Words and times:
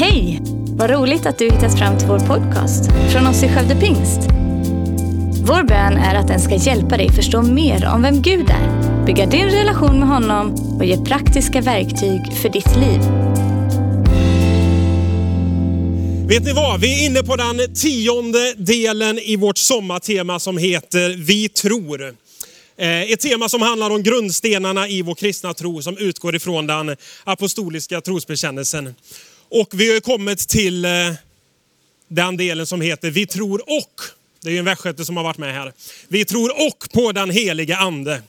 Hej! 0.00 0.40
Vad 0.66 0.90
roligt 0.90 1.26
att 1.26 1.38
du 1.38 1.44
hittat 1.44 1.78
fram 1.78 1.98
till 1.98 2.08
vår 2.08 2.18
podcast 2.18 2.84
från 3.12 3.26
oss 3.26 3.42
i 3.42 3.48
Skövde 3.48 3.76
Pingst. 3.80 4.20
Vår 5.46 5.62
bön 5.62 5.96
är 5.96 6.14
att 6.14 6.28
den 6.28 6.40
ska 6.40 6.54
hjälpa 6.54 6.96
dig 6.96 7.10
förstå 7.12 7.42
mer 7.42 7.86
om 7.94 8.02
vem 8.02 8.22
Gud 8.22 8.50
är, 8.50 9.04
bygga 9.06 9.26
din 9.26 9.46
relation 9.46 9.98
med 9.98 10.08
honom 10.08 10.54
och 10.78 10.84
ge 10.84 10.96
praktiska 10.96 11.60
verktyg 11.60 12.20
för 12.42 12.48
ditt 12.48 12.76
liv. 12.76 13.00
Vet 16.28 16.44
ni 16.44 16.52
vad? 16.52 16.80
Vi 16.80 17.02
är 17.02 17.06
inne 17.06 17.22
på 17.22 17.36
den 17.36 17.74
tionde 17.74 18.54
delen 18.56 19.18
i 19.18 19.36
vårt 19.36 19.58
sommartema 19.58 20.38
som 20.38 20.58
heter 20.58 21.16
Vi 21.18 21.48
tror. 21.48 22.14
Eh, 22.76 23.12
ett 23.12 23.20
tema 23.20 23.48
som 23.48 23.62
handlar 23.62 23.90
om 23.90 24.02
grundstenarna 24.02 24.88
i 24.88 25.02
vår 25.02 25.14
kristna 25.14 25.54
tro 25.54 25.82
som 25.82 25.98
utgår 25.98 26.36
ifrån 26.36 26.66
den 26.66 26.96
apostoliska 27.24 28.00
trosbekännelsen. 28.00 28.94
Och 29.50 29.68
vi 29.72 29.92
har 29.92 30.00
kommit 30.00 30.38
till 30.38 30.84
eh, 30.84 30.90
den 32.08 32.36
delen 32.36 32.66
som 32.66 32.80
heter 32.80 33.10
Vi 33.10 33.26
tror 33.26 33.58
och. 33.60 34.02
Det 34.42 34.48
är 34.48 34.52
ju 34.52 34.58
en 34.58 34.64
västgöte 34.64 35.04
som 35.04 35.16
har 35.16 35.24
varit 35.24 35.38
med 35.38 35.54
här. 35.54 35.72
Vi 36.08 36.24
tror 36.24 36.66
och 36.66 36.92
på 36.92 37.12
den 37.12 37.30
heliga 37.30 37.76
ande. 37.76 38.22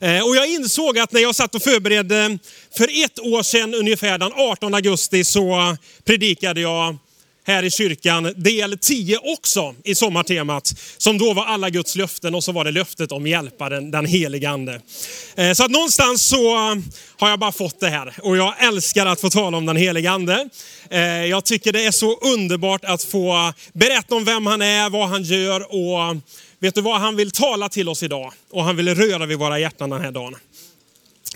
Eh, 0.00 0.20
och 0.20 0.36
jag 0.36 0.48
insåg 0.48 0.98
att 0.98 1.12
när 1.12 1.20
jag 1.20 1.34
satt 1.34 1.54
och 1.54 1.62
förberedde 1.62 2.38
för 2.76 3.04
ett 3.04 3.18
år 3.18 3.42
sedan 3.42 3.74
ungefär 3.74 4.18
den 4.18 4.32
18 4.32 4.74
augusti 4.74 5.24
så 5.24 5.76
predikade 6.04 6.60
jag 6.60 6.96
här 7.48 7.62
i 7.62 7.70
kyrkan 7.70 8.32
del 8.36 8.78
10 8.78 9.18
också 9.18 9.74
i 9.84 9.94
sommartemat. 9.94 10.74
Som 10.98 11.18
då 11.18 11.32
var 11.32 11.44
alla 11.44 11.70
Guds 11.70 11.96
löften 11.96 12.34
och 12.34 12.44
så 12.44 12.52
var 12.52 12.64
det 12.64 12.70
löftet 12.70 13.12
om 13.12 13.26
hjälparen, 13.26 13.90
den 13.90 14.06
helige 14.06 14.50
ande. 14.50 14.80
Eh, 15.36 15.52
så 15.52 15.64
att 15.64 15.70
någonstans 15.70 16.28
så 16.28 16.54
eh, 16.54 16.76
har 17.16 17.30
jag 17.30 17.38
bara 17.38 17.52
fått 17.52 17.80
det 17.80 17.88
här 17.88 18.14
och 18.22 18.36
jag 18.36 18.54
älskar 18.64 19.06
att 19.06 19.20
få 19.20 19.30
tala 19.30 19.56
om 19.56 19.66
den 19.66 19.76
helige 19.76 20.10
ande. 20.10 20.48
Eh, 20.90 21.00
jag 21.02 21.44
tycker 21.44 21.72
det 21.72 21.84
är 21.84 21.90
så 21.90 22.16
underbart 22.16 22.84
att 22.84 23.02
få 23.02 23.52
berätta 23.72 24.14
om 24.14 24.24
vem 24.24 24.46
han 24.46 24.62
är, 24.62 24.90
vad 24.90 25.08
han 25.08 25.22
gör 25.22 25.74
och 25.74 26.16
vet 26.58 26.74
du 26.74 26.80
vad, 26.80 27.00
han 27.00 27.16
vill 27.16 27.30
tala 27.30 27.68
till 27.68 27.88
oss 27.88 28.02
idag 28.02 28.32
och 28.50 28.64
han 28.64 28.76
vill 28.76 28.94
röra 28.94 29.26
vid 29.26 29.38
våra 29.38 29.58
hjärtan 29.58 29.90
den 29.90 30.00
här 30.00 30.12
dagen. 30.12 30.36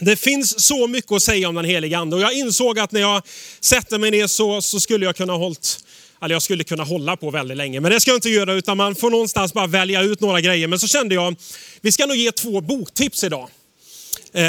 Det 0.00 0.16
finns 0.16 0.66
så 0.66 0.86
mycket 0.86 1.12
att 1.12 1.22
säga 1.22 1.48
om 1.48 1.54
den 1.54 1.64
helige 1.64 1.98
ande 1.98 2.16
och 2.16 2.22
jag 2.22 2.32
insåg 2.32 2.78
att 2.78 2.92
när 2.92 3.00
jag 3.00 3.22
sätter 3.60 3.98
mig 3.98 4.10
ner 4.10 4.26
så, 4.26 4.62
så 4.62 4.80
skulle 4.80 5.06
jag 5.06 5.16
kunna 5.16 5.32
hållit 5.32 5.78
eller 6.22 6.34
jag 6.34 6.42
skulle 6.42 6.64
kunna 6.64 6.84
hålla 6.84 7.16
på 7.16 7.30
väldigt 7.30 7.56
länge, 7.56 7.80
men 7.80 7.92
det 7.92 8.00
ska 8.00 8.10
jag 8.10 8.16
inte 8.16 8.30
göra 8.30 8.52
utan 8.52 8.76
man 8.76 8.94
får 8.94 9.10
någonstans 9.10 9.52
bara 9.52 9.66
välja 9.66 10.02
ut 10.02 10.20
några 10.20 10.40
grejer. 10.40 10.68
Men 10.68 10.78
så 10.78 10.88
kände 10.88 11.14
jag, 11.14 11.36
vi 11.80 11.92
ska 11.92 12.06
nog 12.06 12.16
ge 12.16 12.32
två 12.32 12.60
boktips 12.60 13.24
idag. 13.24 13.48
Eh, 14.32 14.42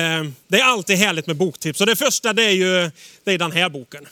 det 0.48 0.60
är 0.60 0.64
alltid 0.64 0.98
härligt 0.98 1.28
med 1.28 1.36
boktips 1.36 1.82
och 1.82 1.88
det 1.88 1.96
första 1.96 2.34
det 2.34 2.44
är 2.44 2.52
ju 2.52 2.92
det 3.24 3.32
är 3.32 3.38
den 3.38 3.52
här 3.52 3.70
boken. 3.70 4.08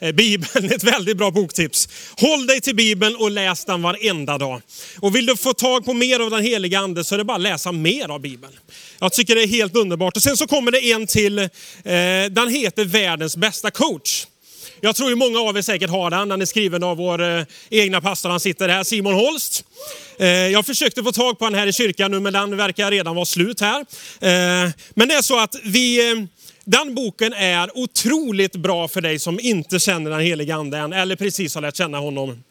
Eh, 0.00 0.12
Bibeln 0.12 0.70
är 0.70 0.74
ett 0.74 0.84
väldigt 0.84 1.16
bra 1.16 1.30
boktips. 1.30 1.88
Håll 2.16 2.46
dig 2.46 2.60
till 2.60 2.76
Bibeln 2.76 3.16
och 3.16 3.30
läs 3.30 3.64
den 3.64 3.82
varenda 3.82 4.38
dag. 4.38 4.62
Och 5.00 5.16
vill 5.16 5.26
du 5.26 5.36
få 5.36 5.52
tag 5.52 5.84
på 5.84 5.94
mer 5.94 6.20
av 6.20 6.30
den 6.30 6.42
heliga 6.42 6.78
ande 6.78 7.04
så 7.04 7.14
är 7.14 7.18
det 7.18 7.24
bara 7.24 7.36
att 7.36 7.42
läsa 7.42 7.72
mer 7.72 8.08
av 8.10 8.20
Bibeln. 8.20 8.52
Jag 8.98 9.12
tycker 9.12 9.34
det 9.34 9.42
är 9.42 9.46
helt 9.46 9.76
underbart. 9.76 10.16
Och 10.16 10.22
sen 10.22 10.36
så 10.36 10.46
kommer 10.46 10.72
det 10.72 10.92
en 10.92 11.06
till, 11.06 11.38
eh, 11.38 11.48
den 12.30 12.48
heter 12.48 12.84
Världens 12.84 13.36
bästa 13.36 13.70
coach. 13.70 14.26
Jag 14.80 14.96
tror 14.96 15.10
ju 15.10 15.16
många 15.16 15.40
av 15.40 15.56
er 15.56 15.62
säkert 15.62 15.90
har 15.90 16.10
den. 16.10 16.28
Den 16.28 16.42
är 16.42 16.46
skriven 16.46 16.82
av 16.82 16.96
vår 16.96 17.22
eh, 17.22 17.44
egna 17.70 18.00
pastor, 18.00 18.30
han 18.30 18.40
sitter 18.40 18.68
här, 18.68 18.84
Simon 18.84 19.14
Holst. 19.14 19.64
Eh, 20.18 20.28
jag 20.28 20.66
försökte 20.66 21.02
få 21.02 21.12
tag 21.12 21.38
på 21.38 21.44
den 21.44 21.54
här 21.54 21.66
i 21.66 21.72
kyrkan 21.72 22.10
nu, 22.10 22.20
men 22.20 22.32
den 22.32 22.56
verkar 22.56 22.90
redan 22.90 23.14
vara 23.14 23.24
slut 23.24 23.60
här. 23.60 23.80
Eh, 24.20 24.70
men 24.94 25.08
det 25.08 25.14
är 25.14 25.22
så 25.22 25.38
att 25.38 25.56
vi, 25.64 26.10
eh, 26.10 26.16
den 26.64 26.94
boken 26.94 27.32
är 27.32 27.78
otroligt 27.78 28.56
bra 28.56 28.88
för 28.88 29.00
dig 29.00 29.18
som 29.18 29.40
inte 29.40 29.78
känner 29.78 30.10
den 30.10 30.20
heliga 30.20 30.54
ande 30.54 30.78
än, 30.78 30.92
eller 30.92 31.16
precis 31.16 31.54
har 31.54 31.62
lärt 31.62 31.76
känna 31.76 31.98
honom. 31.98 32.44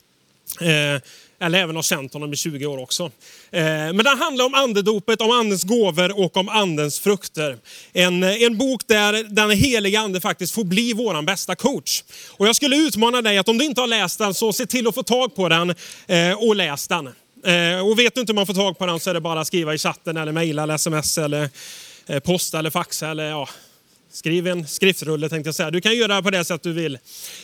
Eh, 0.60 1.02
eller 1.42 1.60
även 1.60 1.76
har 1.76 1.84
känt 1.84 2.14
honom 2.14 2.34
i 2.34 2.36
20 2.36 2.66
år 2.66 2.78
också. 2.78 3.04
Eh, 3.52 3.62
men 3.62 3.98
den 3.98 4.20
handlar 4.20 4.46
om 4.46 4.54
andedopet, 4.54 5.22
om 5.22 5.32
andens 5.32 5.64
gåvor 5.64 6.20
och 6.20 6.38
om 6.38 6.50
andens 6.50 7.00
frukter. 7.00 7.58
En, 7.94 8.24
eh, 8.24 8.44
en 8.44 8.58
bok 8.58 8.88
där 8.88 9.24
den 9.24 9.52
heliga 9.52 10.00
ande 10.00 10.22
faktiskt 10.22 10.54
får 10.54 10.64
bli 10.64 10.94
vår 10.94 11.22
bästa 11.22 11.56
coach. 11.56 12.04
Och 12.30 12.48
jag 12.48 12.56
skulle 12.56 12.76
utmana 12.76 13.22
dig 13.22 13.38
att 13.38 13.50
om 13.50 13.58
du 13.58 13.66
inte 13.66 13.82
har 13.82 13.88
läst 13.88 14.20
den 14.20 14.34
så 14.34 14.54
se 14.54 14.66
till 14.66 14.88
att 14.88 14.96
få 14.96 15.04
tag 15.04 15.36
på 15.36 15.50
den 15.50 15.76
eh, 16.08 16.34
och 16.34 16.56
läs 16.56 16.88
den. 16.88 17.10
Och 17.84 18.00
vet 18.00 18.16
du 18.16 18.22
inte 18.22 18.32
hur 18.32 18.36
man 18.36 18.48
får 18.48 18.54
tag 18.54 18.78
på 18.78 18.86
den 18.86 19.00
så 19.00 19.10
är 19.10 19.14
det 19.14 19.22
bara 19.22 19.42
att 19.42 19.48
skriva 19.48 19.74
i 19.74 19.78
chatten 19.78 20.18
eller 20.18 20.32
mejla 20.32 20.64
eller 20.64 20.74
sms 20.74 21.18
eller 21.18 21.50
posta 22.20 22.60
eller 22.60 22.70
faxa 22.70 23.08
eller 23.08 23.30
ja, 23.30 23.50
Skriv 24.12 24.48
en 24.48 24.68
skriftrulle 24.68 25.30
tänkte 25.30 25.48
jag 25.48 25.56
säga. 25.56 25.72
Du 25.72 25.82
kan 25.82 25.96
göra 25.96 26.22
på 26.22 26.30
det 26.30 26.46
sätt 26.46 26.64
du 26.64 26.74
vill 26.74 26.98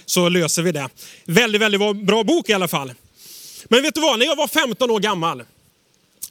så 0.06 0.30
löser 0.30 0.62
vi 0.62 0.72
det. 0.72 0.90
Väldigt, 1.26 1.62
väldigt 1.62 2.06
bra 2.06 2.24
bok 2.24 2.50
i 2.50 2.54
alla 2.54 2.68
fall. 2.68 2.94
Men 3.70 3.82
vet 3.82 3.96
du 3.96 4.02
vad, 4.02 4.20
när 4.20 4.26
jag 4.26 4.36
var 4.36 4.48
15 4.48 4.92
år 4.92 5.00
gammal 5.00 5.44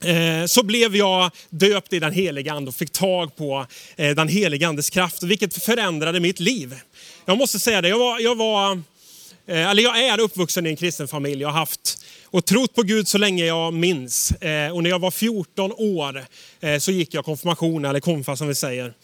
eh, 0.04 0.46
så 0.46 0.62
blev 0.62 0.96
jag 0.96 1.30
döpt 1.50 1.92
i 1.92 1.98
den 1.98 2.12
heliga 2.12 2.52
ande 2.52 2.68
och 2.68 2.74
fick 2.74 2.92
tag 2.92 3.36
på 3.36 3.66
eh, 3.96 4.14
den 4.14 4.28
heliga 4.28 4.68
andes 4.68 4.90
kraft, 4.90 5.22
vilket 5.22 5.64
förändrade 5.64 6.20
mitt 6.20 6.40
liv. 6.40 6.74
Jag 7.24 7.38
måste 7.38 7.58
säga 7.58 7.80
det, 7.82 7.88
jag 7.88 7.98
var, 7.98 8.20
jag 8.20 8.34
var 8.34 8.72
eh, 9.46 9.70
eller 9.70 9.82
jag 9.82 10.04
är 10.04 10.20
uppvuxen 10.20 10.66
i 10.66 10.70
en 10.70 10.76
kristen 10.76 11.08
familj. 11.08 11.42
Jag 11.42 11.48
har 11.48 11.58
haft 11.58 12.04
och 12.24 12.44
trott 12.44 12.74
på 12.74 12.82
Gud 12.82 13.08
så 13.08 13.18
länge 13.18 13.44
jag 13.44 13.74
minns. 13.74 14.30
Och 14.72 14.82
när 14.82 14.90
jag 14.90 14.98
var 14.98 15.10
14 15.10 15.72
år 15.72 16.24
så 16.78 16.92
gick 16.92 17.14
jag 17.14 17.24
konfirmation, 17.24 17.84
eller 17.84 18.00
konfa 18.00 18.36
som 18.36 18.48
vi 18.48 18.54
säger. 18.54 18.94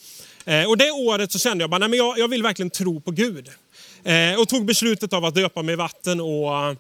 Och 0.69 0.79
det 0.79 0.91
året 0.91 1.33
så 1.33 1.39
kände 1.39 1.63
jag 1.63 1.71
bara, 1.71 1.79
nej 1.79 1.89
men 1.89 1.99
jag, 1.99 2.19
jag 2.19 2.29
vill 2.29 2.43
verkligen 2.43 2.71
tro 2.71 3.01
på 3.01 3.11
Gud. 3.11 3.49
Och 4.39 4.49
tog 4.49 4.65
beslutet 4.65 5.13
av 5.13 5.25
att 5.25 5.35
döpa 5.35 5.63
mig 5.63 5.73
i 5.73 5.77
vatten 5.77 6.21
och 6.21 6.77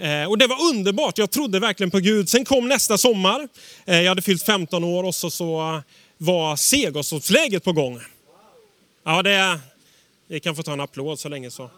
Eh, 0.00 0.24
och 0.24 0.38
det 0.38 0.46
var 0.46 0.62
underbart, 0.70 1.18
jag 1.18 1.30
trodde 1.30 1.58
verkligen 1.58 1.90
på 1.90 1.98
Gud. 1.98 2.28
Sen 2.28 2.44
kom 2.44 2.68
nästa 2.68 2.98
sommar, 2.98 3.48
eh, 3.84 4.00
jag 4.00 4.08
hade 4.08 4.22
fyllt 4.22 4.42
15 4.42 4.84
år 4.84 5.04
och 5.04 5.14
så, 5.14 5.30
så 5.30 5.82
var 6.18 6.56
Segersorpsläget 6.56 7.64
på 7.64 7.72
gång. 7.72 8.00
Ja, 9.04 9.22
det, 9.22 9.60
vi 10.28 10.40
kan 10.40 10.56
få 10.56 10.62
ta 10.62 10.72
en 10.72 10.80
applåd 10.80 11.18
så 11.18 11.28
länge 11.28 11.50
så. 11.50 11.70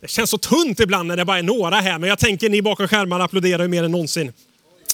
Det 0.00 0.08
känns 0.08 0.30
så 0.30 0.38
tunt 0.38 0.80
ibland 0.80 1.08
när 1.08 1.16
det 1.16 1.24
bara 1.24 1.38
är 1.38 1.42
några 1.42 1.76
här, 1.80 1.98
men 1.98 2.08
jag 2.08 2.18
tänker 2.18 2.48
ni 2.48 2.62
bakom 2.62 2.88
skärmarna 2.88 3.24
applåderar 3.24 3.62
ju 3.62 3.68
mer 3.68 3.84
än 3.84 3.90
någonsin. 3.90 4.32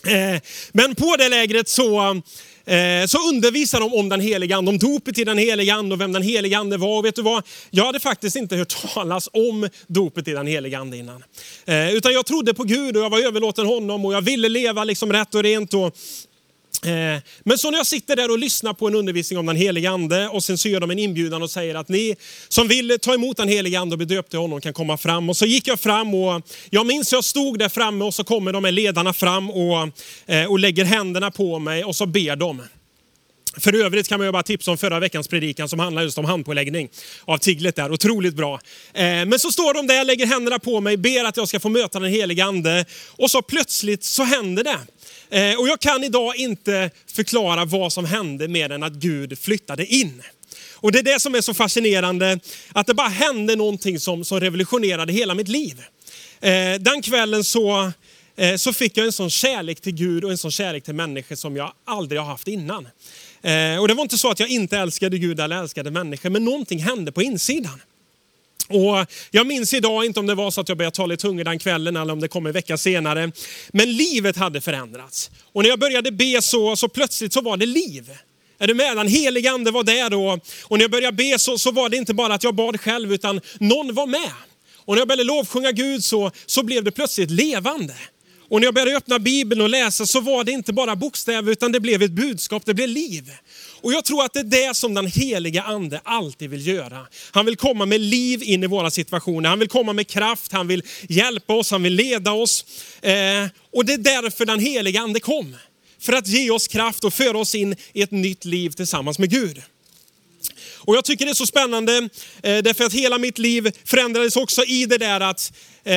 Eh, 0.06 0.40
men 0.72 0.94
på 0.94 1.16
det 1.18 1.28
lägret 1.28 1.68
så, 1.68 2.22
Eh, 2.68 3.06
så 3.06 3.28
undervisade 3.28 3.84
de 3.84 3.94
om 3.94 4.08
den 4.08 4.20
heliga 4.20 4.56
ande, 4.56 4.70
om 4.70 4.78
dopet 4.78 5.18
i 5.18 5.24
den 5.24 5.38
heliga 5.38 5.74
ande 5.74 5.94
och 5.94 6.00
vem 6.00 6.12
den 6.12 6.22
heliga 6.22 6.58
ande 6.58 6.76
var. 6.76 6.98
Och 6.98 7.04
vet 7.04 7.16
du 7.16 7.22
vad? 7.22 7.44
Jag 7.70 7.84
hade 7.84 8.00
faktiskt 8.00 8.36
inte 8.36 8.56
hört 8.56 8.76
talas 8.94 9.28
om 9.32 9.68
dopet 9.86 10.28
i 10.28 10.32
den 10.32 10.46
heliga 10.46 10.78
ande 10.78 10.96
innan. 10.96 11.24
Eh, 11.66 11.94
utan 11.94 12.12
jag 12.12 12.26
trodde 12.26 12.54
på 12.54 12.64
Gud 12.64 12.96
och 12.96 13.02
jag 13.02 13.10
var 13.10 13.20
överlåten 13.20 13.66
honom 13.66 14.04
och 14.04 14.14
jag 14.14 14.20
ville 14.20 14.48
leva 14.48 14.84
liksom 14.84 15.12
rätt 15.12 15.34
och 15.34 15.42
rent. 15.42 15.74
Och, 15.74 15.96
Eh, 16.84 17.22
men 17.44 17.58
så 17.58 17.70
när 17.70 17.78
jag 17.78 17.86
sitter 17.86 18.16
där 18.16 18.30
och 18.30 18.38
lyssnar 18.38 18.72
på 18.72 18.88
en 18.88 18.94
undervisning 18.94 19.38
om 19.38 19.46
den 19.46 19.56
helige 19.56 19.90
ande 19.90 20.28
och 20.28 20.44
sen 20.44 20.58
så 20.58 20.68
gör 20.68 20.80
de 20.80 20.90
en 20.90 20.98
inbjudan 20.98 21.42
och 21.42 21.50
säger 21.50 21.74
att 21.74 21.88
ni 21.88 22.16
som 22.48 22.68
vill 22.68 22.98
ta 23.00 23.14
emot 23.14 23.36
den 23.36 23.48
helige 23.48 23.80
ande 23.80 23.94
och 23.94 23.98
bli 23.98 24.06
döpt 24.06 24.34
i 24.34 24.36
honom 24.36 24.60
kan 24.60 24.72
komma 24.72 24.96
fram. 24.96 25.30
Och 25.30 25.36
så 25.36 25.46
gick 25.46 25.68
jag 25.68 25.80
fram 25.80 26.14
och 26.14 26.42
jag 26.70 26.86
minns 26.86 27.12
jag 27.12 27.24
stod 27.24 27.58
där 27.58 27.68
framme 27.68 28.04
och 28.04 28.14
så 28.14 28.24
kommer 28.24 28.52
de 28.52 28.64
här 28.64 28.72
ledarna 28.72 29.12
fram 29.12 29.50
och, 29.50 29.88
eh, 30.26 30.50
och 30.50 30.58
lägger 30.58 30.84
händerna 30.84 31.30
på 31.30 31.58
mig 31.58 31.84
och 31.84 31.96
så 31.96 32.06
ber 32.06 32.36
de. 32.36 32.62
För 33.56 33.84
övrigt 33.84 34.08
kan 34.08 34.18
man 34.18 34.26
ju 34.28 34.32
bara 34.32 34.42
tipsa 34.42 34.70
om 34.70 34.78
förra 34.78 35.00
veckans 35.00 35.28
predikan 35.28 35.68
som 35.68 35.78
handlar 35.78 36.02
just 36.02 36.18
om 36.18 36.24
handpåläggning 36.24 36.88
av 37.24 37.38
Tiglet 37.38 37.76
där. 37.76 37.92
Otroligt 37.92 38.34
bra. 38.34 38.60
Eh, 38.94 39.04
men 39.04 39.38
så 39.38 39.52
står 39.52 39.74
de 39.74 39.86
där, 39.86 40.04
lägger 40.04 40.26
händerna 40.26 40.58
på 40.58 40.80
mig, 40.80 40.96
ber 40.96 41.24
att 41.24 41.36
jag 41.36 41.48
ska 41.48 41.60
få 41.60 41.68
möta 41.68 42.00
den 42.00 42.10
heliga 42.10 42.44
ande 42.44 42.84
och 43.08 43.30
så 43.30 43.42
plötsligt 43.42 44.04
så 44.04 44.22
händer 44.22 44.64
det. 44.64 44.78
Eh, 45.30 45.60
och 45.60 45.68
jag 45.68 45.80
kan 45.80 46.04
idag 46.04 46.36
inte 46.36 46.90
förklara 47.12 47.64
vad 47.64 47.92
som 47.92 48.04
hände 48.04 48.48
mer 48.48 48.70
än 48.72 48.82
att 48.82 48.92
Gud 48.92 49.38
flyttade 49.38 49.86
in. 49.86 50.22
Och 50.74 50.92
det 50.92 50.98
är 50.98 51.02
det 51.02 51.20
som 51.20 51.34
är 51.34 51.40
så 51.40 51.54
fascinerande, 51.54 52.40
att 52.72 52.86
det 52.86 52.94
bara 52.94 53.08
hände 53.08 53.56
någonting 53.56 54.00
som, 54.00 54.24
som 54.24 54.40
revolutionerade 54.40 55.12
hela 55.12 55.34
mitt 55.34 55.48
liv. 55.48 55.82
Eh, 56.40 56.74
den 56.80 57.02
kvällen 57.02 57.44
så, 57.44 57.92
så 58.56 58.72
fick 58.72 58.96
jag 58.96 59.06
en 59.06 59.12
sån 59.12 59.30
kärlek 59.30 59.80
till 59.80 59.94
Gud 59.94 60.24
och 60.24 60.30
en 60.30 60.38
sån 60.38 60.50
kärlek 60.50 60.84
till 60.84 60.94
människor 60.94 61.36
som 61.36 61.56
jag 61.56 61.72
aldrig 61.86 62.20
har 62.20 62.26
haft 62.26 62.48
innan. 62.48 62.88
Eh, 63.42 63.80
Och 63.80 63.88
det 63.88 63.94
var 63.94 64.02
inte 64.02 64.18
så 64.18 64.30
att 64.30 64.40
jag 64.40 64.48
inte 64.48 64.78
älskade 64.78 65.18
Gud 65.18 65.40
eller 65.40 65.56
älskade 65.56 65.90
människor, 65.90 66.30
men 66.30 66.44
någonting 66.44 66.78
hände 66.78 67.12
på 67.12 67.22
insidan. 67.22 67.80
Och 68.68 69.06
jag 69.30 69.46
minns 69.46 69.74
idag 69.74 70.04
inte 70.04 70.20
om 70.20 70.26
det 70.26 70.34
var 70.34 70.50
så 70.50 70.60
att 70.60 70.68
jag 70.68 70.78
började 70.78 70.96
tala 70.96 71.14
i 71.14 71.16
tungor 71.16 71.44
den 71.44 71.58
kvällen 71.58 71.96
eller 71.96 72.12
om 72.12 72.20
det 72.20 72.28
kom 72.28 72.46
en 72.46 72.52
vecka 72.52 72.76
senare. 72.78 73.32
Men 73.72 73.96
livet 73.96 74.36
hade 74.36 74.60
förändrats. 74.60 75.30
Och 75.52 75.62
när 75.62 75.68
jag 75.70 75.78
började 75.78 76.12
be 76.12 76.42
så, 76.42 76.76
så 76.76 76.88
plötsligt 76.88 77.32
så 77.32 77.40
var 77.40 77.56
det 77.56 77.66
liv. 77.66 78.10
Är 78.58 78.66
du 78.66 78.74
med? 78.74 78.96
Den 78.96 79.08
helige 79.08 79.50
ande 79.50 79.70
var 79.70 79.82
där 79.82 80.10
då. 80.10 80.38
Och 80.64 80.78
när 80.78 80.84
jag 80.84 80.90
började 80.90 81.16
be 81.16 81.38
så, 81.38 81.58
så 81.58 81.70
var 81.70 81.88
det 81.88 81.96
inte 81.96 82.14
bara 82.14 82.34
att 82.34 82.44
jag 82.44 82.54
bad 82.54 82.80
själv 82.80 83.12
utan 83.12 83.40
någon 83.60 83.94
var 83.94 84.06
med. 84.06 84.32
Och 84.76 84.94
när 84.94 85.00
jag 85.00 85.08
började 85.08 85.24
lovsjunga 85.24 85.72
Gud 85.72 86.04
så, 86.04 86.30
så 86.46 86.62
blev 86.62 86.84
det 86.84 86.90
plötsligt 86.90 87.30
levande. 87.30 87.94
Och 88.50 88.60
när 88.60 88.66
jag 88.66 88.74
började 88.74 88.96
öppna 88.96 89.18
Bibeln 89.18 89.60
och 89.60 89.68
läsa 89.68 90.06
så 90.06 90.20
var 90.20 90.44
det 90.44 90.52
inte 90.52 90.72
bara 90.72 90.96
bokstäver 90.96 91.52
utan 91.52 91.72
det 91.72 91.80
blev 91.80 92.02
ett 92.02 92.10
budskap, 92.10 92.62
det 92.66 92.74
blev 92.74 92.88
liv. 92.88 93.32
Och 93.80 93.92
jag 93.92 94.04
tror 94.04 94.24
att 94.24 94.32
det 94.32 94.40
är 94.40 94.68
det 94.68 94.76
som 94.76 94.94
den 94.94 95.06
heliga 95.06 95.62
ande 95.62 96.00
alltid 96.04 96.50
vill 96.50 96.66
göra. 96.66 97.06
Han 97.30 97.46
vill 97.46 97.56
komma 97.56 97.86
med 97.86 98.00
liv 98.00 98.42
in 98.42 98.64
i 98.64 98.66
våra 98.66 98.90
situationer, 98.90 99.48
han 99.48 99.58
vill 99.58 99.68
komma 99.68 99.92
med 99.92 100.08
kraft, 100.08 100.52
han 100.52 100.68
vill 100.68 100.82
hjälpa 101.08 101.54
oss, 101.54 101.70
han 101.70 101.82
vill 101.82 101.94
leda 101.94 102.32
oss. 102.32 102.64
Eh, 103.02 103.46
och 103.72 103.84
det 103.84 103.92
är 103.92 103.98
därför 103.98 104.46
den 104.46 104.60
heliga 104.60 105.00
ande 105.00 105.20
kom. 105.20 105.56
För 106.00 106.12
att 106.12 106.26
ge 106.26 106.50
oss 106.50 106.68
kraft 106.68 107.04
och 107.04 107.14
föra 107.14 107.38
oss 107.38 107.54
in 107.54 107.76
i 107.92 108.02
ett 108.02 108.10
nytt 108.10 108.44
liv 108.44 108.70
tillsammans 108.70 109.18
med 109.18 109.30
Gud. 109.30 109.62
Och 110.76 110.96
jag 110.96 111.04
tycker 111.04 111.24
det 111.24 111.30
är 111.30 111.34
så 111.34 111.46
spännande, 111.46 111.96
eh, 112.42 112.58
därför 112.58 112.84
att 112.84 112.92
hela 112.92 113.18
mitt 113.18 113.38
liv 113.38 113.72
förändrades 113.84 114.36
också 114.36 114.64
i 114.64 114.86
det 114.86 114.98
där 114.98 115.20
att 115.20 115.52
eh, 115.84 115.94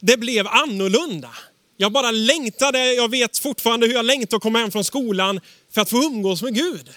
det 0.00 0.16
blev 0.16 0.46
annorlunda. 0.46 1.30
Jag 1.80 1.92
bara 1.92 2.10
längtade, 2.10 2.94
jag 2.94 3.10
vet 3.10 3.38
fortfarande 3.38 3.86
hur 3.86 3.94
jag 3.94 4.04
längtade 4.04 4.36
att 4.36 4.42
komma 4.42 4.58
hem 4.58 4.70
från 4.70 4.84
skolan 4.84 5.40
för 5.72 5.80
att 5.80 5.90
få 5.90 5.96
umgås 5.96 6.42
med 6.42 6.54
Gud. 6.54 6.90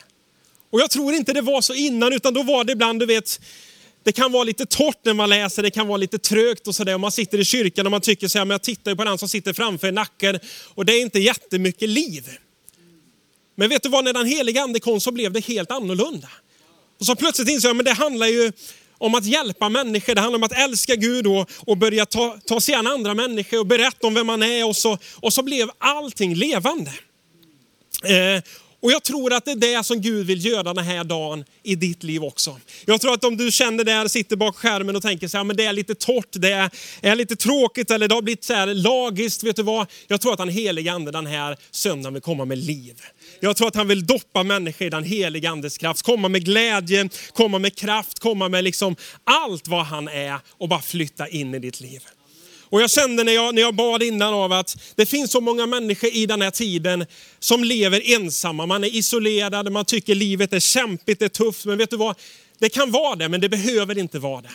Och 0.71 0.81
jag 0.81 0.91
tror 0.91 1.13
inte 1.13 1.33
det 1.33 1.41
var 1.41 1.61
så 1.61 1.73
innan, 1.73 2.13
utan 2.13 2.33
då 2.33 2.43
var 2.43 2.63
det 2.63 2.71
ibland, 2.71 2.99
du 2.99 3.05
vet, 3.05 3.39
det 4.03 4.11
kan 4.11 4.31
vara 4.31 4.43
lite 4.43 4.65
torrt 4.65 5.05
när 5.05 5.13
man 5.13 5.29
läser, 5.29 5.63
det 5.63 5.71
kan 5.71 5.87
vara 5.87 5.97
lite 5.97 6.17
trögt 6.17 6.67
och 6.67 6.75
sådär. 6.75 6.97
Man 6.97 7.11
sitter 7.11 7.39
i 7.39 7.45
kyrkan 7.45 7.85
och 7.87 7.91
man 7.91 8.01
tycker 8.01 8.27
så 8.27 8.37
här, 8.37 8.45
men 8.45 8.51
jag 8.51 8.61
tittar 8.63 8.91
ju 8.91 8.97
på 8.97 9.03
den 9.03 9.17
som 9.17 9.29
sitter 9.29 9.53
framför 9.53 9.87
i 9.87 9.91
nacken 9.91 10.39
och 10.75 10.85
det 10.85 10.93
är 10.93 11.01
inte 11.01 11.19
jättemycket 11.19 11.89
liv. 11.89 12.29
Men 13.55 13.69
vet 13.69 13.83
du 13.83 13.89
vad, 13.89 14.03
när 14.03 14.13
den 14.13 14.25
heliga 14.25 14.61
ande 14.61 14.79
kom 14.79 15.01
så 15.01 15.11
blev 15.11 15.31
det 15.31 15.45
helt 15.45 15.71
annorlunda. 15.71 16.29
Och 16.99 17.05
så 17.05 17.15
plötsligt 17.15 17.49
insåg 17.49 17.69
jag, 17.69 17.75
men 17.75 17.85
det 17.85 17.93
handlar 17.93 18.27
ju 18.27 18.51
om 18.97 19.15
att 19.15 19.25
hjälpa 19.25 19.69
människor, 19.69 20.15
det 20.15 20.21
handlar 20.21 20.37
om 20.37 20.43
att 20.43 20.57
älska 20.57 20.95
Gud 20.95 21.27
och, 21.27 21.49
och 21.59 21.77
börja 21.77 22.05
ta, 22.05 22.37
ta 22.45 22.61
sig 22.61 22.75
an 22.75 22.87
andra 22.87 23.13
människor 23.13 23.59
och 23.59 23.67
berätta 23.67 24.07
om 24.07 24.13
vem 24.13 24.27
man 24.27 24.43
är 24.43 24.67
och 24.67 24.75
så, 24.75 24.97
och 25.15 25.33
så 25.33 25.43
blev 25.43 25.69
allting 25.77 26.35
levande. 26.35 26.91
Eh, 28.03 28.43
och 28.83 28.91
jag 28.91 29.03
tror 29.03 29.33
att 29.33 29.45
det 29.45 29.51
är 29.51 29.55
det 29.55 29.83
som 29.83 30.01
Gud 30.01 30.27
vill 30.27 30.45
göra 30.45 30.73
den 30.73 30.83
här 30.83 31.03
dagen 31.03 31.45
i 31.63 31.75
ditt 31.75 32.03
liv 32.03 32.23
också. 32.23 32.59
Jag 32.85 33.01
tror 33.01 33.13
att 33.13 33.23
om 33.23 33.37
du 33.37 33.51
känner 33.51 33.83
där, 33.83 34.07
sitter 34.07 34.35
bak 34.35 34.57
skärmen 34.57 34.95
och 34.95 35.01
tänker 35.01 35.27
så 35.27 35.37
här, 35.37 35.43
men 35.43 35.55
det 35.55 35.65
är 35.65 35.73
lite 35.73 35.95
torrt, 35.95 36.27
det 36.31 36.69
är, 37.01 37.15
lite 37.15 37.35
tråkigt 37.35 37.91
eller 37.91 38.07
det 38.07 38.15
har 38.15 38.21
blivit 38.21 38.43
så 38.43 38.53
här 38.53 38.67
lagiskt, 38.67 39.43
vet 39.43 39.55
du 39.55 39.63
vad? 39.63 39.87
Jag 40.07 40.21
tror 40.21 40.31
att 40.31 40.37
den 40.37 40.49
heliga 40.49 40.91
ande 40.91 41.11
den 41.11 41.25
här 41.25 41.57
söndagen 41.71 42.13
vill 42.13 42.21
komma 42.21 42.45
med 42.45 42.57
liv. 42.57 43.01
Jag 43.43 43.57
tror 43.57 43.67
att 43.67 43.75
han 43.75 43.87
vill 43.87 44.05
doppa 44.05 44.43
människor 44.43 44.87
i 44.87 44.89
den 44.89 45.03
heliga 45.03 45.49
andes 45.49 45.77
kraft, 45.77 46.01
komma 46.01 46.27
med 46.27 46.45
glädje, 46.45 47.09
komma 47.33 47.59
med 47.59 47.75
kraft, 47.75 48.19
komma 48.19 48.49
med 48.49 48.63
liksom 48.63 48.95
allt 49.23 49.67
vad 49.67 49.85
han 49.85 50.07
är 50.07 50.39
och 50.49 50.69
bara 50.69 50.81
flytta 50.81 51.27
in 51.27 51.55
i 51.55 51.59
ditt 51.59 51.81
liv. 51.81 52.03
Och 52.69 52.81
jag 52.81 52.91
kände 52.91 53.23
när 53.23 53.33
jag, 53.33 53.55
när 53.55 53.61
jag 53.61 53.75
bad 53.75 54.03
innan 54.03 54.33
av 54.33 54.53
att 54.53 54.77
det 54.95 55.05
finns 55.05 55.31
så 55.31 55.41
många 55.41 55.65
människor 55.65 56.09
i 56.13 56.25
den 56.25 56.41
här 56.41 56.51
tiden 56.51 57.05
som 57.39 57.63
lever 57.63 58.13
ensamma. 58.15 58.65
Man 58.65 58.83
är 58.83 58.95
isolerad, 58.95 59.71
man 59.71 59.85
tycker 59.85 60.15
livet 60.15 60.53
är 60.53 60.59
kämpigt, 60.59 61.19
det 61.19 61.25
är 61.25 61.29
tufft. 61.29 61.65
Men 61.65 61.77
vet 61.77 61.89
du 61.89 61.97
vad? 61.97 62.15
Det 62.59 62.69
kan 62.69 62.91
vara 62.91 63.15
det, 63.15 63.29
men 63.29 63.41
det 63.41 63.49
behöver 63.49 63.97
inte 63.97 64.19
vara 64.19 64.41
det. 64.41 64.51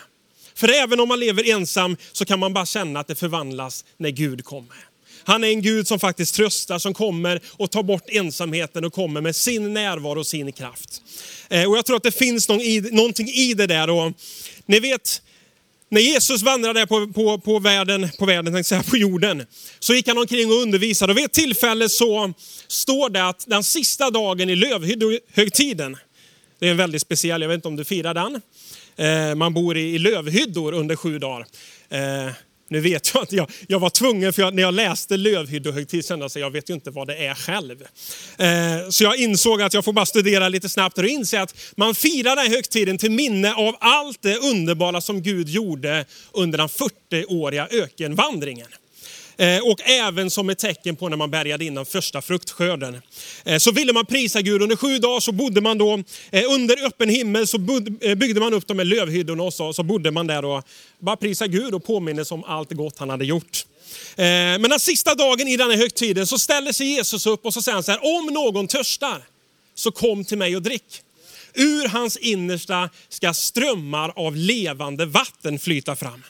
För 0.54 0.68
även 0.68 1.00
om 1.00 1.08
man 1.08 1.20
lever 1.20 1.50
ensam 1.50 1.96
så 2.12 2.24
kan 2.24 2.38
man 2.38 2.52
bara 2.52 2.66
känna 2.66 3.00
att 3.00 3.06
det 3.06 3.14
förvandlas 3.14 3.84
när 3.96 4.10
Gud 4.10 4.44
kommer. 4.44 4.87
Han 5.28 5.44
är 5.44 5.48
en 5.48 5.62
Gud 5.62 5.88
som 5.88 6.00
faktiskt 6.00 6.34
tröstar, 6.34 6.78
som 6.78 6.94
kommer 6.94 7.40
och 7.50 7.70
tar 7.70 7.82
bort 7.82 8.04
ensamheten 8.08 8.84
och 8.84 8.92
kommer 8.92 9.20
med 9.20 9.36
sin 9.36 9.74
närvaro 9.74 10.18
och 10.18 10.26
sin 10.26 10.52
kraft. 10.52 11.02
Eh, 11.48 11.70
och 11.70 11.76
Jag 11.76 11.86
tror 11.86 11.96
att 11.96 12.02
det 12.02 12.12
finns 12.12 12.48
någonting 12.48 13.28
i 13.28 13.54
det 13.54 13.66
där. 13.66 13.90
Och 13.90 14.12
ni 14.66 14.80
vet, 14.80 15.22
när 15.88 16.00
Jesus 16.00 16.42
vandrade 16.42 16.86
på, 16.86 17.12
på, 17.12 17.38
på 17.38 17.58
världen, 17.58 18.08
på 18.18 18.26
världen, 18.26 18.54
tänkte 18.54 18.68
säga, 18.68 18.82
på 18.82 18.96
jorden, 18.96 19.46
så 19.78 19.94
gick 19.94 20.08
han 20.08 20.18
omkring 20.18 20.50
och 20.50 20.62
undervisade. 20.62 21.12
Och 21.12 21.18
vid 21.18 21.24
ett 21.24 21.32
tillfälle 21.32 21.88
så 21.88 22.32
står 22.68 23.10
det 23.10 23.28
att 23.28 23.44
den 23.46 23.64
sista 23.64 24.10
dagen 24.10 24.50
i 24.50 24.56
lövhögtiden, 24.56 25.96
det 26.58 26.66
är 26.66 26.70
en 26.70 26.76
väldigt 26.76 27.02
speciell, 27.02 27.42
jag 27.42 27.48
vet 27.48 27.54
inte 27.54 27.68
om 27.68 27.76
du 27.76 27.84
firar 27.84 28.14
den. 28.14 28.40
Eh, 28.96 29.34
man 29.34 29.54
bor 29.54 29.76
i 29.76 29.98
lövhyddor 29.98 30.72
under 30.74 30.96
sju 30.96 31.18
dagar. 31.18 31.46
Eh, 31.88 32.32
nu 32.68 32.80
vet 32.80 33.14
jag 33.14 33.22
att 33.22 33.32
jag, 33.32 33.50
jag 33.66 33.78
var 33.78 33.90
tvungen, 33.90 34.32
för 34.32 34.42
jag, 34.42 34.54
när 34.54 34.62
jag 34.62 34.74
läste 34.74 35.16
lövhyddohögtid 35.16 36.06
kände 36.06 36.22
jag 36.22 36.26
att 36.26 36.36
jag 36.36 36.50
vet 36.50 36.70
ju 36.70 36.74
inte 36.74 36.90
vad 36.90 37.06
det 37.06 37.26
är 37.26 37.34
själv. 37.34 37.82
Eh, 38.38 38.88
så 38.90 39.04
jag 39.04 39.16
insåg 39.16 39.62
att 39.62 39.74
jag 39.74 39.84
får 39.84 39.92
bara 39.92 40.06
studera 40.06 40.48
lite 40.48 40.68
snabbt 40.68 40.98
och 40.98 41.04
inse 41.04 41.40
att 41.40 41.54
man 41.76 41.94
firar 41.94 42.36
den 42.36 42.44
här 42.44 42.50
högtiden 42.50 42.98
till 42.98 43.10
minne 43.10 43.54
av 43.54 43.76
allt 43.80 44.22
det 44.22 44.36
underbara 44.36 45.00
som 45.00 45.22
Gud 45.22 45.48
gjorde 45.48 46.04
under 46.32 46.58
den 46.58 46.68
40-åriga 46.68 47.68
ökenvandringen. 47.70 48.68
Eh, 49.40 49.58
och 49.58 49.80
även 49.84 50.30
som 50.30 50.50
ett 50.50 50.58
tecken 50.58 50.96
på 50.96 51.08
när 51.08 51.16
man 51.16 51.30
bärgade 51.30 51.64
in 51.64 51.74
den 51.74 51.86
första 51.86 52.22
fruktskörden. 52.22 53.02
Eh, 53.44 53.58
så 53.58 53.72
ville 53.72 53.92
man 53.92 54.06
prisa 54.06 54.42
Gud. 54.42 54.62
Under 54.62 54.76
sju 54.76 54.98
dagar 54.98 55.20
så 55.20 55.32
bodde 55.32 55.60
man 55.60 55.78
då 55.78 56.02
eh, 56.30 56.52
under 56.52 56.86
öppen 56.86 57.08
himmel, 57.08 57.46
så 57.46 57.58
byggde 58.16 58.40
man 58.40 58.54
upp 58.54 58.66
de 58.66 58.78
här 58.78 58.84
lövhyddorna 58.84 59.42
och 59.42 59.54
så, 59.54 59.72
så 59.72 59.82
bodde 59.82 60.10
man 60.10 60.26
där 60.26 60.44
och 60.44 60.64
bara 60.98 61.16
prisa 61.16 61.46
Gud 61.46 61.74
och 61.74 61.84
påminnes 61.84 62.32
om 62.32 62.44
allt 62.44 62.72
gott 62.72 62.98
han 62.98 63.10
hade 63.10 63.24
gjort. 63.24 63.64
Men 64.16 64.62
den 64.62 64.80
sista 64.80 65.14
dagen 65.14 65.48
i 65.48 65.56
den 65.56 65.70
här 65.70 65.76
högtiden 65.76 66.26
så 66.26 66.38
ställer 66.38 66.72
sig 66.72 66.86
Jesus 66.86 67.26
upp 67.26 67.46
och 67.46 67.54
så 67.54 67.62
säger 67.62 67.74
han 67.74 67.82
så 67.82 67.92
här, 67.92 68.18
om 68.18 68.26
någon 68.26 68.66
törstar 68.66 69.22
så 69.74 69.90
kom 69.90 70.24
till 70.24 70.38
mig 70.38 70.56
och 70.56 70.62
drick. 70.62 71.02
Ur 71.54 71.88
hans 71.88 72.16
innersta 72.16 72.90
ska 73.08 73.34
strömmar 73.34 74.12
av 74.16 74.36
levande 74.36 75.06
vatten 75.06 75.58
flyta 75.58 75.96
fram 75.96 76.22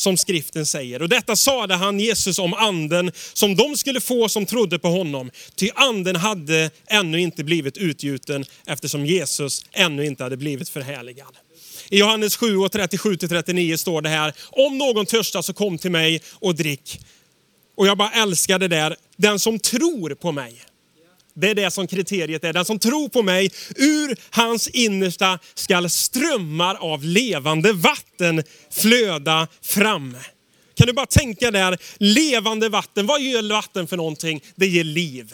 som 0.00 0.16
skriften 0.16 0.66
säger. 0.66 1.02
Och 1.02 1.08
detta 1.08 1.36
sade 1.36 1.74
han 1.74 2.00
Jesus 2.00 2.38
om 2.38 2.54
anden 2.54 3.12
som 3.32 3.56
de 3.56 3.76
skulle 3.76 4.00
få 4.00 4.28
som 4.28 4.46
trodde 4.46 4.78
på 4.78 4.88
honom. 4.88 5.30
Ty 5.54 5.70
anden 5.74 6.16
hade 6.16 6.70
ännu 6.86 7.20
inte 7.20 7.44
blivit 7.44 7.76
utgjuten 7.76 8.44
eftersom 8.66 9.06
Jesus 9.06 9.64
ännu 9.72 10.06
inte 10.06 10.22
hade 10.22 10.36
blivit 10.36 10.68
förhärligad. 10.68 11.36
I 11.90 11.98
Johannes 11.98 12.36
7 12.36 12.56
och 12.56 12.74
37-39 12.74 13.76
står 13.76 14.02
det 14.02 14.08
här, 14.08 14.32
om 14.50 14.78
någon 14.78 15.06
törstar 15.06 15.42
så 15.42 15.52
kom 15.52 15.78
till 15.78 15.90
mig 15.90 16.22
och 16.32 16.54
drick. 16.54 17.00
Och 17.76 17.86
jag 17.86 17.98
bara 17.98 18.10
älskar 18.10 18.58
det 18.58 18.68
där, 18.68 18.96
den 19.16 19.38
som 19.38 19.58
tror 19.58 20.14
på 20.14 20.32
mig. 20.32 20.62
Det 21.40 21.50
är 21.50 21.54
det 21.54 21.70
som 21.70 21.86
kriteriet 21.86 22.44
är. 22.44 22.52
Den 22.52 22.64
som 22.64 22.78
tror 22.78 23.08
på 23.08 23.22
mig, 23.22 23.50
ur 23.76 24.16
hans 24.30 24.68
innersta 24.68 25.38
skall 25.54 25.90
strömmar 25.90 26.74
av 26.74 27.04
levande 27.04 27.72
vatten 27.72 28.42
flöda 28.70 29.48
fram. 29.62 30.16
Kan 30.74 30.86
du 30.86 30.92
bara 30.92 31.06
tänka 31.06 31.50
där, 31.50 31.78
levande 31.98 32.68
vatten, 32.68 33.06
vad 33.06 33.20
ger 33.20 33.48
vatten 33.52 33.86
för 33.86 33.96
någonting? 33.96 34.42
Det 34.56 34.66
ger 34.66 34.84
liv. 34.84 35.32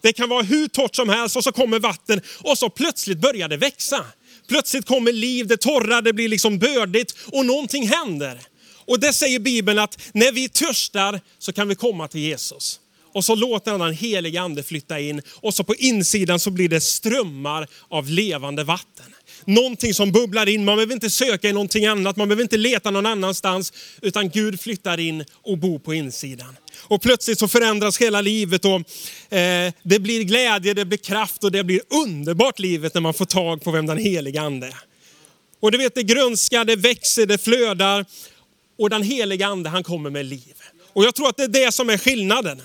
Det 0.00 0.12
kan 0.12 0.28
vara 0.28 0.42
hur 0.42 0.68
torrt 0.68 0.96
som 0.96 1.08
helst 1.08 1.36
och 1.36 1.44
så 1.44 1.52
kommer 1.52 1.78
vatten 1.78 2.20
och 2.38 2.58
så 2.58 2.70
plötsligt 2.70 3.18
börjar 3.18 3.48
det 3.48 3.56
växa. 3.56 4.04
Plötsligt 4.48 4.86
kommer 4.86 5.12
liv, 5.12 5.46
det 5.46 5.56
torra, 5.56 6.00
det 6.00 6.12
blir 6.12 6.28
liksom 6.28 6.58
bördigt 6.58 7.14
och 7.26 7.46
någonting 7.46 7.88
händer. 7.88 8.40
Och 8.86 9.00
det 9.00 9.12
säger 9.12 9.38
Bibeln 9.38 9.78
att 9.78 9.98
när 10.12 10.32
vi 10.32 10.48
törstar 10.48 11.20
så 11.38 11.52
kan 11.52 11.68
vi 11.68 11.74
komma 11.74 12.08
till 12.08 12.20
Jesus. 12.20 12.80
Och 13.18 13.24
så 13.24 13.34
låter 13.34 13.70
han 13.70 13.80
den 13.80 13.94
helige 13.94 14.40
ande 14.40 14.62
flytta 14.62 15.00
in 15.00 15.22
och 15.34 15.54
så 15.54 15.64
på 15.64 15.74
insidan 15.74 16.40
så 16.40 16.50
blir 16.50 16.68
det 16.68 16.80
strömmar 16.80 17.66
av 17.88 18.08
levande 18.10 18.64
vatten. 18.64 19.14
Någonting 19.44 19.94
som 19.94 20.12
bubblar 20.12 20.48
in, 20.48 20.64
man 20.64 20.76
behöver 20.76 20.94
inte 20.94 21.10
söka 21.10 21.48
i 21.48 21.52
någonting 21.52 21.86
annat, 21.86 22.16
man 22.16 22.28
behöver 22.28 22.42
inte 22.42 22.56
leta 22.56 22.90
någon 22.90 23.06
annanstans, 23.06 23.72
utan 24.02 24.30
Gud 24.30 24.60
flyttar 24.60 25.00
in 25.00 25.24
och 25.32 25.58
bor 25.58 25.78
på 25.78 25.94
insidan. 25.94 26.56
Och 26.78 27.02
plötsligt 27.02 27.38
så 27.38 27.48
förändras 27.48 27.98
hela 27.98 28.20
livet 28.20 28.64
och 28.64 28.76
eh, 29.38 29.72
det 29.82 29.98
blir 29.98 30.24
glädje, 30.24 30.74
det 30.74 30.84
blir 30.84 30.98
kraft 30.98 31.44
och 31.44 31.52
det 31.52 31.64
blir 31.64 31.80
underbart 32.04 32.58
livet 32.58 32.94
när 32.94 33.00
man 33.00 33.14
får 33.14 33.24
tag 33.24 33.62
på 33.62 33.70
vem 33.70 33.86
den 33.86 33.98
heliga 33.98 34.40
ande 34.40 34.66
är. 34.66 34.74
Och 35.60 35.72
du 35.72 35.78
vet, 35.78 35.94
det 35.94 36.02
grönskar, 36.02 36.64
det 36.64 36.76
växer, 36.76 37.26
det 37.26 37.38
flödar 37.38 38.04
och 38.78 38.90
den 38.90 39.02
heliga 39.02 39.46
ande 39.46 39.70
han 39.70 39.84
kommer 39.84 40.10
med 40.10 40.26
liv. 40.26 40.54
Och 40.92 41.04
jag 41.04 41.14
tror 41.14 41.28
att 41.28 41.36
det 41.36 41.44
är 41.44 41.48
det 41.48 41.72
som 41.72 41.90
är 41.90 41.98
skillnaden. 41.98 42.62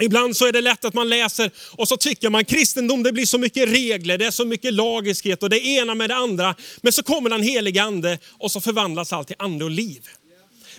Ibland 0.00 0.36
så 0.36 0.46
är 0.46 0.52
det 0.52 0.60
lätt 0.60 0.84
att 0.84 0.94
man 0.94 1.08
läser 1.08 1.50
och 1.70 1.88
så 1.88 1.96
tycker 1.96 2.30
man 2.30 2.44
kristendom 2.44 3.02
det 3.02 3.12
blir 3.12 3.26
så 3.26 3.38
mycket 3.38 3.68
regler, 3.68 4.18
det 4.18 4.26
är 4.26 4.30
så 4.30 4.44
mycket 4.44 4.74
lagiskhet 4.74 5.42
och 5.42 5.50
det 5.50 5.66
ena 5.66 5.94
med 5.94 6.10
det 6.10 6.16
andra. 6.16 6.54
Men 6.82 6.92
så 6.92 7.02
kommer 7.02 7.30
den 7.30 7.42
helige 7.42 7.82
ande 7.82 8.18
och 8.38 8.50
så 8.50 8.60
förvandlas 8.60 9.12
allt 9.12 9.26
till 9.26 9.36
ande 9.38 9.64
och 9.64 9.70
liv. 9.70 10.08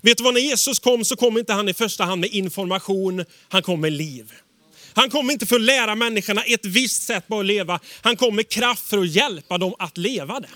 Vet 0.01 0.17
du 0.17 0.23
vad, 0.23 0.33
när 0.33 0.41
Jesus 0.41 0.79
kom 0.79 1.05
så 1.05 1.15
kom 1.15 1.37
inte 1.37 1.53
han 1.53 1.69
i 1.69 1.73
första 1.73 2.03
hand 2.03 2.21
med 2.21 2.29
information, 2.29 3.25
han 3.49 3.61
kom 3.61 3.81
med 3.81 3.91
liv. 3.91 4.33
Han 4.93 5.09
kom 5.09 5.31
inte 5.31 5.45
för 5.45 5.55
att 5.55 5.61
lära 5.61 5.95
människorna 5.95 6.43
ett 6.43 6.65
visst 6.65 7.03
sätt 7.03 7.27
på 7.27 7.39
att 7.39 7.45
leva, 7.45 7.79
han 8.01 8.17
kom 8.17 8.35
med 8.35 8.49
kraft 8.49 8.87
för 8.87 8.97
att 8.97 9.09
hjälpa 9.09 9.57
dem 9.57 9.75
att 9.79 9.97
leva 9.97 10.39
det. 10.39 10.49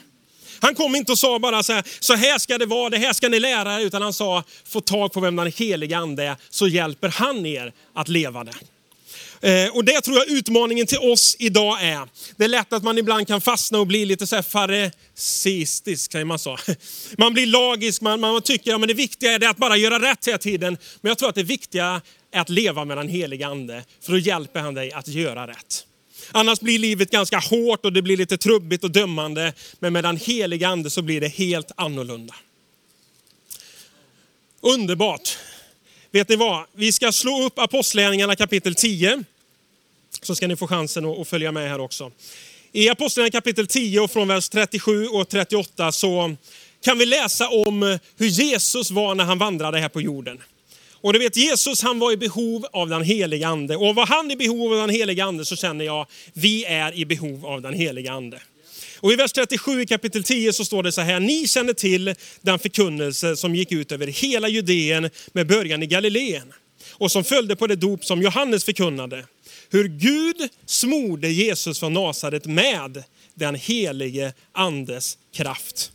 Han 0.61 0.75
kom 0.75 0.95
inte 0.95 1.11
och 1.11 1.19
sa 1.19 1.39
bara 1.39 1.63
så 1.63 1.73
här, 1.73 1.83
så 1.99 2.13
här 2.13 2.37
ska 2.37 2.57
det 2.57 2.65
vara, 2.65 2.89
det 2.89 2.97
här 2.97 3.13
ska 3.13 3.29
ni 3.29 3.39
lära 3.39 3.81
er, 3.81 3.85
utan 3.85 4.01
han 4.01 4.13
sa, 4.13 4.43
få 4.65 4.81
tag 4.81 5.13
på 5.13 5.19
vem 5.19 5.35
den 5.35 5.51
heliga 5.55 5.97
ande 5.97 6.23
är, 6.23 6.35
så 6.49 6.67
hjälper 6.67 7.09
han 7.09 7.45
er 7.45 7.73
att 7.93 8.07
leva 8.07 8.43
det. 8.43 8.53
Eh, 9.41 9.75
och 9.75 9.85
det 9.85 10.01
tror 10.01 10.17
jag 10.17 10.29
utmaningen 10.29 10.87
till 10.87 10.97
oss 10.97 11.35
idag 11.39 11.83
är. 11.83 12.07
Det 12.37 12.43
är 12.43 12.47
lätt 12.47 12.73
att 12.73 12.83
man 12.83 12.97
ibland 12.97 13.27
kan 13.27 13.41
fastna 13.41 13.79
och 13.79 13.87
bli 13.87 14.05
lite 14.05 14.27
så 14.27 14.35
här 14.35 14.43
farisistisk, 14.43 16.11
säger 16.11 16.25
man 16.25 16.39
så. 16.39 16.57
Man 17.17 17.33
blir 17.33 17.45
lagisk, 17.45 18.01
man, 18.01 18.19
man 18.19 18.41
tycker 18.41 18.73
att 18.73 18.81
ja, 18.81 18.87
det 18.87 18.93
viktiga 18.93 19.31
är 19.31 19.49
att 19.49 19.57
bara 19.57 19.77
göra 19.77 20.11
rätt 20.11 20.27
hela 20.27 20.37
tiden. 20.37 20.77
Men 21.01 21.09
jag 21.09 21.17
tror 21.17 21.29
att 21.29 21.35
det 21.35 21.43
viktiga 21.43 22.01
är 22.31 22.41
att 22.41 22.49
leva 22.49 22.85
med 22.85 22.97
den 22.97 23.07
heliga 23.07 23.47
ande, 23.47 23.83
för 24.01 24.11
då 24.11 24.17
hjälper 24.17 24.59
han 24.59 24.73
dig 24.73 24.91
att 24.91 25.07
göra 25.07 25.47
rätt. 25.47 25.85
Annars 26.31 26.59
blir 26.59 26.79
livet 26.79 27.11
ganska 27.11 27.39
hårt 27.39 27.85
och 27.85 27.93
det 27.93 28.01
blir 28.01 28.17
lite 28.17 28.37
trubbigt 28.37 28.83
och 28.83 28.91
dömande. 28.91 29.53
Men 29.79 29.93
med 29.93 30.03
den 30.03 30.17
heliga 30.17 30.67
ande 30.67 30.89
så 30.89 31.01
blir 31.01 31.21
det 31.21 31.27
helt 31.27 31.71
annorlunda. 31.75 32.35
Underbart. 34.61 35.37
Vet 36.11 36.29
ni 36.29 36.35
vad? 36.35 36.65
Vi 36.73 36.91
ska 36.91 37.11
slå 37.11 37.45
upp 37.45 37.59
Apostlagärningarna 37.59 38.35
kapitel 38.35 38.75
10. 38.75 39.23
Så 40.21 40.35
ska 40.35 40.47
ni 40.47 40.55
få 40.55 40.67
chansen 40.67 41.05
att 41.05 41.27
följa 41.27 41.51
med 41.51 41.69
här 41.69 41.79
också. 41.79 42.11
I 42.71 42.89
Apostlagärningarna 42.89 43.41
kapitel 43.41 43.67
10 43.67 43.99
och 43.99 44.11
från 44.11 44.27
vers 44.27 44.49
37 44.49 45.07
och 45.07 45.29
38 45.29 45.91
så 45.91 46.35
kan 46.81 46.97
vi 46.97 47.05
läsa 47.05 47.49
om 47.49 47.99
hur 48.17 48.27
Jesus 48.27 48.91
var 48.91 49.15
när 49.15 49.23
han 49.23 49.37
vandrade 49.37 49.79
här 49.79 49.89
på 49.89 50.01
jorden. 50.01 50.41
Och 51.01 51.13
du 51.13 51.19
vet 51.19 51.37
Jesus 51.37 51.81
han 51.81 51.99
var 51.99 52.11
i 52.11 52.17
behov 52.17 52.65
av 52.71 52.89
den 52.89 53.03
heliga 53.03 53.47
ande. 53.47 53.75
Och 53.75 53.95
var 53.95 54.05
han 54.05 54.31
i 54.31 54.35
behov 54.35 54.73
av 54.73 54.79
den 54.79 54.89
heliga 54.89 55.25
ande 55.25 55.45
så 55.45 55.55
känner 55.55 55.85
jag, 55.85 56.07
vi 56.33 56.65
är 56.65 56.95
i 56.95 57.05
behov 57.05 57.45
av 57.45 57.61
den 57.61 57.73
heliga 57.73 58.11
ande. 58.11 58.41
Och 58.99 59.11
i 59.11 59.15
vers 59.15 59.31
37 59.31 59.81
i 59.81 59.85
kapitel 59.85 60.23
10 60.23 60.53
så 60.53 60.65
står 60.65 60.83
det 60.83 60.91
så 60.91 61.01
här, 61.01 61.19
ni 61.19 61.47
känner 61.47 61.73
till 61.73 62.15
den 62.41 62.59
förkunnelse 62.59 63.35
som 63.35 63.55
gick 63.55 63.71
ut 63.71 63.91
över 63.91 64.07
hela 64.07 64.47
Judeen 64.47 65.09
med 65.33 65.47
början 65.47 65.83
i 65.83 65.85
Galileen 65.85 66.53
och 66.91 67.11
som 67.11 67.23
följde 67.23 67.55
på 67.55 67.67
det 67.67 67.75
dop 67.75 68.05
som 68.05 68.21
Johannes 68.21 68.63
förkunnade. 68.63 69.25
Hur 69.69 69.87
Gud 69.87 70.49
smorde 70.65 71.29
Jesus 71.29 71.79
från 71.79 71.93
Nasaret 71.93 72.45
med 72.45 73.03
den 73.33 73.55
helige 73.55 74.33
andes 74.51 75.17
kraft. 75.33 75.91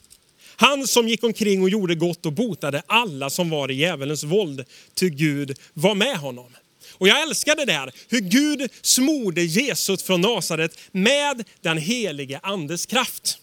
Han 0.56 0.87
som 0.87 1.08
gick 1.08 1.25
omkring 1.25 1.62
och 1.62 1.68
gjorde 1.68 1.94
gott 1.94 2.26
och 2.26 2.32
botade 2.32 2.82
alla 2.87 3.30
som 3.30 3.50
var 3.50 3.70
i 3.70 3.75
djävulens 3.75 4.25
våld, 4.25 4.64
till 4.94 5.11
Gud 5.11 5.58
var 5.73 5.94
med 5.94 6.16
honom. 6.16 6.56
Och 6.92 7.08
jag 7.08 7.23
älskar 7.23 7.56
det 7.56 7.64
där, 7.64 7.92
hur 8.08 8.20
Gud 8.20 8.70
smorde 8.82 9.42
Jesus 9.42 10.02
från 10.02 10.20
Nasaret 10.20 10.78
med 10.92 11.44
den 11.62 11.78
helige 11.78 12.40
andes 12.42 12.87
kraft. 12.87 13.38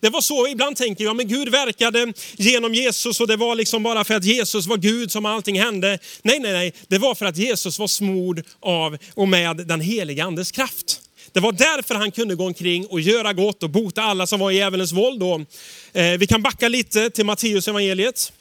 Det 0.00 0.10
var 0.10 0.20
så, 0.20 0.48
ibland 0.48 0.76
tänker 0.76 1.04
jag, 1.04 1.16
men 1.16 1.28
Gud 1.28 1.48
verkade 1.48 2.12
genom 2.36 2.74
Jesus 2.74 3.20
och 3.20 3.26
det 3.26 3.36
var 3.36 3.54
liksom 3.54 3.82
bara 3.82 4.04
för 4.04 4.14
att 4.14 4.24
Jesus 4.24 4.66
var 4.66 4.76
Gud 4.76 5.12
som 5.12 5.26
allting 5.26 5.60
hände. 5.60 5.98
Nej, 6.22 6.40
nej, 6.40 6.52
nej, 6.52 6.72
det 6.88 6.98
var 6.98 7.14
för 7.14 7.26
att 7.26 7.36
Jesus 7.36 7.78
var 7.78 7.86
smord 7.86 8.42
av 8.60 8.98
och 9.14 9.28
med 9.28 9.56
den 9.56 9.80
helige 9.80 10.24
andes 10.24 10.50
kraft. 10.50 11.00
Det 11.36 11.40
var 11.40 11.52
därför 11.52 11.94
han 11.94 12.10
kunde 12.12 12.34
gå 12.34 12.46
omkring 12.46 12.86
och 12.86 13.00
göra 13.00 13.32
gott 13.32 13.62
och 13.62 13.70
bota 13.70 14.02
alla 14.02 14.26
som 14.26 14.40
var 14.40 14.50
i 14.50 14.56
djävulens 14.56 14.92
våld. 14.92 15.20
Då. 15.20 15.44
Eh, 15.92 16.18
vi 16.18 16.26
kan 16.26 16.42
backa 16.42 16.68
lite 16.68 17.10
till 17.10 17.24
Matteus 17.26 17.68
evangeliet. 17.68 18.32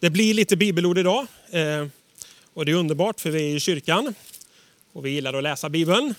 Det 0.00 0.10
blir 0.10 0.34
lite 0.34 0.56
bibelord 0.56 0.98
idag. 0.98 1.26
Eh, 1.50 1.86
och 2.54 2.66
det 2.66 2.72
är 2.72 2.76
underbart 2.76 3.20
för 3.20 3.30
vi 3.30 3.52
är 3.52 3.56
i 3.56 3.60
kyrkan 3.60 4.14
och 4.92 5.06
vi 5.06 5.10
gillar 5.10 5.34
att 5.34 5.42
läsa 5.42 5.68
Bibeln. 5.68 6.14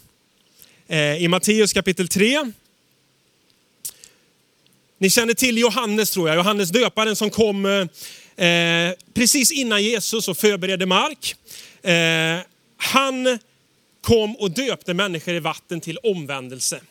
Eh, 0.88 1.24
I 1.24 1.28
Matteus 1.28 1.74
kapitel 1.74 2.08
3. 2.08 2.52
Ni 4.98 5.10
känner 5.10 5.34
till 5.34 5.58
Johannes 5.58 6.12
tror 6.12 6.30
jag, 6.30 6.36
Johannes 6.36 6.70
döparen 6.70 7.16
som 7.16 7.30
kom 7.30 7.88
precis 9.14 9.52
innan 9.52 9.84
Jesus 9.84 10.28
och 10.28 10.38
förberedde 10.38 10.86
mark. 10.86 11.36
Han 12.78 13.40
kom 14.04 14.36
och 14.36 14.52
döpte 14.52 14.94
människor 14.94 15.34
i 15.34 15.40
vatten 15.40 15.82
till 15.82 15.98
omvändelse 15.98 16.82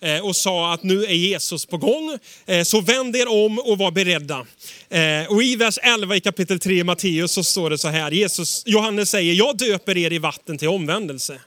eh, 0.00 0.26
och 0.26 0.36
sa 0.36 0.72
att 0.72 0.82
nu 0.82 1.04
är 1.04 1.14
Jesus 1.14 1.66
på 1.66 1.76
gång. 1.76 2.18
Eh, 2.46 2.62
så 2.62 2.80
vänd 2.80 3.16
er 3.16 3.28
om 3.28 3.58
och 3.58 3.78
var 3.78 3.90
beredda. 3.90 4.46
Eh, 4.88 5.26
och 5.28 5.42
i 5.42 5.56
vers 5.56 5.78
11 5.82 6.16
i 6.16 6.20
kapitel 6.20 6.60
3 6.60 6.78
i 6.78 6.84
Matteus 6.84 7.32
så 7.32 7.44
står 7.44 7.70
det 7.70 7.78
så 7.78 7.88
här. 7.88 8.10
Jesus, 8.10 8.62
Johannes 8.66 9.10
säger, 9.10 9.34
jag 9.34 9.56
döper 9.56 9.98
er 9.98 10.12
i 10.12 10.18
vatten 10.18 10.58
till 10.58 10.68
omvändelse. 10.68 11.40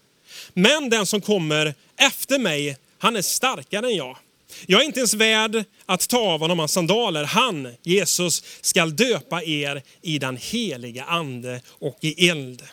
Men 0.53 0.89
den 0.89 1.05
som 1.05 1.21
kommer 1.21 1.73
efter 1.97 2.39
mig, 2.39 2.77
han 2.97 3.15
är 3.15 3.21
starkare 3.21 3.85
än 3.85 3.95
jag. 3.95 4.17
Jag 4.65 4.81
är 4.81 4.85
inte 4.85 4.99
ens 4.99 5.13
värd 5.13 5.63
att 5.85 6.07
ta 6.07 6.19
av 6.19 6.39
honom 6.39 6.59
hans 6.59 6.71
sandaler. 6.71 7.23
Han, 7.23 7.67
Jesus, 7.83 8.43
skall 8.61 8.95
döpa 8.95 9.43
er 9.43 9.83
i 10.01 10.19
den 10.19 10.37
heliga 10.37 11.03
ande 11.03 11.61
och 11.79 11.97
i 12.01 12.29
eld. 12.29 12.63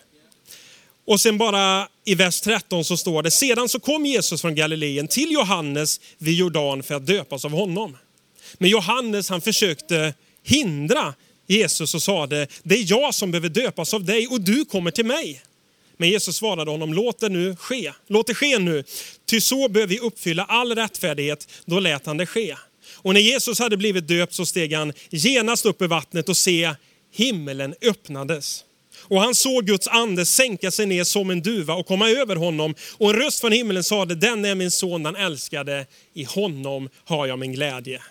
Och 1.11 1.21
sen 1.21 1.38
bara 1.38 1.88
i 2.05 2.14
vers 2.14 2.40
13 2.40 2.85
så 2.85 2.97
står 2.97 3.23
det, 3.23 3.31
sedan 3.31 3.69
så 3.69 3.81
kom 3.81 4.07
Jesus 4.07 4.40
från 4.40 4.55
Galileen 4.55 5.09
till 5.09 5.33
Johannes 5.33 6.00
vid 6.19 6.35
Jordan 6.35 6.83
för 6.83 6.95
att 6.95 7.07
döpas 7.07 7.45
av 7.45 7.50
honom. 7.50 7.97
Men 8.59 8.71
Johannes 8.71 9.29
han 9.29 9.40
försökte 9.40 10.14
hindra 10.43 11.14
Jesus 11.47 11.95
och 11.95 12.02
sade, 12.02 12.47
det 12.62 12.75
är 12.75 12.90
jag 12.90 13.14
som 13.14 13.31
behöver 13.31 13.49
döpas 13.49 13.95
av 13.95 14.05
dig 14.05 14.26
och 14.26 14.40
du 14.40 14.64
kommer 14.64 14.90
till 14.90 15.07
mig. 15.07 15.43
Men 15.97 16.09
Jesus 16.09 16.37
svarade 16.37 16.71
honom, 16.71 16.95
låt 16.95 17.19
det 17.19 17.29
nu 17.29 17.57
ske. 17.57 17.93
Låt 18.07 18.26
det 18.26 18.35
ske 18.35 18.59
nu, 18.59 18.85
ty 19.26 19.40
så 19.40 19.69
behöver 19.69 19.95
vi 19.95 20.00
uppfylla 20.00 20.45
all 20.45 20.75
rättfärdighet. 20.75 21.49
Då 21.64 21.81
lät 21.81 22.07
han 22.07 22.17
det 22.17 22.26
ske. 22.26 22.57
Och 22.95 23.14
när 23.14 23.21
Jesus 23.21 23.59
hade 23.59 23.76
blivit 23.76 24.09
döpt 24.09 24.35
så 24.35 24.47
steg 24.47 24.73
han 24.73 24.93
genast 25.11 25.67
upp 25.67 25.83
i 25.83 25.87
vattnet 25.87 26.29
och 26.29 26.37
se, 26.37 26.75
himmelen 27.12 27.75
öppnades. 27.83 28.64
Och 29.11 29.21
han 29.21 29.35
såg 29.35 29.67
Guds 29.67 29.88
ande 29.88 30.26
sänka 30.26 30.71
sig 30.71 30.87
ner 30.87 31.05
som 31.05 31.31
en 31.31 31.43
duva 31.43 31.75
och 31.75 31.87
komma 31.87 32.11
över 32.11 32.37
honom. 32.37 32.75
Och 32.99 33.11
en 33.11 33.17
röst 33.17 33.40
från 33.40 33.52
himlen 33.52 33.85
sade, 33.85 34.14
den 34.14 34.45
är 34.45 34.55
min 34.55 34.71
son 34.71 35.02
den 35.02 35.17
älskade, 35.17 35.87
i 36.14 36.25
honom 36.25 36.88
har 37.05 37.26
jag 37.26 37.38
min 37.38 37.52
glädje. 37.52 38.02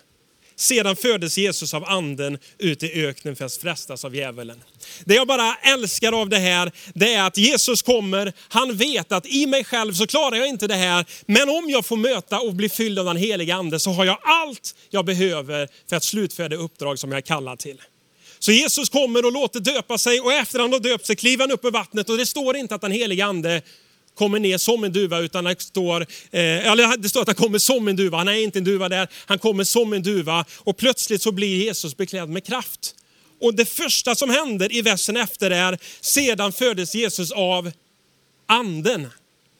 Sedan 0.56 0.96
föddes 0.96 1.38
Jesus 1.38 1.74
av 1.74 1.84
anden 1.84 2.38
ut 2.58 2.82
i 2.82 3.06
öknen 3.06 3.36
för 3.36 3.44
att 3.44 3.56
frestas 3.56 4.04
av 4.04 4.16
djävulen. 4.16 4.62
Det 5.04 5.14
jag 5.14 5.26
bara 5.26 5.54
älskar 5.54 6.20
av 6.20 6.28
det 6.28 6.38
här, 6.38 6.72
det 6.94 7.14
är 7.14 7.26
att 7.26 7.36
Jesus 7.36 7.82
kommer, 7.82 8.32
han 8.48 8.76
vet 8.76 9.12
att 9.12 9.26
i 9.26 9.46
mig 9.46 9.64
själv 9.64 9.92
så 9.92 10.06
klarar 10.06 10.36
jag 10.36 10.48
inte 10.48 10.66
det 10.66 10.74
här. 10.74 11.06
Men 11.26 11.48
om 11.48 11.70
jag 11.70 11.86
får 11.86 11.96
möta 11.96 12.40
och 12.40 12.54
bli 12.54 12.68
fylld 12.68 12.98
av 12.98 13.04
den 13.04 13.16
heliga 13.16 13.54
ande 13.54 13.80
så 13.80 13.90
har 13.90 14.04
jag 14.04 14.18
allt 14.22 14.74
jag 14.90 15.04
behöver 15.04 15.68
för 15.88 15.96
att 15.96 16.04
slutföra 16.04 16.48
det 16.48 16.56
uppdrag 16.56 16.98
som 16.98 17.12
jag 17.12 17.18
är 17.18 17.22
kallad 17.22 17.58
till. 17.58 17.80
Så 18.42 18.52
Jesus 18.52 18.88
kommer 18.88 19.24
och 19.24 19.32
låter 19.32 19.60
döpa 19.60 19.98
sig 19.98 20.20
och 20.20 20.32
efter 20.32 20.58
han 20.58 20.72
har 20.72 20.80
döpt 20.80 21.06
sig 21.06 21.16
kliver 21.16 21.42
han 21.42 21.50
upp 21.50 21.64
i 21.64 21.70
vattnet 21.70 22.10
och 22.10 22.16
det 22.16 22.26
står 22.26 22.56
inte 22.56 22.74
att 22.74 22.80
den 22.80 22.92
helige 22.92 23.24
ande 23.24 23.62
kommer 24.14 24.38
ner 24.38 24.58
som 24.58 24.84
en 24.84 24.92
duva 24.92 25.18
utan 25.18 25.44
det 25.44 25.60
står, 25.60 26.00
eh, 26.30 26.96
det 26.98 27.08
står 27.08 27.20
att 27.20 27.26
han 27.26 27.34
kommer 27.34 27.58
som 27.58 27.88
en 27.88 27.96
duva. 27.96 28.18
Han 28.18 28.28
är 28.28 28.32
inte 28.32 28.58
en 28.58 28.64
duva 28.64 28.88
där, 28.88 29.08
han 29.26 29.38
kommer 29.38 29.64
som 29.64 29.92
en 29.92 30.02
duva 30.02 30.44
och 30.58 30.76
plötsligt 30.76 31.22
så 31.22 31.32
blir 31.32 31.56
Jesus 31.64 31.96
beklädd 31.96 32.28
med 32.28 32.44
kraft. 32.44 32.94
Och 33.40 33.54
det 33.54 33.66
första 33.66 34.14
som 34.14 34.30
händer 34.30 34.76
i 34.76 34.82
versen 34.82 35.16
efter 35.16 35.50
är, 35.50 35.78
sedan 36.00 36.52
föddes 36.52 36.94
Jesus 36.94 37.30
av 37.32 37.70
anden 38.46 39.08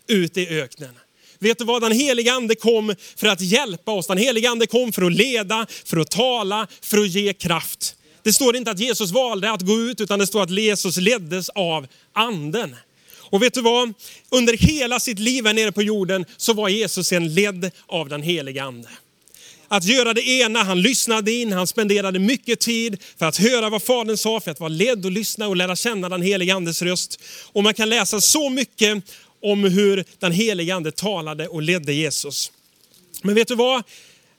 ut 0.07 0.37
i 0.37 0.49
öknen. 0.49 0.95
Vet 1.39 1.59
du 1.59 1.65
vad? 1.65 1.83
Den 1.83 1.93
heliga 1.93 2.33
ande 2.33 2.55
kom 2.55 2.95
för 3.17 3.27
att 3.27 3.41
hjälpa 3.41 3.93
oss. 3.93 4.07
Den 4.07 4.19
heliga 4.19 4.51
ande 4.51 4.67
kom 4.67 4.93
för 4.93 5.03
att 5.03 5.13
leda, 5.13 5.67
för 5.85 5.97
att 5.97 6.11
tala, 6.11 6.67
för 6.83 6.99
att 6.99 7.09
ge 7.09 7.33
kraft. 7.33 7.97
Det 8.23 8.33
står 8.33 8.57
inte 8.57 8.71
att 8.71 8.79
Jesus 8.79 9.11
valde 9.11 9.51
att 9.51 9.63
gå 9.63 9.81
ut, 9.81 10.01
utan 10.01 10.19
det 10.19 10.27
står 10.27 10.43
att 10.43 10.51
Jesus 10.51 10.97
leddes 10.97 11.49
av 11.49 11.87
anden. 12.13 12.77
Och 13.31 13.43
vet 13.43 13.55
du 13.55 13.63
vad? 13.63 13.93
Under 14.31 14.57
hela 14.57 15.01
sitt 15.01 15.19
liv 15.19 15.47
här 15.47 15.55
nere 15.55 15.73
på 15.73 15.83
jorden 15.83 16.25
så 16.37 16.53
var 16.53 16.69
Jesus 16.69 17.13
en 17.13 17.35
ledd 17.35 17.71
av 17.87 18.09
den 18.09 18.23
heliga 18.23 18.65
ande. 18.65 18.89
Att 19.69 19.85
göra 19.85 20.15
det 20.15 20.29
ena, 20.29 20.63
han 20.63 20.83
lyssnade 20.83 21.33
in, 21.33 21.53
han 21.53 21.67
spenderade 21.67 22.19
mycket 22.19 22.61
tid 22.61 23.03
för 23.19 23.27
att 23.27 23.37
höra 23.37 23.71
vad 23.71 23.83
Fadern 23.83 24.17
sa, 24.17 24.41
för 24.41 24.51
att 24.51 24.61
vara 24.61 24.69
ledd 24.69 25.05
och 25.05 25.11
lyssna 25.11 25.49
och 25.49 25.57
lära 25.57 25.77
känna 25.77 26.09
den 26.09 26.23
heliga 26.23 26.55
andes 26.55 26.83
röst. 26.83 27.21
Och 27.53 27.63
man 27.63 27.75
kan 27.75 27.89
läsa 27.89 28.21
så 28.21 28.51
mycket 28.51 29.05
om 29.43 29.65
hur 29.65 30.05
den 30.19 30.33
heliga 30.33 30.75
ande 30.75 30.93
talade 30.93 31.49
och 31.49 31.63
ledde 31.63 31.93
Jesus. 31.93 32.53
Men 33.23 33.35
vet 33.35 33.49
du 33.49 33.55
vad? 33.55 33.83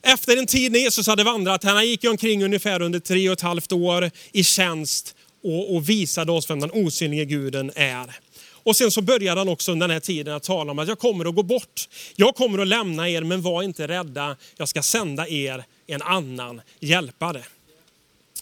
Efter 0.02 0.36
en 0.36 0.46
tid 0.46 0.72
när 0.72 0.78
Jesus 0.78 1.06
hade 1.06 1.24
vandrat, 1.24 1.64
han 1.64 1.86
gick 1.86 2.04
omkring 2.04 2.44
ungefär 2.44 2.82
under 2.82 3.00
tre 3.00 3.28
och 3.28 3.32
ett 3.32 3.40
halvt 3.40 3.72
år 3.72 4.10
i 4.32 4.44
tjänst 4.44 5.14
och, 5.44 5.74
och 5.74 5.88
visade 5.88 6.32
oss 6.32 6.50
vem 6.50 6.60
den 6.60 6.70
osynlige 6.70 7.24
guden 7.24 7.72
är. 7.74 8.16
Och 8.64 8.76
sen 8.76 8.90
så 8.90 9.02
började 9.02 9.40
han 9.40 9.48
också 9.48 9.72
under 9.72 9.88
den 9.88 9.94
här 9.94 10.00
tiden 10.00 10.34
att 10.34 10.42
tala 10.42 10.72
om 10.72 10.78
att 10.78 10.88
jag 10.88 10.98
kommer 10.98 11.28
att 11.28 11.34
gå 11.34 11.42
bort. 11.42 11.88
Jag 12.16 12.34
kommer 12.34 12.58
att 12.58 12.68
lämna 12.68 13.08
er, 13.08 13.22
men 13.22 13.42
var 13.42 13.62
inte 13.62 13.88
rädda. 13.88 14.36
Jag 14.56 14.68
ska 14.68 14.82
sända 14.82 15.28
er 15.28 15.64
en 15.86 16.02
annan 16.02 16.60
hjälpare. 16.80 17.42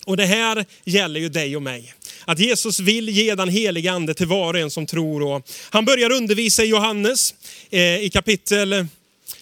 Och 0.06 0.16
det 0.16 0.26
här 0.26 0.64
gäller 0.84 1.20
ju 1.20 1.28
dig 1.28 1.56
och 1.56 1.62
mig. 1.62 1.94
Att 2.24 2.38
Jesus 2.38 2.80
vill 2.80 3.08
ge 3.08 3.34
den 3.34 3.48
heliga 3.48 3.92
ande 3.92 4.14
till 4.14 4.26
var 4.26 4.54
och 4.54 4.60
en 4.60 4.70
som 4.70 4.86
tror. 4.86 5.22
Och 5.22 5.50
han 5.70 5.84
börjar 5.84 6.12
undervisa 6.12 6.64
i 6.64 6.66
Johannes 6.66 7.34
eh, 7.70 8.04
i 8.04 8.10
kapitel, 8.12 8.86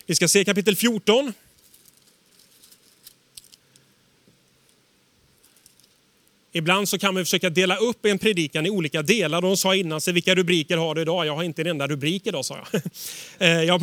vi 0.06 0.14
ska 0.14 0.28
se 0.28 0.44
kapitel 0.44 0.76
14. 0.76 1.32
Ibland 6.52 6.88
så 6.88 6.99
kan 6.99 7.14
man 7.14 7.25
försöka 7.25 7.50
dela 7.50 7.76
upp 7.76 8.07
en 8.07 8.19
predikan 8.19 8.67
i 8.67 8.71
olika 8.71 9.02
delar. 9.02 9.40
De 9.43 9.57
sa 9.57 9.75
innan 9.75 10.00
sig, 10.00 10.12
vilka 10.12 10.35
rubriker 10.35 10.76
har 10.76 10.95
du 10.95 11.02
idag? 11.02 11.26
Jag 11.26 11.37
har 11.37 11.43
inte 11.43 11.62
en 11.62 11.67
enda 11.67 11.87
rubrik 11.87 12.26
idag, 12.26 12.45
sa 12.45 12.57
jag. 12.73 12.83
Eh, 13.69 13.78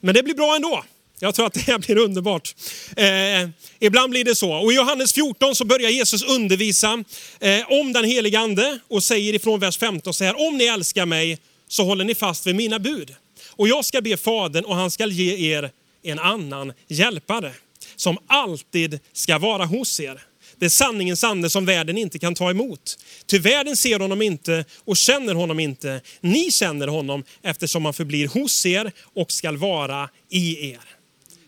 Men 0.00 0.14
det 0.14 0.22
blir 0.22 0.34
bra 0.34 0.56
ändå. 0.56 0.84
Jag 1.22 1.34
tror 1.34 1.46
att 1.46 1.52
det 1.52 1.60
här 1.60 1.78
blir 1.78 1.98
underbart. 1.98 2.54
Eh, 2.96 3.48
ibland 3.80 4.10
blir 4.10 4.24
det 4.24 4.34
så. 4.34 4.52
Och 4.52 4.72
I 4.72 4.76
Johannes 4.76 5.12
14 5.12 5.54
så 5.54 5.64
börjar 5.64 5.90
Jesus 5.90 6.22
undervisa 6.22 7.04
eh, 7.40 7.72
om 7.72 7.92
den 7.92 8.04
heliga 8.04 8.38
ande 8.38 8.78
och 8.88 9.02
säger 9.02 9.34
ifrån 9.34 9.60
vers 9.60 9.78
15 9.78 10.14
så 10.14 10.24
här, 10.24 10.48
om 10.48 10.58
ni 10.58 10.64
älskar 10.64 11.06
mig 11.06 11.38
så 11.68 11.84
håller 11.84 12.04
ni 12.04 12.14
fast 12.14 12.46
vid 12.46 12.56
mina 12.56 12.78
bud. 12.78 13.14
Och 13.50 13.68
jag 13.68 13.84
ska 13.84 14.00
be 14.00 14.16
Fadern 14.16 14.64
och 14.64 14.76
han 14.76 14.90
ska 14.90 15.06
ge 15.06 15.52
er 15.54 15.70
en 16.02 16.18
annan 16.18 16.72
hjälpare 16.88 17.52
som 17.96 18.18
alltid 18.26 18.98
ska 19.12 19.38
vara 19.38 19.64
hos 19.64 20.00
er. 20.00 20.20
Det 20.60 20.66
är 20.66 20.70
sanningens 20.70 21.24
ande 21.24 21.50
som 21.50 21.66
världen 21.66 21.98
inte 21.98 22.18
kan 22.18 22.34
ta 22.34 22.50
emot. 22.50 22.98
Ty 23.26 23.38
världen 23.38 23.76
ser 23.76 24.00
honom 24.00 24.22
inte 24.22 24.64
och 24.84 24.96
känner 24.96 25.34
honom 25.34 25.60
inte. 25.60 26.00
Ni 26.20 26.50
känner 26.50 26.86
honom 26.86 27.24
eftersom 27.42 27.84
han 27.84 27.94
förblir 27.94 28.28
hos 28.28 28.66
er 28.66 28.92
och 29.14 29.32
skall 29.32 29.56
vara 29.56 30.08
i 30.30 30.70
er. 30.70 30.80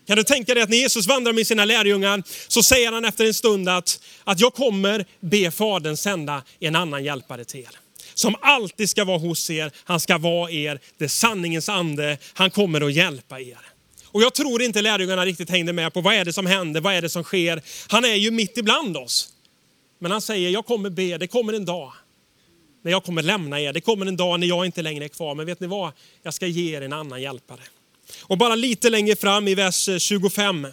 Kan 0.07 0.17
du 0.17 0.23
tänka 0.23 0.53
dig 0.53 0.63
att 0.63 0.69
när 0.69 0.77
Jesus 0.77 1.07
vandrar 1.07 1.33
med 1.33 1.47
sina 1.47 1.65
lärjungar 1.65 2.23
så 2.47 2.63
säger 2.63 2.91
han 2.91 3.05
efter 3.05 3.25
en 3.25 3.33
stund 3.33 3.69
att, 3.69 3.99
att 4.23 4.39
jag 4.39 4.53
kommer 4.53 5.05
be 5.19 5.51
Fadern 5.51 5.97
sända 5.97 6.43
en 6.59 6.75
annan 6.75 7.03
hjälpare 7.03 7.45
till 7.45 7.59
er. 7.59 7.79
Som 8.13 8.35
alltid 8.41 8.89
ska 8.89 9.03
vara 9.03 9.17
hos 9.17 9.49
er, 9.49 9.71
han 9.83 9.99
ska 9.99 10.17
vara 10.17 10.51
er, 10.51 10.79
det 10.97 11.05
är 11.05 11.09
sanningens 11.09 11.69
ande, 11.69 12.17
han 12.33 12.51
kommer 12.51 12.81
att 12.81 12.93
hjälpa 12.93 13.39
er. 13.39 13.72
Och 14.13 14.21
jag 14.21 14.33
tror 14.33 14.61
inte 14.61 14.81
lärjungarna 14.81 15.25
riktigt 15.25 15.49
hängde 15.49 15.73
med 15.73 15.93
på 15.93 16.01
vad 16.01 16.13
är 16.13 16.25
det 16.25 16.33
som 16.33 16.45
händer, 16.45 16.81
vad 16.81 16.93
är 16.93 17.01
det 17.01 17.09
som 17.09 17.23
sker. 17.23 17.61
Han 17.87 18.05
är 18.05 18.15
ju 18.15 18.31
mitt 18.31 18.57
ibland 18.57 18.97
oss. 18.97 19.29
Men 19.99 20.11
han 20.11 20.21
säger, 20.21 20.49
jag 20.49 20.65
kommer 20.65 20.89
be, 20.89 21.17
det 21.17 21.27
kommer 21.27 21.53
en 21.53 21.65
dag 21.65 21.93
när 22.83 22.91
jag 22.91 23.03
kommer 23.03 23.21
lämna 23.21 23.61
er. 23.61 23.73
Det 23.73 23.81
kommer 23.81 24.05
en 24.05 24.17
dag 24.17 24.39
när 24.39 24.47
jag 24.47 24.65
inte 24.65 24.81
längre 24.81 25.05
är 25.05 25.09
kvar. 25.09 25.35
Men 25.35 25.45
vet 25.45 25.59
ni 25.59 25.67
vad? 25.67 25.91
Jag 26.23 26.33
ska 26.33 26.47
ge 26.47 26.77
er 26.77 26.81
en 26.81 26.93
annan 26.93 27.21
hjälpare. 27.21 27.61
Och 28.21 28.37
bara 28.37 28.55
lite 28.55 28.89
längre 28.89 29.15
fram 29.15 29.47
i 29.47 29.55
vers 29.55 29.89
eh, 29.89 29.97
25 29.97 30.67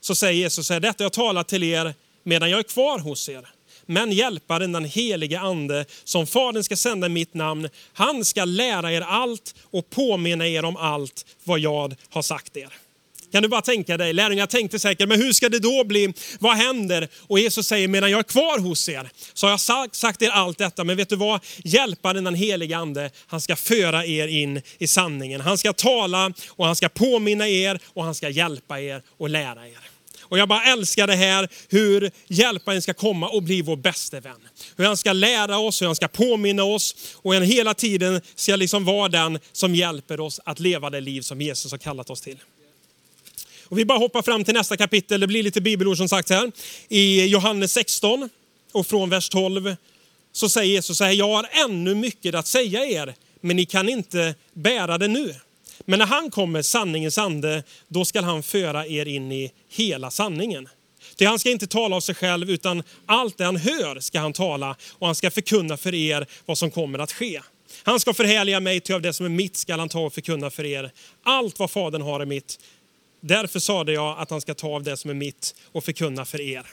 så 0.00 0.14
säger 0.14 0.32
Jesus, 0.32 0.66
så 0.66 0.72
här, 0.72 0.80
detta 0.80 1.04
jag 1.04 1.12
talar 1.12 1.42
till 1.42 1.62
er 1.62 1.94
medan 2.22 2.50
jag 2.50 2.58
är 2.58 2.62
kvar 2.62 2.98
hos 2.98 3.28
er. 3.28 3.48
Men 3.86 4.12
hjälparen, 4.12 4.72
den 4.72 4.84
helige 4.84 5.40
ande, 5.40 5.84
som 6.04 6.26
Fadern 6.26 6.64
ska 6.64 6.76
sända 6.76 7.06
i 7.06 7.10
mitt 7.10 7.34
namn, 7.34 7.68
han 7.92 8.24
ska 8.24 8.44
lära 8.44 8.92
er 8.92 9.00
allt 9.00 9.54
och 9.62 9.90
påminna 9.90 10.48
er 10.48 10.64
om 10.64 10.76
allt 10.76 11.26
vad 11.44 11.58
jag 11.58 11.94
har 12.10 12.22
sagt 12.22 12.56
er. 12.56 12.72
Kan 13.34 13.42
du 13.42 13.48
bara 13.48 13.62
tänka 13.62 13.96
dig, 13.96 14.12
lärjungarna 14.12 14.46
tänkte 14.46 14.78
säkert, 14.78 15.08
men 15.08 15.22
hur 15.22 15.32
ska 15.32 15.48
det 15.48 15.58
då 15.58 15.84
bli? 15.84 16.12
Vad 16.38 16.56
händer? 16.56 17.08
Och 17.20 17.38
Jesus 17.38 17.66
säger, 17.66 17.88
medan 17.88 18.10
jag 18.10 18.18
är 18.18 18.22
kvar 18.22 18.58
hos 18.58 18.88
er 18.88 19.10
så 19.32 19.46
har 19.46 19.50
jag 19.50 19.60
sagt, 19.60 19.94
sagt 19.94 20.22
er 20.22 20.30
allt 20.30 20.58
detta, 20.58 20.84
men 20.84 20.96
vet 20.96 21.08
du 21.08 21.16
vad? 21.16 21.40
Hjälparen, 21.64 22.24
den 22.24 22.34
helige 22.34 22.76
ande, 22.76 23.10
han 23.26 23.40
ska 23.40 23.56
föra 23.56 24.06
er 24.06 24.28
in 24.28 24.62
i 24.78 24.86
sanningen. 24.86 25.40
Han 25.40 25.58
ska 25.58 25.72
tala 25.72 26.32
och 26.48 26.66
han 26.66 26.76
ska 26.76 26.88
påminna 26.88 27.48
er 27.48 27.80
och 27.86 28.04
han 28.04 28.14
ska 28.14 28.28
hjälpa 28.28 28.80
er 28.80 29.02
och 29.18 29.30
lära 29.30 29.68
er. 29.68 29.83
Och 30.34 30.38
jag 30.38 30.48
bara 30.48 30.62
älskar 30.62 31.06
det 31.06 31.14
här 31.14 31.48
hur 31.68 32.10
hjälparen 32.28 32.82
ska 32.82 32.94
komma 32.94 33.28
och 33.28 33.42
bli 33.42 33.62
vår 33.62 33.76
bäste 33.76 34.20
vän. 34.20 34.48
Hur 34.76 34.84
han 34.84 34.96
ska 34.96 35.12
lära 35.12 35.58
oss, 35.58 35.82
hur 35.82 35.86
han 35.86 35.96
ska 35.96 36.08
påminna 36.08 36.64
oss 36.64 36.96
och 37.14 37.34
han 37.34 37.42
hela 37.42 37.74
tiden 37.74 38.20
ska 38.34 38.56
liksom 38.56 38.84
vara 38.84 39.08
den 39.08 39.38
som 39.52 39.74
hjälper 39.74 40.20
oss 40.20 40.40
att 40.44 40.60
leva 40.60 40.90
det 40.90 41.00
liv 41.00 41.20
som 41.22 41.40
Jesus 41.40 41.72
har 41.72 41.78
kallat 41.78 42.10
oss 42.10 42.20
till. 42.20 42.36
Och 43.64 43.78
vi 43.78 43.84
bara 43.84 43.98
hoppar 43.98 44.22
fram 44.22 44.44
till 44.44 44.54
nästa 44.54 44.76
kapitel, 44.76 45.20
det 45.20 45.26
blir 45.26 45.42
lite 45.42 45.60
bibelord 45.60 45.96
som 45.96 46.08
sagt 46.08 46.30
här. 46.30 46.52
I 46.88 47.26
Johannes 47.26 47.72
16 47.72 48.30
och 48.72 48.86
från 48.86 49.10
vers 49.10 49.28
12 49.28 49.76
så 50.32 50.48
säger 50.48 50.72
Jesus 50.72 50.98
så 50.98 51.04
här, 51.04 51.12
jag 51.12 51.28
har 51.28 51.48
ännu 51.64 51.94
mycket 51.94 52.34
att 52.34 52.46
säga 52.46 52.84
er, 52.84 53.14
men 53.40 53.56
ni 53.56 53.64
kan 53.64 53.88
inte 53.88 54.34
bära 54.52 54.98
det 54.98 55.08
nu. 55.08 55.34
Men 55.84 55.98
när 55.98 56.06
han 56.06 56.30
kommer, 56.30 56.62
sanningens 56.62 57.18
ande, 57.18 57.62
då 57.88 58.04
ska 58.04 58.22
han 58.22 58.42
föra 58.42 58.86
er 58.86 59.08
in 59.08 59.32
i 59.32 59.52
hela 59.68 60.10
sanningen. 60.10 60.68
Ty 61.16 61.24
han 61.24 61.38
ska 61.38 61.50
inte 61.50 61.66
tala 61.66 61.96
av 61.96 62.00
sig 62.00 62.14
själv, 62.14 62.50
utan 62.50 62.82
allt 63.06 63.38
det 63.38 63.44
han 63.44 63.56
hör 63.56 64.00
ska 64.00 64.20
han 64.20 64.32
tala 64.32 64.76
och 64.92 65.06
han 65.06 65.14
ska 65.14 65.30
förkunna 65.30 65.76
för 65.76 65.94
er 65.94 66.26
vad 66.46 66.58
som 66.58 66.70
kommer 66.70 66.98
att 66.98 67.12
ske. 67.12 67.40
Han 67.82 68.00
ska 68.00 68.14
förhärliga 68.14 68.60
mig, 68.60 68.80
ty 68.80 68.92
av 68.92 69.02
det 69.02 69.12
som 69.12 69.26
är 69.26 69.30
mitt 69.30 69.56
ska 69.56 69.76
han 69.76 69.88
ta 69.88 70.00
och 70.00 70.14
förkunna 70.14 70.50
för 70.50 70.64
er. 70.64 70.90
Allt 71.22 71.58
vad 71.58 71.70
Fadern 71.70 72.02
har 72.02 72.20
är 72.20 72.26
mitt. 72.26 72.58
Därför 73.20 73.58
sade 73.58 73.92
jag 73.92 74.18
att 74.18 74.30
han 74.30 74.40
ska 74.40 74.54
ta 74.54 74.68
av 74.68 74.82
det 74.82 74.96
som 74.96 75.10
är 75.10 75.14
mitt 75.14 75.54
och 75.72 75.84
förkunna 75.84 76.24
för 76.24 76.40
er. 76.40 76.66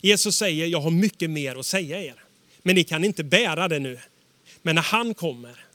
Jesus 0.00 0.36
säger, 0.36 0.66
jag 0.66 0.80
har 0.80 0.90
mycket 0.90 1.30
mer 1.30 1.56
att 1.56 1.66
säga 1.66 2.02
er, 2.02 2.14
men 2.62 2.74
ni 2.74 2.84
kan 2.84 3.04
inte 3.04 3.24
bära 3.24 3.68
det 3.68 3.78
nu. 3.78 3.98
Men 4.62 4.74
när 4.74 4.82
han 4.82 5.14
kommer, 5.14 5.65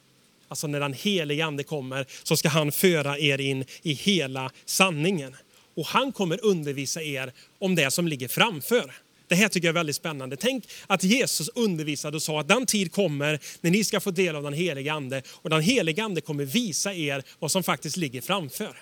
alltså 0.51 0.67
när 0.67 0.79
den 0.79 0.93
helige 0.93 1.45
ande 1.45 1.63
kommer, 1.63 2.05
så 2.23 2.37
ska 2.37 2.49
han 2.49 2.71
föra 2.71 3.19
er 3.19 3.41
in 3.41 3.65
i 3.81 3.93
hela 3.93 4.51
sanningen. 4.65 5.35
Och 5.75 5.85
han 5.85 6.11
kommer 6.11 6.45
undervisa 6.45 7.01
er 7.01 7.33
om 7.59 7.75
det 7.75 7.91
som 7.91 8.07
ligger 8.07 8.27
framför. 8.27 8.91
Det 9.27 9.35
här 9.35 9.47
tycker 9.47 9.67
jag 9.67 9.73
är 9.73 9.79
väldigt 9.79 9.95
spännande. 9.95 10.37
Tänk 10.37 10.69
att 10.87 11.03
Jesus 11.03 11.49
undervisade 11.49 12.17
och 12.17 12.23
sa 12.23 12.39
att 12.39 12.47
den 12.47 12.65
tid 12.65 12.91
kommer 12.91 13.39
när 13.61 13.71
ni 13.71 13.83
ska 13.83 13.99
få 13.99 14.11
del 14.11 14.35
av 14.35 14.43
den 14.43 14.53
helige 14.53 14.93
ande 14.93 15.21
och 15.29 15.49
den 15.49 15.61
helige 15.61 16.03
ande 16.03 16.21
kommer 16.21 16.45
visa 16.45 16.93
er 16.93 17.23
vad 17.39 17.51
som 17.51 17.63
faktiskt 17.63 17.97
ligger 17.97 18.21
framför. 18.21 18.77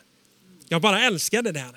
Jag 0.68 0.82
bara 0.82 1.06
älskar 1.06 1.42
det 1.42 1.52
där. 1.52 1.72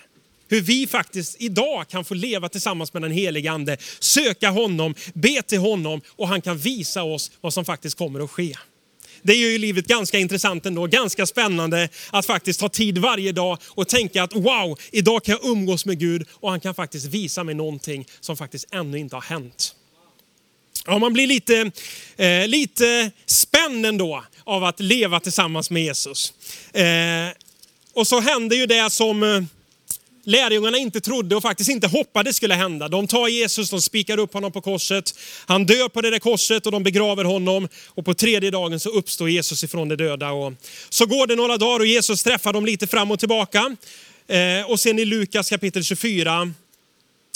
Hur 0.49 0.61
vi 0.61 0.87
faktiskt 0.87 1.37
idag 1.41 1.89
kan 1.89 2.05
få 2.05 2.15
leva 2.15 2.49
tillsammans 2.49 2.93
med 2.93 3.03
den 3.03 3.13
helige 3.13 3.51
ande, 3.51 3.77
söka 4.01 4.51
honom, 4.51 4.95
be 5.15 5.43
till 5.43 5.59
honom 5.59 6.01
och 6.09 6.29
han 6.29 6.43
kan 6.43 6.59
visa 6.59 7.03
oss 7.03 7.31
vad 7.41 7.55
som 7.55 7.65
faktiskt 7.65 7.99
kommer 7.99 8.21
att 8.21 8.31
ske. 8.31 8.55
Det 9.23 9.35
gör 9.35 9.51
ju 9.51 9.59
livet 9.59 9.87
ganska 9.87 10.19
intressant 10.19 10.67
ändå, 10.67 10.87
ganska 10.87 11.27
spännande 11.27 11.89
att 12.11 12.27
faktiskt 12.27 12.61
ta 12.61 12.69
tid 12.69 12.99
varje 12.99 13.33
dag 13.33 13.59
och 13.69 13.89
tänka 13.89 14.23
att 14.23 14.35
wow, 14.35 14.79
idag 14.91 15.25
kan 15.25 15.39
jag 15.43 15.51
umgås 15.51 15.87
med 15.87 15.99
Gud 15.99 16.27
och 16.33 16.51
han 16.51 16.61
kan 16.61 16.75
faktiskt 16.75 17.07
visa 17.07 17.45
mig 17.45 17.55
någonting 17.55 18.07
som 18.21 18.37
faktiskt 18.37 18.75
ännu 18.75 18.99
inte 18.99 19.17
har 19.17 19.23
hänt. 19.23 19.75
Ja, 20.87 20.99
man 20.99 21.13
blir 21.13 21.27
lite, 21.27 21.71
eh, 22.17 22.49
lite 22.49 23.11
spänd 23.27 23.87
ändå 23.87 24.25
av 24.45 24.65
att 24.65 24.81
leva 24.81 25.21
tillsammans 25.21 25.71
med 25.71 25.83
Jesus. 25.83 26.33
Eh, 26.73 26.85
och 27.95 28.07
så 28.07 28.21
händer 28.21 28.57
ju 28.57 28.67
det 28.67 28.91
som 28.91 29.23
eh, 29.23 29.43
lärjungarna 30.25 30.79
inte 30.79 31.01
trodde 31.01 31.37
och 31.37 31.43
faktiskt 31.43 31.71
inte 31.71 31.87
hoppades 31.87 32.37
skulle 32.37 32.55
hända. 32.55 32.89
De 32.89 33.07
tar 33.07 33.29
Jesus, 33.29 33.71
de 33.71 33.83
spikar 33.83 34.19
upp 34.19 34.35
honom 34.35 34.53
på 34.53 34.61
korset. 34.61 35.15
Han 35.47 35.67
dör 35.67 35.89
på 35.89 36.01
det 36.01 36.11
där 36.11 36.19
korset 36.19 36.67
och 36.67 36.73
de 36.73 36.83
begraver 36.83 37.25
honom. 37.25 37.69
Och 37.89 38.05
på 38.05 38.15
tredje 38.15 38.51
dagen 38.51 38.81
så 38.81 38.91
uppstår 38.91 39.31
Jesus 39.31 39.65
ifrån 39.65 39.89
de 39.89 39.97
döda. 39.97 40.31
Och 40.31 40.53
så 40.89 41.07
går 41.07 41.27
det 41.27 41.37
några 41.37 41.57
dagar 41.57 41.81
och 41.81 41.87
Jesus 41.87 42.23
träffar 42.23 42.53
dem 42.53 42.67
lite 42.67 42.87
fram 42.87 43.11
och 43.11 43.19
tillbaka. 43.19 43.77
Eh, 44.29 44.71
och 44.71 44.81
sen 44.81 44.99
i 44.99 45.05
Lukas 45.05 45.51
kapitel 45.51 45.85
24 45.85 46.53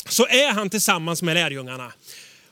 så 0.08 0.26
är 0.26 0.52
han 0.52 0.70
tillsammans 0.70 1.22
med 1.22 1.34
lärjungarna 1.34 1.92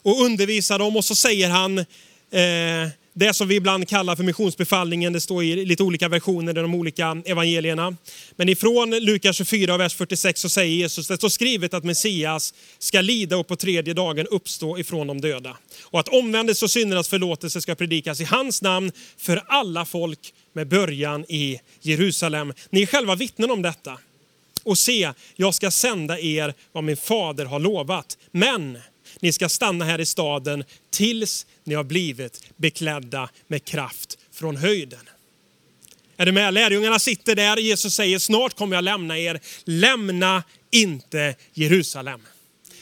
och 0.02 0.22
undervisar 0.22 0.78
dem 0.78 0.96
och 0.96 1.04
så 1.04 1.14
säger 1.14 1.48
han 1.48 1.78
eh, 1.78 2.88
det 3.14 3.34
som 3.34 3.48
vi 3.48 3.54
ibland 3.54 3.88
kallar 3.88 4.16
för 4.16 4.24
missionsbefallningen. 4.24 5.12
Det 5.12 5.20
står 5.20 5.44
i 5.44 5.64
lite 5.64 5.82
olika 5.82 6.08
versioner 6.08 6.58
i 6.58 6.62
de 6.62 6.74
olika 6.74 7.22
evangelierna. 7.24 7.96
Men 8.36 8.48
ifrån 8.48 8.90
Lukas 8.90 9.36
24, 9.36 9.76
vers 9.76 9.94
46 9.94 10.40
så 10.40 10.48
säger 10.48 10.76
Jesus, 10.76 11.08
det 11.08 11.16
står 11.16 11.28
skrivet 11.28 11.74
att 11.74 11.84
Messias 11.84 12.54
ska 12.78 13.00
lida 13.00 13.36
och 13.36 13.46
på 13.46 13.56
tredje 13.56 13.94
dagen 13.94 14.26
uppstå 14.26 14.78
ifrån 14.78 15.06
de 15.06 15.20
döda. 15.20 15.56
Och 15.82 16.00
att 16.00 16.08
omvändelse 16.08 16.64
och 16.64 16.70
syndernas 16.70 17.08
förlåtelse 17.08 17.60
ska 17.60 17.74
predikas 17.74 18.20
i 18.20 18.24
hans 18.24 18.62
namn 18.62 18.92
för 19.18 19.42
alla 19.46 19.84
folk 19.84 20.34
med 20.52 20.68
början 20.68 21.24
i 21.28 21.60
Jerusalem. 21.80 22.52
Ni 22.70 22.82
är 22.82 22.86
själva 22.86 23.14
vittnen 23.14 23.50
om 23.50 23.62
detta. 23.62 23.98
Och 24.62 24.78
se, 24.78 25.12
jag 25.36 25.54
ska 25.54 25.70
sända 25.70 26.18
er 26.18 26.54
vad 26.72 26.84
min 26.84 26.96
fader 26.96 27.44
har 27.44 27.58
lovat. 27.58 28.18
Men 28.30 28.78
ni 29.24 29.32
ska 29.32 29.48
stanna 29.48 29.84
här 29.84 30.00
i 30.00 30.06
staden 30.06 30.64
tills 30.90 31.46
ni 31.64 31.74
har 31.74 31.84
blivit 31.84 32.44
beklädda 32.56 33.28
med 33.46 33.64
kraft 33.64 34.18
från 34.32 34.56
höjden. 34.56 35.08
Är 36.16 36.26
du 36.26 36.32
med? 36.32 36.54
Lärjungarna 36.54 36.98
sitter 36.98 37.34
där. 37.34 37.56
Jesus 37.56 37.94
säger 37.94 38.18
snart 38.18 38.56
kommer 38.56 38.76
jag 38.76 38.84
lämna 38.84 39.18
er. 39.18 39.40
Lämna 39.64 40.42
inte 40.70 41.34
Jerusalem. 41.54 42.20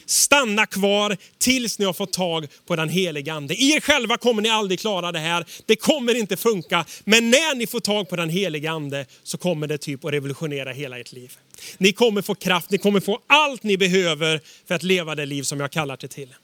Stanna 0.06 0.66
kvar 0.66 1.16
tills 1.38 1.78
ni 1.78 1.84
har 1.84 1.92
fått 1.92 2.12
tag 2.12 2.46
på 2.66 2.76
den 2.76 2.88
heliga 2.88 3.32
ande. 3.32 3.54
I 3.54 3.72
er 3.72 3.80
själva 3.80 4.16
kommer 4.18 4.42
ni 4.42 4.48
aldrig 4.48 4.80
klara 4.80 5.12
det 5.12 5.18
här. 5.18 5.44
Det 5.66 5.76
kommer 5.76 6.14
inte 6.14 6.36
funka. 6.36 6.84
Men 7.04 7.30
när 7.30 7.54
ni 7.54 7.66
får 7.66 7.80
tag 7.80 8.08
på 8.08 8.16
den 8.16 8.30
heliga 8.30 8.70
ande 8.70 9.06
så 9.22 9.38
kommer 9.38 9.66
det 9.66 9.78
typ 9.78 10.04
att 10.04 10.12
revolutionera 10.12 10.72
hela 10.72 10.98
ert 10.98 11.12
liv. 11.12 11.38
Ni 11.78 11.92
kommer 11.92 12.22
få 12.22 12.34
kraft, 12.34 12.70
ni 12.70 12.78
kommer 12.78 13.00
få 13.00 13.20
allt 13.26 13.62
ni 13.62 13.76
behöver 13.76 14.40
för 14.66 14.74
att 14.74 14.82
leva 14.82 15.14
det 15.14 15.26
liv 15.26 15.42
som 15.42 15.60
jag 15.60 15.70
kallar 15.70 15.96
det 16.00 16.08
till. 16.08 16.34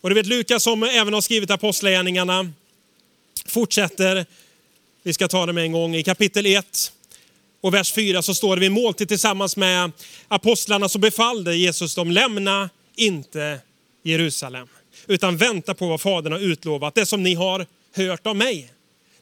Och 0.00 0.10
du 0.10 0.14
vet 0.14 0.26
Lukas 0.26 0.62
som 0.62 0.82
även 0.82 1.14
har 1.14 1.20
skrivit 1.20 1.50
Apostlagärningarna 1.50 2.52
fortsätter, 3.46 4.26
vi 5.02 5.12
ska 5.12 5.28
ta 5.28 5.46
det 5.46 5.52
med 5.52 5.64
en 5.64 5.72
gång, 5.72 5.94
i 5.94 6.02
kapitel 6.02 6.46
1 6.46 6.92
och 7.60 7.74
vers 7.74 7.92
4 7.92 8.22
så 8.22 8.34
står 8.34 8.56
det 8.56 8.60
vid 8.60 8.72
måltid 8.72 9.08
tillsammans 9.08 9.56
med 9.56 9.92
apostlarna 10.28 10.88
så 10.88 10.98
befallde 10.98 11.56
Jesus 11.56 11.94
dem 11.94 12.10
lämna 12.10 12.70
inte 12.96 13.60
Jerusalem. 14.02 14.68
utan 15.06 15.36
vänta 15.36 15.74
på 15.74 15.88
vad 15.88 16.00
Fadern 16.00 16.32
har 16.32 16.40
utlovat, 16.40 16.94
det 16.94 17.06
som 17.06 17.22
ni 17.22 17.34
har 17.34 17.66
hört 17.92 18.26
av 18.26 18.36
mig. 18.36 18.70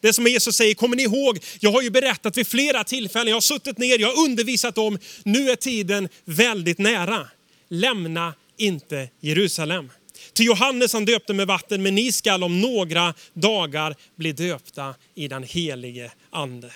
Det 0.02 0.12
som 0.12 0.26
Jesus 0.26 0.56
säger, 0.56 0.74
kommer 0.74 0.96
ni 0.96 1.02
ihåg? 1.02 1.38
Jag 1.60 1.72
har 1.72 1.82
ju 1.82 1.90
berättat 1.90 2.36
vid 2.36 2.46
flera 2.46 2.84
tillfällen, 2.84 3.28
jag 3.28 3.36
har 3.36 3.40
suttit 3.40 3.78
ner, 3.78 3.98
jag 3.98 4.08
har 4.08 4.24
undervisat 4.24 4.78
om, 4.78 4.98
nu 5.24 5.50
är 5.50 5.56
tiden 5.56 6.08
väldigt 6.24 6.78
nära. 6.78 7.28
Lämna 7.68 8.34
inte 8.56 9.08
Jerusalem. 9.20 9.90
Till 10.32 10.46
Johannes 10.46 10.92
han 10.92 11.04
döpte 11.04 11.32
med 11.32 11.46
vatten, 11.46 11.82
men 11.82 11.94
ni 11.94 12.12
skall 12.12 12.42
om 12.42 12.60
några 12.60 13.14
dagar 13.34 13.94
bli 14.16 14.32
döpta 14.32 14.94
i 15.14 15.28
den 15.28 15.42
helige 15.42 16.12
ande. 16.30 16.70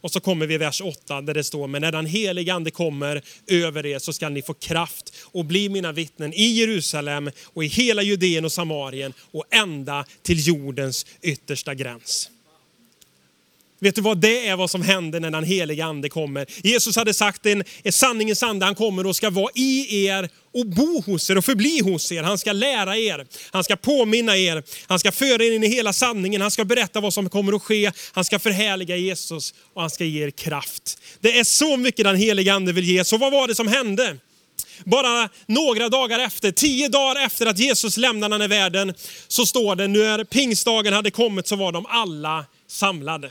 Och 0.00 0.12
så 0.12 0.20
kommer 0.20 0.46
vi 0.46 0.54
i 0.54 0.58
vers 0.58 0.80
8 0.80 1.20
där 1.20 1.34
det 1.34 1.44
står, 1.44 1.66
men 1.66 1.82
när 1.82 1.92
den 1.92 2.06
helige 2.06 2.54
ande 2.54 2.70
kommer 2.70 3.22
över 3.46 3.86
er 3.86 3.98
så 3.98 4.12
ska 4.12 4.28
ni 4.28 4.42
få 4.42 4.54
kraft 4.54 5.14
och 5.22 5.44
bli 5.44 5.68
mina 5.68 5.92
vittnen 5.92 6.32
i 6.32 6.46
Jerusalem 6.46 7.30
och 7.44 7.64
i 7.64 7.66
hela 7.66 8.02
Judeen 8.02 8.44
och 8.44 8.52
Samarien 8.52 9.12
och 9.20 9.44
ända 9.50 10.04
till 10.22 10.46
jordens 10.46 11.06
yttersta 11.22 11.74
gräns. 11.74 12.30
Vet 13.78 13.94
du 13.94 14.00
vad 14.00 14.18
det 14.18 14.48
är 14.48 14.56
vad 14.56 14.70
som 14.70 14.82
händer 14.82 15.20
när 15.20 15.30
den 15.30 15.44
heliga 15.44 15.84
ande 15.84 16.08
kommer? 16.08 16.46
Jesus 16.62 16.96
hade 16.96 17.14
sagt 17.14 17.46
en, 17.46 17.64
en 17.82 17.92
sanningens 17.92 18.42
ande, 18.42 18.66
han 18.66 18.74
kommer 18.74 19.06
och 19.06 19.16
ska 19.16 19.30
vara 19.30 19.50
i 19.54 20.06
er 20.06 20.28
och 20.54 20.66
bo 20.66 21.02
hos 21.06 21.30
er 21.30 21.38
och 21.38 21.44
förbli 21.44 21.80
hos 21.80 22.12
er. 22.12 22.22
Han 22.22 22.38
ska 22.38 22.52
lära 22.52 22.96
er, 22.96 23.26
han 23.50 23.64
ska 23.64 23.76
påminna 23.76 24.36
er, 24.36 24.62
han 24.86 24.98
ska 24.98 25.12
föra 25.12 25.44
er 25.44 25.52
in 25.52 25.64
i 25.64 25.68
hela 25.68 25.92
sanningen, 25.92 26.40
han 26.40 26.50
ska 26.50 26.64
berätta 26.64 27.00
vad 27.00 27.14
som 27.14 27.28
kommer 27.30 27.52
att 27.52 27.62
ske, 27.62 27.92
han 28.12 28.24
ska 28.24 28.38
förhärliga 28.38 28.96
Jesus 28.96 29.54
och 29.74 29.80
han 29.80 29.90
ska 29.90 30.04
ge 30.04 30.24
er 30.24 30.30
kraft. 30.30 30.98
Det 31.20 31.38
är 31.38 31.44
så 31.44 31.76
mycket 31.76 32.04
den 32.04 32.16
heliga 32.16 32.54
ande 32.54 32.72
vill 32.72 32.84
ge. 32.84 33.04
Så 33.04 33.16
vad 33.16 33.32
var 33.32 33.48
det 33.48 33.54
som 33.54 33.68
hände? 33.68 34.16
Bara 34.84 35.28
några 35.46 35.88
dagar 35.88 36.18
efter, 36.18 36.52
tio 36.52 36.88
dagar 36.88 37.26
efter 37.26 37.46
att 37.46 37.58
Jesus 37.58 37.96
lämnade 37.96 38.34
den 38.34 38.40
här 38.40 38.48
världen, 38.48 38.94
så 39.28 39.46
står 39.46 39.76
det, 39.76 39.88
när 39.88 40.24
pingstdagen 40.24 40.92
hade 40.92 41.10
kommit 41.10 41.48
så 41.48 41.56
var 41.56 41.72
de 41.72 41.86
alla 41.86 42.44
samlade 42.68 43.30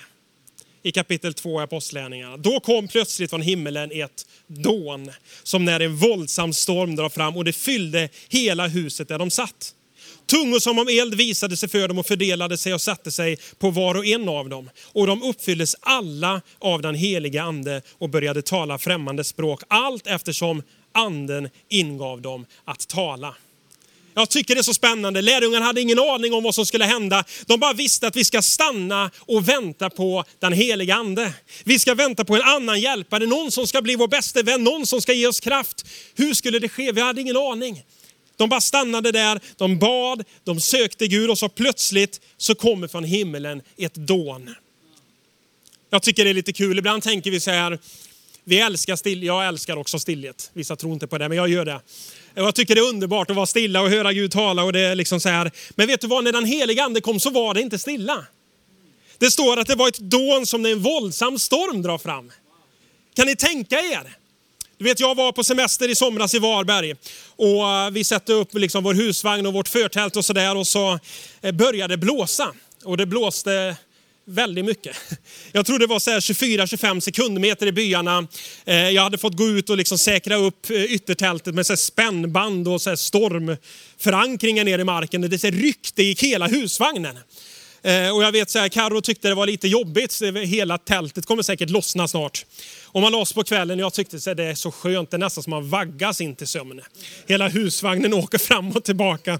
i 0.86 0.92
kapitel 0.92 1.34
2 1.34 1.62
i 1.62 1.64
Apostlagärningarna. 1.64 2.38
Då 2.38 2.60
kom 2.60 2.88
plötsligt 2.88 3.30
från 3.30 3.42
himmelen 3.42 3.92
ett 3.94 4.26
dån 4.48 5.12
som 5.44 5.66
när 5.66 5.80
en 5.80 5.96
våldsam 5.96 6.54
storm 6.54 6.96
drar 6.96 7.10
fram 7.10 7.38
och 7.38 7.46
det 7.46 7.54
fyllde 7.54 8.10
hela 8.30 8.68
huset 8.68 9.08
där 9.08 9.20
de 9.20 9.32
satt. 9.32 9.74
Tungor 10.26 10.60
som 10.60 10.80
om 10.80 10.88
eld 10.88 11.16
visade 11.16 11.58
sig 11.58 11.70
för 11.70 11.88
dem 11.88 12.00
och 12.00 12.06
fördelade 12.06 12.58
sig 12.58 12.74
och 12.74 12.82
satte 12.82 13.12
sig 13.12 13.38
på 13.60 13.70
var 13.70 13.96
och 13.96 14.06
en 14.06 14.30
av 14.30 14.50
dem. 14.50 14.70
Och 14.94 15.08
de 15.08 15.24
uppfylldes 15.24 15.76
alla 15.80 16.42
av 16.60 16.82
den 16.82 16.96
heliga 16.96 17.44
ande 17.44 17.82
och 17.98 18.10
började 18.10 18.42
tala 18.42 18.78
främmande 18.78 19.24
språk 19.24 19.62
allt 19.68 20.08
eftersom 20.08 20.64
anden 20.92 21.50
ingav 21.70 22.22
dem 22.22 22.46
att 22.66 22.88
tala. 22.88 23.36
Jag 24.18 24.30
tycker 24.30 24.56
det 24.56 24.62
är 24.62 24.64
så 24.64 24.74
spännande. 24.74 25.22
Lärjungarna 25.22 25.66
hade 25.66 25.82
ingen 25.82 26.00
aning 26.00 26.34
om 26.34 26.44
vad 26.44 26.56
som 26.56 26.66
skulle 26.66 26.86
hända. 26.86 27.24
De 27.46 27.60
bara 27.60 27.74
visste 27.74 28.08
att 28.08 28.16
vi 28.16 28.24
ska 28.24 28.42
stanna 28.42 29.12
och 29.20 29.50
vänta 29.50 29.90
på 29.90 30.24
den 30.40 30.54
heliga 30.54 30.96
ande. 30.96 31.34
Vi 31.64 31.80
ska 31.80 31.94
vänta 31.94 32.26
på 32.26 32.36
en 32.36 32.42
annan 32.42 32.82
hjälpare, 32.82 33.26
någon 33.26 33.52
som 33.52 33.68
ska 33.68 33.82
bli 33.82 33.96
vår 33.96 34.08
bästa 34.08 34.44
vän, 34.44 34.64
någon 34.64 34.86
som 34.86 35.02
ska 35.02 35.14
ge 35.14 35.28
oss 35.28 35.40
kraft. 35.40 35.86
Hur 36.16 36.34
skulle 36.34 36.60
det 36.60 36.70
ske? 36.70 36.92
Vi 36.92 37.02
hade 37.02 37.22
ingen 37.22 37.38
aning. 37.38 37.84
De 38.38 38.50
bara 38.50 38.62
stannade 38.62 39.12
där, 39.12 39.40
de 39.58 39.80
bad, 39.80 40.24
de 40.44 40.60
sökte 40.60 41.08
Gud 41.08 41.30
och 41.30 41.38
så 41.38 41.50
plötsligt 41.50 42.22
så 42.38 42.56
kommer 42.56 42.88
från 42.88 43.04
himmelen 43.04 43.62
ett 43.78 43.96
dån. 43.96 44.56
Jag 45.90 46.04
tycker 46.04 46.24
det 46.24 46.30
är 46.30 46.34
lite 46.34 46.54
kul. 46.54 46.80
Ibland 46.80 47.04
tänker 47.04 47.32
vi 47.32 47.40
så 47.40 47.52
här, 47.52 47.80
vi 48.48 48.60
älskar 48.60 48.96
still, 48.96 49.24
jag 49.24 49.48
älskar 49.48 49.78
också 49.78 50.00
stillhet. 50.00 50.50
Vissa 50.54 50.76
tror 50.76 50.94
inte 50.94 51.08
på 51.08 51.18
det, 51.18 51.30
men 51.30 51.38
jag 51.38 51.50
gör 51.50 51.66
det. 51.66 51.82
Jag 52.34 52.56
tycker 52.56 52.76
det 52.76 52.82
är 52.82 52.90
underbart 52.90 53.30
att 53.30 53.36
vara 53.36 53.46
stilla 53.46 53.82
och 53.82 53.90
höra 53.90 54.14
Gud 54.14 54.32
tala. 54.32 54.64
Och 54.64 54.74
det 54.74 54.80
är 54.80 54.96
liksom 54.96 55.20
så 55.20 55.30
här. 55.30 55.52
Men 55.70 55.88
vet 55.88 56.02
du 56.02 56.08
vad, 56.08 56.24
när 56.24 56.32
den 56.32 56.46
heliga 56.46 56.84
ande 56.84 57.02
kom 57.02 57.20
så 57.20 57.30
var 57.30 57.54
det 57.54 57.62
inte 57.62 57.78
stilla. 57.78 58.26
Det 59.18 59.32
står 59.32 59.60
att 59.60 59.68
det 59.68 59.76
var 59.76 59.88
ett 59.88 60.00
dån 60.00 60.46
som 60.46 60.62
när 60.62 60.72
en 60.72 60.80
våldsam 60.80 61.40
storm 61.40 61.82
drar 61.82 61.98
fram. 61.98 62.32
Kan 63.16 63.28
ni 63.28 63.36
tänka 63.36 63.76
er? 63.76 64.18
Du 64.78 64.86
vet, 64.86 65.00
jag 65.00 65.16
var 65.16 65.32
på 65.32 65.44
semester 65.44 65.90
i 65.90 65.96
somras 65.96 66.34
i 66.34 66.40
Varberg 66.40 66.96
och 67.36 67.70
eh, 67.70 67.90
vi 67.92 68.04
satte 68.04 68.34
upp 68.34 68.54
liksom 68.54 68.84
vår 68.84 68.94
husvagn 68.94 69.46
och 69.46 69.54
vårt 69.54 69.68
förtält 69.68 70.16
och 70.16 70.26
sådär 70.26 70.56
och 70.56 70.68
så 70.68 71.00
eh, 71.42 71.52
började 71.52 71.94
det 71.94 71.98
blåsa. 71.98 72.54
Och 72.84 72.98
det 72.98 73.06
blåste 73.06 73.76
väldigt 74.26 74.66
mycket. 74.66 74.98
Jag 75.52 75.66
tror 75.66 75.80
det 75.80 75.88
var 75.88 76.00
24-25 76.00 77.00
sekundmeter 77.00 77.68
i 77.68 77.72
byarna. 77.72 78.28
Eh, 78.66 78.90
jag 78.90 79.02
hade 79.02 79.18
fått 79.18 79.38
gå 79.38 79.48
ut 79.48 79.70
och 79.70 79.78
liksom 79.78 79.98
säkra 79.98 80.36
upp 80.36 80.70
eh, 80.70 80.84
yttertältet 80.84 81.56
med 81.56 81.66
så 81.66 81.78
spännband 81.78 82.68
och 82.68 82.82
så 82.82 82.98
stormförankringar 82.98 84.64
ner 84.64 84.80
i 84.80 84.84
marken. 84.84 85.22
Det 85.22 85.44
ryckte 85.44 86.04
i 86.04 86.16
hela 86.20 86.48
husvagnen. 86.48 87.18
Eh, 87.86 88.16
och 88.16 88.24
jag 88.24 88.32
vet 88.32 88.50
så 88.50 88.60
här, 88.60 88.70
Karo 88.70 89.02
tyckte 89.02 89.28
det 89.28 89.36
var 89.36 89.48
lite 89.48 89.68
jobbigt. 89.68 90.22
Hela 90.46 90.78
tältet 90.78 91.26
kommer 91.26 91.44
säkert 91.44 91.70
lossna 91.70 92.08
snart. 92.08 92.46
Och 92.86 93.02
man 93.02 93.12
lades 93.12 93.34
på 93.34 93.44
kvällen 93.44 93.80
jag 93.80 93.94
tyckte 93.94 94.20
så 94.20 94.30
här, 94.30 94.36
det 94.36 94.44
är 94.44 94.56
så 94.56 94.72
skönt, 94.72 95.12
det 95.12 95.18
är 95.18 95.20
nästan 95.20 95.44
som 95.44 95.52
man 95.52 95.70
vaggas 95.70 96.22
in 96.22 96.36
till 96.36 96.48
sömn. 96.48 96.82
Hela 97.28 97.48
husvagnen 97.48 98.14
åker 98.24 98.38
fram 98.38 98.72
och 98.72 98.84
tillbaka. 98.84 99.40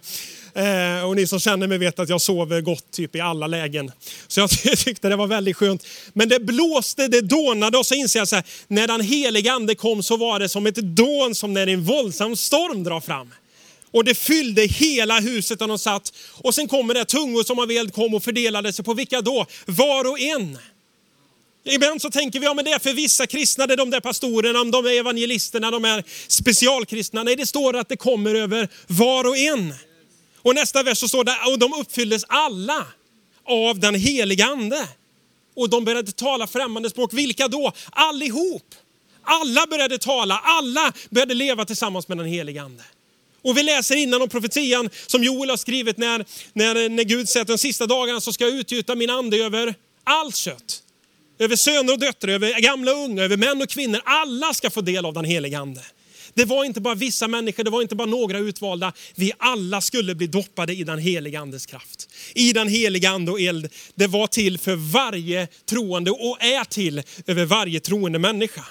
Eh, 0.56 1.06
och 1.06 1.16
ni 1.16 1.28
som 1.28 1.40
känner 1.40 1.68
mig 1.68 1.78
vet 1.78 2.00
att 2.00 2.10
jag 2.10 2.22
sover 2.22 2.62
gott 2.62 2.92
typ 2.92 3.16
i 3.16 3.20
alla 3.20 3.48
lägen. 3.48 3.92
Så 4.28 4.40
jag 4.40 4.50
tyckte 4.78 5.10
det 5.10 5.16
var 5.16 5.28
väldigt 5.28 5.58
skönt. 5.58 5.88
Men 6.14 6.30
det 6.30 6.40
blåste, 6.40 7.08
det 7.08 7.22
dånade 7.22 7.78
och 7.78 7.86
så 7.86 7.96
inser 7.96 8.20
jag 8.20 8.28
så 8.28 8.36
här, 8.36 8.46
när 8.68 8.88
den 8.88 9.02
heliga 9.02 9.54
ande 9.54 9.76
kom 9.76 10.04
så 10.04 10.18
var 10.18 10.40
det 10.40 10.50
som 10.50 10.66
ett 10.66 10.76
dån 10.76 11.36
som 11.36 11.54
när 11.54 11.68
en 11.68 11.84
våldsam 11.84 12.36
storm 12.36 12.84
drar 12.84 13.02
fram. 13.02 13.34
Och 13.92 14.04
det 14.04 14.16
fyllde 14.16 14.62
hela 14.66 15.20
huset 15.20 15.60
där 15.60 15.68
de 15.68 15.80
satt. 15.80 16.14
Och 16.32 16.56
sen 16.56 16.68
kommer 16.68 16.94
det 16.94 17.06
tungor 17.06 17.44
som 17.44 17.60
av 17.60 17.72
eld 17.72 17.94
kom 17.94 18.14
och 18.14 18.24
fördelade 18.24 18.74
sig 18.74 18.86
på 18.86 18.94
vilka 18.94 19.22
då? 19.22 19.46
Var 19.66 20.10
och 20.10 20.20
en. 20.20 20.58
Ibland 21.66 22.02
så 22.02 22.12
tänker 22.12 22.40
vi, 22.40 22.46
ja 22.46 22.54
men 22.54 22.66
det 22.66 22.72
är 22.72 22.80
för 22.80 22.94
vissa 22.94 23.28
kristna, 23.28 23.68
det 23.68 23.74
är 23.74 23.78
de 23.78 23.90
där 23.90 24.00
pastorerna, 24.00 24.64
de 24.64 24.86
är 24.86 25.00
evangelisterna, 25.00 25.72
de 25.72 25.86
är 25.86 26.04
specialkristna. 26.28 27.24
Nej, 27.24 27.36
det 27.36 27.46
står 27.46 27.76
att 27.76 27.90
det 27.90 27.98
kommer 27.98 28.36
över 28.36 28.70
var 28.88 29.28
och 29.28 29.38
en. 29.38 29.74
Och 30.46 30.56
nästa 30.56 30.84
vers 30.84 30.98
så 30.98 31.08
står 31.08 31.24
det, 31.24 31.38
och 31.52 31.60
de 31.60 31.74
uppfylldes 31.74 32.24
alla 32.28 32.88
av 33.46 33.80
den 33.80 33.96
heliga 33.96 34.46
ande. 34.46 34.88
Och 35.56 35.70
de 35.70 35.86
började 35.86 36.12
tala 36.12 36.48
främmande 36.48 36.90
språk. 36.90 37.14
Vilka 37.14 37.48
då? 37.48 37.72
Allihop. 37.92 38.76
Alla 39.24 39.68
började 39.68 39.98
tala, 39.98 40.42
alla 40.44 40.94
började 41.10 41.34
leva 41.34 41.66
tillsammans 41.66 42.08
med 42.08 42.18
den 42.18 42.28
heliga 42.28 42.62
ande. 42.62 42.84
Och 43.42 43.58
vi 43.58 43.64
läser 43.64 43.96
innan 43.96 44.22
om 44.22 44.30
profetian 44.30 44.90
som 45.08 45.24
Joel 45.24 45.50
har 45.50 45.58
skrivit 45.58 45.98
när, 45.98 46.26
när, 46.54 46.90
när 46.90 47.04
Gud 47.04 47.30
säger 47.30 47.42
att 47.42 47.48
de 47.48 47.58
sista 47.58 47.88
dagarna 47.88 48.22
så 48.22 48.34
ska 48.34 48.44
jag 48.44 48.54
utgjuta 48.54 48.96
min 48.96 49.10
ande 49.10 49.38
över 49.38 49.76
allt 50.04 50.36
kött. 50.36 50.84
Över 51.40 51.56
söner 51.56 51.94
och 51.94 52.00
döttrar, 52.00 52.32
över 52.32 52.62
gamla 52.62 52.92
och 52.92 52.98
unga, 52.98 53.24
över 53.24 53.38
män 53.38 53.62
och 53.62 53.70
kvinnor. 53.70 54.02
Alla 54.06 54.54
ska 54.54 54.70
få 54.70 54.82
del 54.82 55.06
av 55.06 55.14
den 55.14 55.26
heliga 55.26 55.60
ande. 55.60 55.82
Det 56.36 56.46
var 56.46 56.66
inte 56.66 56.82
bara 56.82 56.96
vissa 56.96 57.28
människor, 57.28 57.64
det 57.64 57.70
var 57.70 57.82
inte 57.82 57.96
bara 57.96 58.08
några 58.08 58.40
utvalda. 58.40 58.94
Vi 59.16 59.32
alla 59.38 59.82
skulle 59.82 60.16
bli 60.16 60.28
doppade 60.28 60.74
i 60.74 60.84
den 60.84 61.00
heliga 61.00 61.40
andes 61.40 61.66
kraft. 61.66 62.10
I 62.34 62.54
den 62.54 62.68
heliga 62.68 63.10
ande 63.10 63.32
och 63.32 63.42
eld. 63.42 63.74
Det 63.96 64.08
var 64.08 64.28
till 64.28 64.58
för 64.58 64.76
varje 64.76 65.48
troende 65.70 66.12
och 66.12 66.44
är 66.44 66.64
till 66.64 67.04
över 67.28 67.46
varje 67.46 67.80
troende 67.80 68.20
människa. 68.20 68.64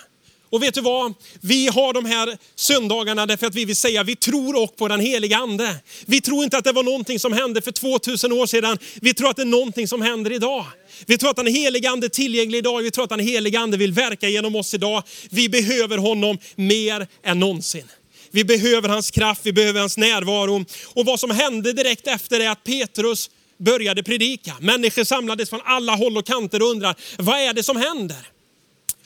Och 0.55 0.63
vet 0.63 0.75
du 0.75 0.81
vad? 0.81 1.15
Vi 1.41 1.67
har 1.67 1.93
de 1.93 2.05
här 2.05 2.39
söndagarna 2.55 3.27
därför 3.27 3.47
att 3.47 3.55
vi 3.55 3.65
vill 3.65 3.77
säga 3.77 4.03
vi 4.03 4.17
tror 4.17 4.57
också 4.57 4.77
på 4.77 4.89
den 4.89 5.01
heliga 5.01 5.37
ande. 5.37 5.77
Vi 6.07 6.21
tror 6.21 6.45
inte 6.45 6.59
att 6.59 6.65
det 6.65 6.73
var 6.73 6.83
någonting 6.83 7.19
som 7.19 7.33
hände 7.33 7.63
för 7.63 7.73
2000 7.73 8.33
år 8.33 8.47
sedan. 8.47 8.79
Vi 9.01 9.15
tror 9.15 9.31
att 9.31 9.37
det 9.37 9.43
är 9.43 9.47
någonting 9.47 9.89
som 9.89 10.03
händer 10.03 10.33
idag. 10.33 10.67
Vi 11.07 11.19
tror 11.19 11.31
att 11.31 11.37
den 11.37 11.47
heliga 11.47 11.91
ande 11.91 12.07
är 12.07 12.09
tillgänglig 12.09 12.59
idag. 12.59 12.83
Vi 12.83 12.91
tror 12.91 13.05
att 13.05 13.11
den 13.11 13.21
heliga 13.21 13.61
ande 13.61 13.77
vill 13.77 13.93
verka 13.93 14.29
genom 14.29 14.57
oss 14.57 14.75
idag. 14.75 15.03
Vi 15.31 15.49
behöver 15.49 15.99
honom 15.99 16.39
mer 16.57 17.07
än 17.25 17.41
någonsin. 17.41 17.89
Vi 18.31 18.45
behöver 18.45 18.89
hans 18.89 19.11
kraft, 19.11 19.41
vi 19.45 19.53
behöver 19.53 19.81
hans 19.81 19.97
närvaro. 19.97 20.65
Och 20.95 21.07
vad 21.07 21.21
som 21.21 21.31
hände 21.31 21.73
direkt 21.73 22.07
efter 22.07 22.41
är 22.41 22.51
att 22.51 22.65
Petrus 22.65 23.31
började 23.59 24.03
predika. 24.03 24.57
Människor 24.61 25.05
samlades 25.05 25.51
från 25.51 25.61
alla 25.65 25.95
håll 25.95 26.17
och 26.17 26.27
kanter 26.27 26.63
och 26.63 26.69
undrar, 26.69 26.95
vad 27.19 27.39
är 27.39 27.53
det 27.53 27.63
som 27.63 27.77
händer? 27.77 28.34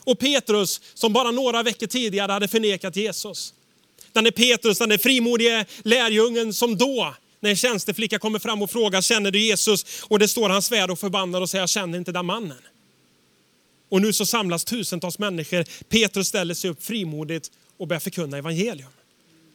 Och 0.08 0.18
Petrus 0.18 0.80
som 0.94 1.12
bara 1.12 1.30
några 1.30 1.62
veckor 1.62 1.86
tidigare 1.86 2.32
hade 2.32 2.48
förnekat 2.48 2.96
Jesus. 2.96 3.54
Den 4.12 4.26
är 4.26 4.30
Petrus, 4.30 4.78
den 4.78 4.92
är 4.92 4.98
frimodige 4.98 5.66
lärjungen 5.82 6.54
som 6.54 6.76
då, 6.76 7.14
när 7.40 7.50
en 7.50 7.56
tjänsteflicka 7.56 8.18
kommer 8.18 8.38
fram 8.38 8.62
och 8.62 8.70
frågar, 8.70 9.02
känner 9.02 9.30
du 9.30 9.40
Jesus? 9.40 10.02
Och 10.02 10.18
det 10.18 10.28
står 10.28 10.48
han 10.48 10.62
svär 10.62 10.90
och 10.90 10.98
förbannar 10.98 11.40
och 11.40 11.50
säger, 11.50 11.62
jag 11.62 11.70
känner 11.70 11.98
inte 11.98 12.12
den 12.12 12.26
mannen. 12.26 12.58
Och 13.88 14.02
nu 14.02 14.12
så 14.12 14.26
samlas 14.26 14.64
tusentals 14.64 15.18
människor. 15.18 15.64
Petrus 15.88 16.28
ställer 16.28 16.54
sig 16.54 16.70
upp 16.70 16.84
frimodigt 16.84 17.50
och 17.78 17.88
börjar 17.88 18.00
förkunna 18.00 18.38
evangelium. 18.38 18.90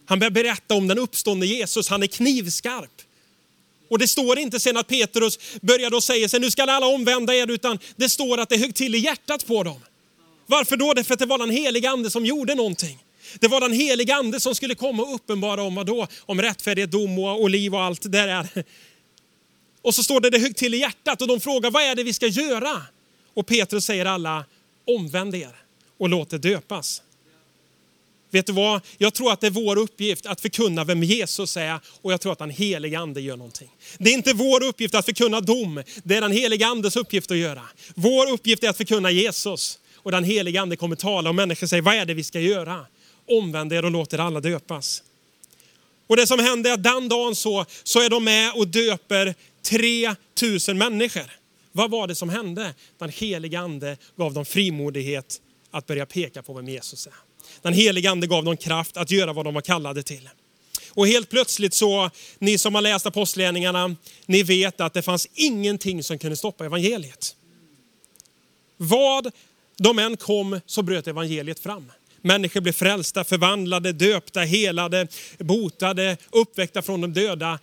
Han 0.06 0.20
börjar 0.20 0.32
berätta 0.32 0.74
om 0.74 0.88
den 0.88 0.98
uppståndne 0.98 1.46
Jesus, 1.46 1.90
han 1.90 2.04
är 2.04 2.08
knivskarp. 2.08 3.02
Och 3.90 4.00
det 4.00 4.08
står 4.08 4.40
inte 4.40 4.60
sen 4.60 4.78
att 4.78 4.88
Petrus 4.88 5.40
började 5.62 5.96
och 5.96 6.04
säger, 6.04 6.40
nu 6.40 6.52
ska 6.52 6.64
alla 6.64 6.88
omvända 6.88 7.36
er, 7.36 7.52
utan 7.52 7.80
det 7.96 8.10
står 8.10 8.38
att 8.38 8.50
det 8.50 8.58
högg 8.58 8.76
till 8.76 8.96
i 8.96 8.98
hjärtat 8.98 9.48
på 9.48 9.64
dem. 9.64 9.80
Varför 10.54 10.78
då? 10.78 10.94
Därför 10.94 11.14
att 11.14 11.20
det 11.20 11.26
var 11.26 11.38
den 11.38 11.50
heliga 11.50 11.90
ande 11.90 12.12
som 12.12 12.26
gjorde 12.26 12.56
någonting. 12.56 13.04
Det 13.40 13.48
var 13.48 13.62
den 13.62 13.72
heliga 13.72 14.16
ande 14.16 14.40
som 14.40 14.56
skulle 14.56 14.76
komma 14.76 15.04
och 15.04 15.16
uppenbara 15.16 15.64
om 15.64 15.76
vad 15.76 15.86
då? 15.86 16.08
Om 16.20 16.42
rättfärdighet, 16.42 16.92
dom 16.92 17.20
och 17.20 17.50
liv 17.50 17.76
och 17.76 17.82
allt 17.82 18.02
det 18.02 18.10
där. 18.10 18.48
Och 19.82 19.96
så 19.96 20.04
står 20.04 20.20
det 20.22 20.30
det 20.30 20.40
högt 20.40 20.58
till 20.58 20.74
i 20.74 20.78
hjärtat 20.78 21.22
och 21.22 21.28
de 21.28 21.40
frågar 21.40 21.72
vad 21.72 21.84
är 21.84 21.96
det 21.96 22.04
vi 22.04 22.14
ska 22.14 22.28
göra? 22.28 22.82
Och 23.34 23.48
Petrus 23.48 23.86
säger 23.86 24.06
alla 24.06 24.46
omvänd 24.88 25.36
er 25.36 25.56
och 25.98 26.10
låt 26.10 26.30
det 26.30 26.38
döpas. 26.38 27.02
Vet 28.32 28.46
du 28.46 28.54
vad? 28.54 28.82
Jag 28.98 29.14
tror 29.14 29.32
att 29.32 29.42
det 29.42 29.48
är 29.48 29.52
vår 29.52 29.78
uppgift 29.78 30.26
att 30.26 30.42
förkunna 30.42 30.84
vem 30.84 31.04
Jesus 31.04 31.58
är 31.58 31.80
och 32.02 32.14
jag 32.14 32.22
tror 32.22 32.32
att 32.32 32.40
den 32.40 32.50
heliga 32.50 33.00
ande 33.00 33.22
gör 33.22 33.38
någonting. 33.38 33.70
Det 33.98 34.10
är 34.10 34.14
inte 34.14 34.34
vår 34.34 34.64
uppgift 34.64 34.96
att 34.96 35.06
förkunna 35.06 35.42
dom, 35.42 35.84
det 36.04 36.16
är 36.16 36.22
den 36.22 36.32
heliga 36.32 36.68
andes 36.68 36.96
uppgift 36.96 37.32
att 37.32 37.38
göra. 37.38 37.62
Vår 37.96 38.32
uppgift 38.32 38.64
är 38.64 38.70
att 38.70 38.78
förkunna 38.78 39.12
Jesus 39.12 39.80
och 40.04 40.12
den 40.12 40.24
heliga 40.24 40.62
ande 40.62 40.76
kommer 40.76 40.96
tala 40.96 41.30
och 41.30 41.36
människor 41.36 41.68
säger 41.68 41.82
vad 41.82 41.96
är 41.96 42.06
det 42.06 42.14
vi 42.14 42.24
ska 42.24 42.40
göra? 42.40 42.86
Omvänd 43.28 43.74
er 43.74 43.86
och 43.86 43.92
låt 43.92 44.14
er 44.14 44.20
alla 44.20 44.40
döpas. 44.40 45.04
Och 46.08 46.18
det 46.18 46.28
som 46.28 46.40
händer 46.40 46.70
är 46.70 46.74
att 46.74 46.84
den 46.84 47.10
dagen 47.10 47.36
så, 47.36 47.66
så 47.84 48.00
är 48.00 48.10
de 48.10 48.24
med 48.24 48.54
och 48.56 48.68
döper 48.68 49.36
3000 49.62 50.78
människor. 50.78 51.32
Vad 51.72 51.92
var 51.92 52.08
det 52.08 52.16
som 52.16 52.30
hände? 52.30 52.74
Den 52.98 53.10
heliga 53.10 53.60
ande 53.60 53.98
gav 54.16 54.34
dem 54.34 54.46
frimodighet 54.46 55.42
att 55.72 55.88
börja 55.88 56.06
peka 56.06 56.44
på 56.44 56.54
vem 56.54 56.70
Jesus 56.70 57.08
är. 57.08 57.14
Den 57.62 57.74
heliga 57.74 58.12
ande 58.12 58.28
gav 58.28 58.44
dem 58.44 58.58
kraft 58.58 58.98
att 58.98 59.12
göra 59.12 59.34
vad 59.34 59.46
de 59.46 59.54
var 59.54 59.62
kallade 59.62 60.04
till. 60.04 60.30
Och 60.90 61.08
helt 61.08 61.30
plötsligt 61.30 61.74
så, 61.74 62.10
ni 62.40 62.58
som 62.58 62.76
har 62.76 62.82
läst 62.82 63.06
apostlagärningarna, 63.06 63.96
ni 64.26 64.44
vet 64.44 64.82
att 64.82 64.94
det 64.94 65.02
fanns 65.02 65.28
ingenting 65.34 66.04
som 66.04 66.20
kunde 66.20 66.36
stoppa 66.36 66.66
evangeliet. 66.66 67.36
Vad 68.78 69.32
de 69.78 70.00
än 70.00 70.18
kom 70.18 70.60
så 70.66 70.82
bröt 70.82 71.08
evangeliet 71.08 71.60
fram. 71.60 71.92
Människor 72.22 72.62
blev 72.62 72.74
frälsta, 72.74 73.24
förvandlade, 73.24 73.92
döpta, 73.92 74.40
helade, 74.40 75.08
botade, 75.38 76.18
uppväckta 76.32 76.82
från 76.82 77.02
de 77.02 77.14
döda. 77.14 77.60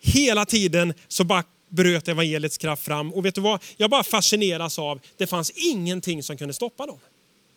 Hela 0.00 0.44
tiden 0.44 0.94
så 1.08 1.24
bara 1.24 1.44
bröt 1.68 2.08
evangeliets 2.08 2.58
kraft 2.58 2.84
fram. 2.84 3.12
Och 3.12 3.24
vet 3.24 3.34
du 3.34 3.40
vad? 3.40 3.62
Jag 3.76 3.90
bara 3.90 4.04
fascineras 4.04 4.78
av, 4.78 5.00
det 5.16 5.26
fanns 5.26 5.50
ingenting 5.50 6.22
som 6.22 6.36
kunde 6.36 6.54
stoppa 6.54 6.86
dem. 6.86 6.98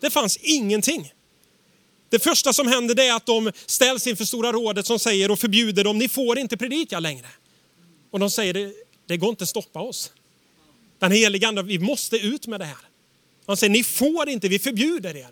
Det 0.02 0.10
fanns 0.10 0.38
ingenting. 0.38 1.14
Det 2.10 2.20
första 2.20 2.54
som 2.54 2.68
händer 2.68 3.00
är 3.00 3.14
att 3.14 3.26
de 3.26 3.52
ställs 3.66 4.08
inför 4.08 4.26
Stora 4.26 4.52
rådet 4.52 4.86
som 4.86 5.00
säger 5.00 5.32
och 5.32 5.40
förbjuder 5.40 5.84
dem, 5.84 5.98
ni 5.98 6.10
får 6.10 6.40
inte 6.40 6.58
predika 6.58 7.00
längre. 7.00 7.28
Och 8.12 8.20
de 8.20 8.30
säger, 8.30 8.54
det, 8.54 8.74
det 9.08 9.18
går 9.18 9.30
inte 9.30 9.44
att 9.44 9.50
stoppa 9.50 9.80
oss. 9.80 10.12
Den 11.00 11.12
heliga 11.12 11.48
ande, 11.48 11.64
vi 11.64 11.80
måste 11.80 12.18
ut 12.18 12.48
med 12.48 12.60
det 12.60 12.66
här. 12.66 12.78
De 13.46 13.58
säger, 13.58 13.72
ni 13.72 13.84
får 13.84 14.30
inte, 14.30 14.48
vi 14.48 14.60
förbjuder 14.60 15.18
er. 15.18 15.30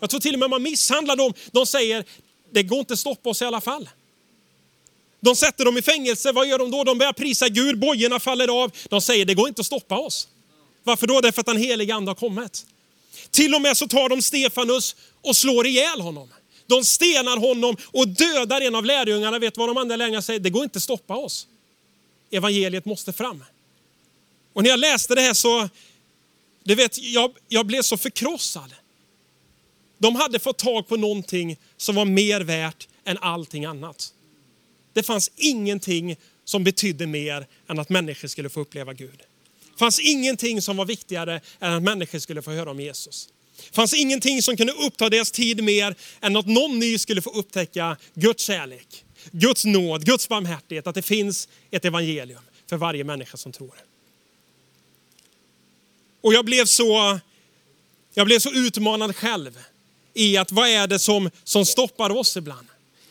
Jag 0.00 0.10
tror 0.10 0.20
till 0.20 0.34
och 0.34 0.40
med 0.40 0.50
man 0.50 0.62
misshandlar 0.62 1.16
dem. 1.16 1.34
De 1.50 1.66
säger, 1.66 2.04
det 2.50 2.62
går 2.62 2.78
inte 2.78 2.92
att 2.92 2.98
stoppa 2.98 3.30
oss 3.30 3.42
i 3.42 3.44
alla 3.44 3.60
fall. 3.60 3.88
De 5.20 5.36
sätter 5.36 5.64
dem 5.64 5.78
i 5.78 5.82
fängelse, 5.82 6.32
vad 6.32 6.48
gör 6.48 6.58
de 6.58 6.70
då? 6.70 6.84
De 6.84 6.98
börjar 6.98 7.12
prisa 7.12 7.48
Gud, 7.48 7.78
bojorna 7.78 8.20
faller 8.20 8.62
av. 8.62 8.72
De 8.88 9.00
säger, 9.00 9.24
det 9.24 9.34
går 9.34 9.48
inte 9.48 9.60
att 9.60 9.66
stoppa 9.66 9.98
oss. 9.98 10.28
Varför 10.84 11.06
då? 11.06 11.20
Därför 11.20 11.40
att 11.40 11.46
den 11.46 11.56
heliga 11.56 11.94
ande 11.94 12.10
har 12.10 12.16
kommit. 12.16 12.66
Till 13.30 13.54
och 13.54 13.62
med 13.62 13.76
så 13.76 13.88
tar 13.88 14.08
de 14.08 14.22
Stefanus 14.22 14.96
och 15.20 15.36
slår 15.36 15.66
ihjäl 15.66 16.00
honom. 16.00 16.28
De 16.66 16.84
stenar 16.84 17.36
honom 17.36 17.76
och 17.86 18.08
dödar 18.08 18.60
en 18.60 18.74
av 18.74 18.84
lärjungarna. 18.84 19.38
Vet 19.38 19.56
vad 19.56 19.68
de 19.68 19.76
andra 19.76 19.96
lärjungarna 19.96 20.22
säger? 20.22 20.40
Det 20.40 20.50
går 20.50 20.64
inte 20.64 20.76
att 20.76 20.82
stoppa 20.82 21.16
oss. 21.16 21.46
Evangeliet 22.30 22.84
måste 22.84 23.12
fram. 23.12 23.44
Och 24.52 24.62
när 24.62 24.70
jag 24.70 24.80
läste 24.80 25.14
det 25.14 25.20
här 25.20 25.34
så, 25.34 25.68
du 26.64 26.74
vet, 26.74 26.98
jag, 26.98 27.32
jag 27.48 27.66
blev 27.66 27.82
så 27.82 27.96
förkrossad. 27.96 28.74
De 29.98 30.16
hade 30.16 30.38
fått 30.38 30.58
tag 30.58 30.88
på 30.88 30.96
någonting 30.96 31.56
som 31.76 31.94
var 31.94 32.04
mer 32.04 32.40
värt 32.40 32.88
än 33.04 33.18
allting 33.18 33.64
annat. 33.64 34.12
Det 34.92 35.02
fanns 35.02 35.30
ingenting 35.36 36.16
som 36.44 36.64
betydde 36.64 37.06
mer 37.06 37.46
än 37.68 37.78
att 37.78 37.88
människor 37.88 38.28
skulle 38.28 38.48
få 38.48 38.60
uppleva 38.60 38.92
Gud. 38.92 39.22
Det 39.72 39.78
fanns 39.78 40.00
ingenting 40.00 40.62
som 40.62 40.76
var 40.76 40.84
viktigare 40.84 41.40
än 41.60 41.72
att 41.72 41.82
människor 41.82 42.18
skulle 42.18 42.42
få 42.42 42.50
höra 42.50 42.70
om 42.70 42.80
Jesus. 42.80 43.28
Det 43.56 43.74
fanns 43.74 43.94
ingenting 43.94 44.42
som 44.42 44.56
kunde 44.56 44.72
uppta 44.72 45.08
deras 45.08 45.30
tid 45.30 45.64
mer 45.64 45.94
än 46.20 46.36
att 46.36 46.46
någon 46.46 46.78
ny 46.78 46.98
skulle 46.98 47.22
få 47.22 47.30
upptäcka 47.30 47.96
Guds 48.14 48.44
kärlek, 48.44 49.04
Guds 49.30 49.64
nåd, 49.64 50.04
Guds 50.04 50.28
barmhärtighet, 50.28 50.86
att 50.86 50.94
det 50.94 51.02
finns 51.02 51.48
ett 51.70 51.84
evangelium 51.84 52.40
för 52.68 52.76
varje 52.76 53.04
människa 53.04 53.36
som 53.36 53.52
tror. 53.52 53.74
Och 56.22 56.34
jag 56.34 56.44
blev 56.44 56.64
så, 56.64 57.18
jag 58.14 58.26
blev 58.26 58.38
så 58.38 58.50
utmanad 58.50 59.16
själv 59.16 59.58
i 60.14 60.36
att 60.36 60.52
vad 60.52 60.68
är 60.68 60.86
det 60.86 60.98
som, 60.98 61.30
som 61.44 61.66
stoppar 61.66 62.10
oss 62.10 62.36
ibland? 62.36 62.66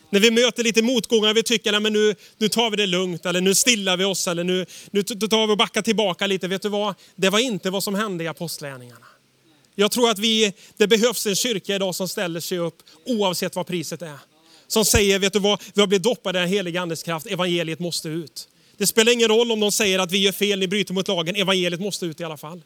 När 0.09 0.19
vi 0.19 0.31
möter 0.31 0.63
lite 0.63 0.81
motgångar, 0.81 1.33
vi 1.33 1.43
tycker 1.43 1.73
att 1.73 1.81
nu, 1.81 2.15
nu 2.37 2.49
tar 2.49 2.69
vi 2.69 2.77
det 2.77 2.85
lugnt, 2.85 3.25
eller 3.25 3.41
nu 3.41 3.55
stillar 3.55 3.97
vi 3.97 4.03
oss, 4.03 4.27
eller 4.27 4.43
nu, 4.43 4.65
nu 4.91 5.03
tar 5.03 5.47
vi 5.47 5.53
och 5.53 5.57
backar 5.57 5.81
tillbaka 5.81 6.27
lite. 6.27 6.47
Vet 6.47 6.61
du 6.61 6.69
vad? 6.69 6.95
Det 7.15 7.29
var 7.29 7.39
inte 7.39 7.69
vad 7.69 7.83
som 7.83 7.95
hände 7.95 8.23
i 8.23 8.27
apostlärningarna. 8.27 9.05
Jag 9.75 9.91
tror 9.91 10.09
att 10.09 10.19
vi, 10.19 10.53
det 10.77 10.87
behövs 10.87 11.25
en 11.25 11.35
kyrka 11.35 11.75
idag 11.75 11.95
som 11.95 12.07
ställer 12.07 12.39
sig 12.39 12.57
upp 12.57 12.83
oavsett 13.05 13.55
vad 13.55 13.67
priset 13.67 14.01
är. 14.01 14.17
Som 14.67 14.85
säger, 14.85 15.19
vet 15.19 15.33
du 15.33 15.39
vad, 15.39 15.61
vi 15.73 15.81
har 15.81 15.87
blivit 15.87 16.03
doppade 16.03 16.39
i 16.39 16.41
den 16.41 16.49
heliga 16.49 16.81
andes 16.81 17.03
kraft, 17.03 17.27
evangeliet 17.27 17.79
måste 17.79 18.09
ut. 18.09 18.47
Det 18.77 18.87
spelar 18.87 19.11
ingen 19.11 19.27
roll 19.27 19.51
om 19.51 19.59
de 19.59 19.71
säger 19.71 19.99
att 19.99 20.11
vi 20.11 20.17
gör 20.17 20.31
fel, 20.31 20.59
ni 20.59 20.67
bryter 20.67 20.93
mot 20.93 21.07
lagen, 21.07 21.35
evangeliet 21.35 21.81
måste 21.81 22.05
ut 22.05 22.19
i 22.19 22.23
alla 22.23 22.37
fall. 22.37 22.61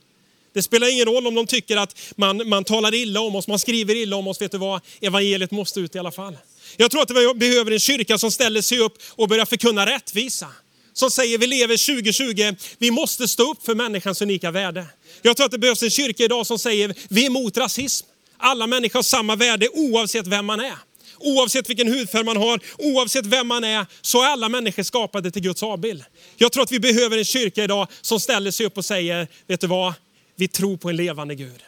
Det 0.55 0.63
spelar 0.63 0.91
ingen 0.91 1.05
roll 1.05 1.27
om 1.27 1.35
de 1.35 1.47
tycker 1.47 1.77
att 1.77 1.99
man, 2.15 2.49
man 2.49 2.63
talar 2.63 2.93
illa 2.93 3.19
om 3.19 3.35
oss, 3.35 3.47
man 3.47 3.59
skriver 3.59 3.95
illa 3.95 4.15
om 4.15 4.27
oss, 4.27 4.41
vet 4.41 4.51
du 4.51 4.57
vad, 4.57 4.81
evangeliet 5.01 5.51
måste 5.51 5.79
ut 5.79 5.95
i 5.95 5.99
alla 5.99 6.11
fall. 6.11 6.37
Jag 6.77 6.91
tror 6.91 7.01
att 7.01 7.11
vi 7.11 7.33
behöver 7.33 7.71
en 7.71 7.79
kyrka 7.79 8.17
som 8.17 8.31
ställer 8.31 8.61
sig 8.61 8.79
upp 8.79 8.97
och 9.09 9.27
börjar 9.27 9.45
förkunna 9.45 9.85
rättvisa. 9.85 10.47
Som 10.93 11.11
säger 11.11 11.37
vi 11.37 11.47
lever 11.47 11.95
2020, 11.95 12.55
vi 12.77 12.91
måste 12.91 13.27
stå 13.27 13.51
upp 13.51 13.65
för 13.65 13.75
människans 13.75 14.21
unika 14.21 14.51
värde. 14.51 14.85
Jag 15.21 15.37
tror 15.37 15.45
att 15.45 15.51
det 15.51 15.57
behövs 15.57 15.83
en 15.83 15.89
kyrka 15.89 16.23
idag 16.23 16.47
som 16.47 16.59
säger 16.59 16.95
vi 17.09 17.21
är 17.21 17.27
emot 17.27 17.57
rasism. 17.57 18.07
Alla 18.37 18.67
människor 18.67 18.97
har 18.97 19.03
samma 19.03 19.35
värde 19.35 19.69
oavsett 19.73 20.27
vem 20.27 20.45
man 20.45 20.59
är. 20.59 20.77
Oavsett 21.19 21.69
vilken 21.69 21.87
hudfärg 21.87 22.23
man 22.23 22.37
har, 22.37 22.59
oavsett 22.77 23.25
vem 23.25 23.47
man 23.47 23.63
är, 23.63 23.85
så 24.01 24.23
är 24.23 24.27
alla 24.27 24.49
människor 24.49 24.83
skapade 24.83 25.31
till 25.31 25.41
Guds 25.41 25.63
avbild. 25.63 26.03
Jag 26.37 26.51
tror 26.51 26.63
att 26.63 26.71
vi 26.71 26.79
behöver 26.79 27.17
en 27.17 27.25
kyrka 27.25 27.63
idag 27.63 27.87
som 28.01 28.19
ställer 28.19 28.51
sig 28.51 28.65
upp 28.65 28.77
och 28.77 28.85
säger, 28.85 29.27
vet 29.47 29.61
du 29.61 29.67
vad? 29.67 29.93
Vi 30.35 30.47
tror 30.47 30.77
på 30.77 30.89
en 30.89 30.95
levande 30.95 31.35
Gud. 31.35 31.63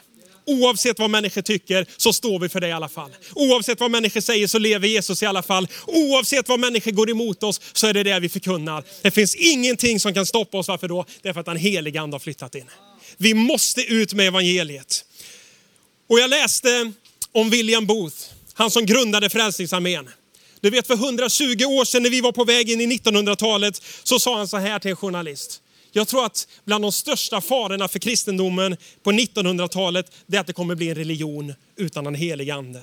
Oavsett 0.48 0.98
vad 0.98 1.10
människor 1.10 1.42
tycker 1.42 1.86
så 1.96 2.12
står 2.12 2.38
vi 2.38 2.48
för 2.48 2.60
det 2.60 2.68
i 2.68 2.72
alla 2.72 2.88
fall. 2.88 3.10
Oavsett 3.34 3.80
vad 3.80 3.90
människor 3.90 4.20
säger 4.20 4.46
så 4.46 4.58
lever 4.58 4.88
Jesus 4.88 5.22
i 5.22 5.26
alla 5.26 5.42
fall. 5.42 5.68
Oavsett 5.86 6.48
vad 6.48 6.60
människor 6.60 6.90
går 6.90 7.10
emot 7.10 7.42
oss 7.42 7.60
så 7.72 7.86
är 7.86 7.94
det 7.94 8.02
det 8.02 8.20
vi 8.20 8.28
förkunnar. 8.28 8.84
Det 9.02 9.10
finns 9.10 9.34
ingenting 9.34 10.00
som 10.00 10.14
kan 10.14 10.26
stoppa 10.26 10.58
oss. 10.58 10.68
Varför 10.68 10.88
då? 10.88 11.04
Därför 11.22 11.40
att 11.40 11.46
den 11.46 11.56
heliga 11.56 12.00
ande 12.00 12.14
har 12.14 12.20
flyttat 12.20 12.54
in. 12.54 12.70
Vi 13.16 13.34
måste 13.34 13.82
ut 13.82 14.12
med 14.12 14.26
evangeliet. 14.26 15.04
Och 16.08 16.18
jag 16.18 16.30
läste 16.30 16.92
om 17.32 17.50
William 17.50 17.86
Booth, 17.86 18.16
han 18.54 18.70
som 18.70 18.86
grundade 18.86 19.30
Frälsningsarmén. 19.30 20.08
Du 20.60 20.70
vet 20.70 20.86
för 20.86 20.94
120 20.94 21.64
år 21.64 21.84
sedan 21.84 22.02
när 22.02 22.10
vi 22.10 22.20
var 22.20 22.32
på 22.32 22.44
väg 22.44 22.70
in 22.70 22.80
i 22.80 22.86
1900-talet 22.86 23.82
så 24.02 24.18
sa 24.18 24.36
han 24.36 24.48
så 24.48 24.56
här 24.56 24.78
till 24.78 24.90
en 24.90 24.96
journalist. 24.96 25.62
Jag 25.92 26.08
tror 26.08 26.24
att 26.24 26.48
bland 26.64 26.84
de 26.84 26.92
största 26.92 27.40
farorna 27.40 27.88
för 27.88 27.98
kristendomen 27.98 28.76
på 29.02 29.12
1900-talet 29.12 30.12
är 30.32 30.38
att 30.38 30.46
det 30.46 30.52
kommer 30.52 30.74
bli 30.74 30.88
en 30.88 30.94
religion 30.94 31.54
utan 31.76 32.06
en 32.06 32.14
helig 32.14 32.50
ande. 32.50 32.82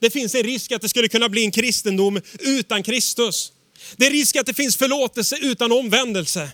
Det 0.00 0.10
finns 0.10 0.34
en 0.34 0.42
risk 0.42 0.72
att 0.72 0.82
det 0.82 0.88
skulle 0.88 1.08
kunna 1.08 1.28
bli 1.28 1.44
en 1.44 1.50
kristendom 1.50 2.20
utan 2.38 2.82
Kristus. 2.82 3.52
Det 3.96 4.06
är 4.06 4.10
risk 4.10 4.36
att 4.36 4.46
det 4.46 4.54
finns 4.54 4.76
förlåtelse 4.76 5.36
utan 5.42 5.72
omvändelse. 5.72 6.50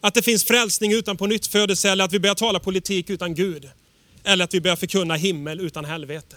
Att 0.00 0.14
det 0.14 0.22
finns 0.22 0.44
frälsning 0.44 0.92
utan 0.92 1.16
på 1.16 1.26
nytt 1.26 1.46
födelse 1.46 1.90
eller 1.90 2.04
att 2.04 2.12
vi 2.12 2.20
börjar 2.20 2.34
tala 2.34 2.60
politik 2.60 3.10
utan 3.10 3.34
Gud. 3.34 3.70
Eller 4.24 4.44
att 4.44 4.54
vi 4.54 4.60
börjar 4.60 4.76
förkunna 4.76 5.14
himmel 5.14 5.60
utan 5.60 5.84
helvete. 5.84 6.36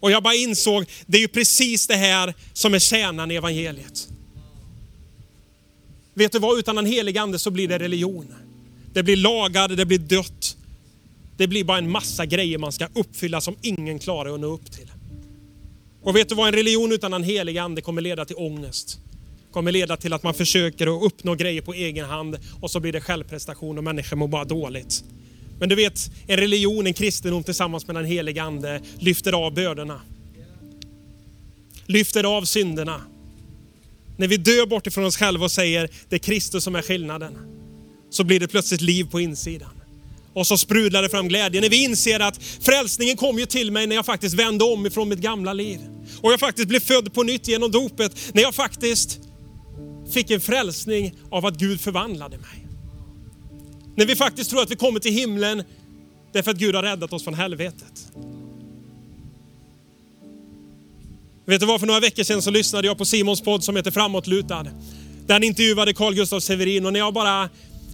Och 0.00 0.10
jag 0.10 0.22
bara 0.22 0.34
insåg, 0.34 0.84
det 1.06 1.18
är 1.18 1.22
ju 1.22 1.28
precis 1.28 1.86
det 1.86 1.96
här 1.96 2.34
som 2.52 2.74
är 2.74 2.78
kärnan 2.78 3.30
i 3.30 3.34
evangeliet. 3.34 4.08
Vet 6.20 6.32
du 6.32 6.38
vad, 6.38 6.58
utan 6.58 6.76
den 6.76 6.86
helige 6.86 7.20
ande 7.20 7.38
så 7.38 7.50
blir 7.50 7.68
det 7.68 7.78
religion. 7.78 8.34
Det 8.92 9.02
blir 9.02 9.16
lagar, 9.16 9.68
det 9.68 9.86
blir 9.86 9.98
dött. 9.98 10.56
Det 11.36 11.46
blir 11.46 11.64
bara 11.64 11.78
en 11.78 11.90
massa 11.90 12.26
grejer 12.26 12.58
man 12.58 12.72
ska 12.72 12.88
uppfylla 12.94 13.40
som 13.40 13.56
ingen 13.62 13.98
klarar 13.98 14.34
att 14.34 14.40
nå 14.40 14.46
upp 14.46 14.72
till. 14.72 14.90
Och 16.02 16.16
vet 16.16 16.28
du 16.28 16.34
vad, 16.34 16.48
en 16.48 16.54
religion 16.54 16.92
utan 16.92 17.10
den 17.10 17.22
helige 17.22 17.62
ande 17.62 17.80
kommer 17.80 18.02
leda 18.02 18.24
till 18.24 18.36
ångest. 18.36 18.98
Kommer 19.52 19.72
leda 19.72 19.96
till 19.96 20.12
att 20.12 20.22
man 20.22 20.34
försöker 20.34 20.96
att 20.96 21.02
uppnå 21.02 21.34
grejer 21.34 21.62
på 21.62 21.74
egen 21.74 22.06
hand 22.06 22.38
och 22.60 22.70
så 22.70 22.80
blir 22.80 22.92
det 22.92 23.00
självprestation 23.00 23.78
och 23.78 23.84
människor 23.84 24.16
mår 24.16 24.28
bara 24.28 24.44
dåligt. 24.44 25.04
Men 25.58 25.68
du 25.68 25.74
vet, 25.74 26.10
en 26.26 26.36
religion, 26.36 26.86
en 26.86 26.94
kristendom 26.94 27.44
tillsammans 27.44 27.86
med 27.86 27.96
den 27.96 28.04
helige 28.04 28.42
ande 28.42 28.80
lyfter 28.98 29.32
av 29.32 29.54
bördorna. 29.54 30.00
Lyfter 31.86 32.36
av 32.36 32.44
synderna 32.44 33.00
när 34.20 34.28
vi 34.28 34.36
dör 34.36 34.66
bort 34.66 34.86
ifrån 34.86 35.04
oss 35.04 35.16
själva 35.16 35.44
och 35.44 35.52
säger 35.52 35.90
det 36.08 36.16
är 36.16 36.18
Kristus 36.18 36.64
som 36.64 36.74
är 36.74 36.82
skillnaden, 36.82 37.38
så 38.10 38.24
blir 38.24 38.40
det 38.40 38.48
plötsligt 38.48 38.80
liv 38.80 39.04
på 39.10 39.20
insidan. 39.20 39.70
Och 40.32 40.46
så 40.46 40.58
sprudlar 40.58 41.02
det 41.02 41.08
fram 41.08 41.28
glädje 41.28 41.60
när 41.60 41.68
vi 41.68 41.84
inser 41.84 42.20
att 42.20 42.42
frälsningen 42.42 43.16
kom 43.16 43.38
ju 43.38 43.46
till 43.46 43.70
mig 43.72 43.86
när 43.86 43.96
jag 43.96 44.06
faktiskt 44.06 44.34
vände 44.34 44.64
om 44.64 44.86
ifrån 44.86 45.08
mitt 45.08 45.18
gamla 45.18 45.52
liv. 45.52 45.80
Och 46.20 46.32
jag 46.32 46.40
faktiskt 46.40 46.68
blev 46.68 46.80
född 46.80 47.12
på 47.12 47.22
nytt 47.22 47.48
genom 47.48 47.70
dopet, 47.70 48.12
när 48.34 48.42
jag 48.42 48.54
faktiskt 48.54 49.18
fick 50.12 50.30
en 50.30 50.40
frälsning 50.40 51.14
av 51.30 51.46
att 51.46 51.56
Gud 51.56 51.80
förvandlade 51.80 52.38
mig. 52.38 52.66
När 53.96 54.06
vi 54.06 54.16
faktiskt 54.16 54.50
tror 54.50 54.62
att 54.62 54.70
vi 54.70 54.76
kommer 54.76 55.00
till 55.00 55.12
himlen 55.12 55.62
därför 56.32 56.50
att 56.50 56.56
Gud 56.56 56.74
har 56.74 56.82
räddat 56.82 57.12
oss 57.12 57.24
från 57.24 57.34
helvetet. 57.34 58.12
Vet 61.50 61.60
du 61.60 61.66
vad, 61.66 61.80
för 61.80 61.86
några 61.86 62.00
veckor 62.00 62.24
sedan 62.24 62.42
så 62.42 62.50
lyssnade 62.50 62.86
jag 62.86 62.98
på 62.98 63.04
Simons 63.04 63.40
podd 63.40 63.64
som 63.64 63.76
heter 63.76 63.90
Framåtlutad. 63.90 64.66
Där 65.26 65.34
han 65.34 65.42
intervjuade 65.42 65.94
Carl 65.94 66.14
Gustaf 66.14 66.42
Severin 66.42 66.86
och 66.86 66.92
när 66.92 67.00
jag 67.00 67.14
bara 67.14 67.48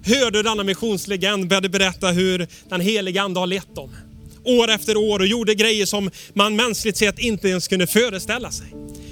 hörde 0.05 0.43
denna 0.43 0.63
missionslegend 0.63 1.49
började 1.49 1.69
berätta 1.69 2.09
hur 2.09 2.47
den 2.69 2.81
heliga 2.81 3.23
ande 3.23 3.41
har 3.41 3.47
lett 3.47 3.75
dem. 3.75 3.97
År 4.45 4.71
efter 4.71 4.97
år 4.97 5.19
och 5.19 5.27
gjorde 5.27 5.55
grejer 5.55 5.87
som 5.87 6.11
man 6.35 6.57
mänskligt 6.57 6.97
sett 6.97 7.19
inte 7.19 7.49
ens 7.49 7.69
kunde 7.69 7.87
föreställa 7.87 8.51
sig. 8.51 8.67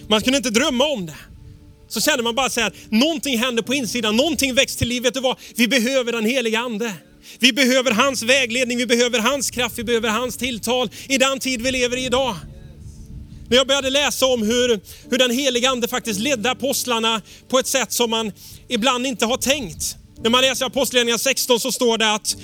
Man 0.09 0.23
kunde 0.23 0.37
inte 0.37 0.51
drömma 0.51 0.85
om 0.85 1.07
det. 1.07 1.17
Så 1.89 2.01
känner 2.01 2.23
man 2.23 2.35
bara 2.35 2.51
så 2.51 2.61
här, 2.61 2.73
någonting 2.89 3.39
händer 3.39 3.63
på 3.63 3.75
insidan, 3.75 4.17
någonting 4.17 4.55
väcks 4.55 4.77
till 4.77 4.89
liv. 4.89 5.03
Vet 5.03 5.15
du 5.15 5.21
vad? 5.21 5.37
Vi 5.57 5.69
behöver 5.69 6.13
den 6.13 6.25
heliga 6.25 6.59
ande. 6.59 6.93
Vi 7.39 7.53
behöver 7.53 7.91
hans 7.91 8.23
vägledning, 8.23 8.79
vi 8.79 8.87
behöver 8.87 9.19
hans 9.19 9.51
kraft, 9.51 9.79
vi 9.79 9.85
behöver 9.85 10.09
hans 10.09 10.37
tilltal 10.37 10.91
i 11.09 11.19
den 11.19 11.39
tid 11.39 11.63
vi 11.63 11.71
lever 11.71 11.97
i 11.97 12.05
idag. 12.05 12.37
När 13.49 13.57
jag 13.57 13.67
började 13.67 13.91
läsa 13.91 14.27
om 14.27 14.43
hur, 14.43 14.81
hur 15.11 15.19
den 15.19 15.31
heliga 15.31 15.71
ande 15.71 15.89
faktiskt 15.89 16.21
ledde 16.21 16.51
apostlarna 16.51 17.23
på 17.49 17.59
ett 17.59 17.67
sätt 17.67 17.93
som 17.93 18.11
man 18.11 18.33
ibland 18.69 19.07
inte 19.07 19.27
har 19.27 19.37
tänkt. 19.37 19.97
När 20.23 20.31
man 20.31 20.41
läser 20.41 20.67
Apostlagärningarna 20.67 21.19
16 21.19 21.61
så 21.61 21.73
står 21.73 21.99
det 21.99 22.13
att, 22.13 22.37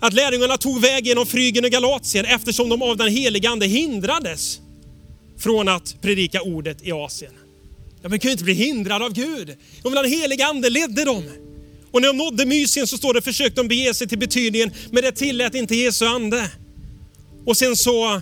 att 0.00 0.12
lärjungarna 0.12 0.56
tog 0.56 0.80
väg 0.80 1.06
genom 1.06 1.26
Frygen 1.26 1.64
och 1.64 1.70
Galatien 1.70 2.24
eftersom 2.24 2.68
de 2.68 2.82
av 2.82 2.96
den 2.96 3.08
heliga 3.08 3.50
ande 3.50 3.66
hindrades 3.66 4.60
från 5.38 5.68
att 5.68 5.96
predika 6.02 6.42
ordet 6.42 6.86
i 6.86 6.92
Asien. 6.92 7.32
Ja, 8.02 8.08
men 8.08 8.10
de 8.10 8.18
kunde 8.18 8.32
inte 8.32 8.44
bli 8.44 8.54
hindrade 8.54 9.04
av 9.04 9.12
Gud. 9.12 9.56
De 9.82 9.94
den 9.94 10.10
heliga 10.10 10.46
ande 10.46 10.70
ledde 10.70 11.04
dem. 11.04 11.24
Och 11.90 12.00
när 12.00 12.08
de 12.08 12.16
nådde 12.16 12.46
Mysien 12.46 12.86
så 12.86 12.96
står 12.96 13.14
det 13.14 13.22
försökte 13.22 13.60
de 13.60 13.68
bege 13.68 13.94
sig 13.94 14.08
till 14.08 14.18
betydningen, 14.18 14.70
men 14.90 15.02
det 15.02 15.12
tillät 15.12 15.54
inte 15.54 15.76
Jesu 15.76 16.06
ande. 16.06 16.50
Och 17.46 17.56
sen 17.56 17.76
så 17.76 18.20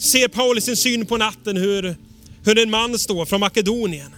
ser 0.00 0.28
Paulus 0.28 0.64
sin 0.64 0.76
syn 0.76 1.06
på 1.06 1.16
natten 1.16 1.56
hur, 1.56 1.96
hur 2.44 2.58
en 2.58 2.70
man 2.70 2.98
står 2.98 3.24
från 3.26 3.40
Makedonien 3.40 4.14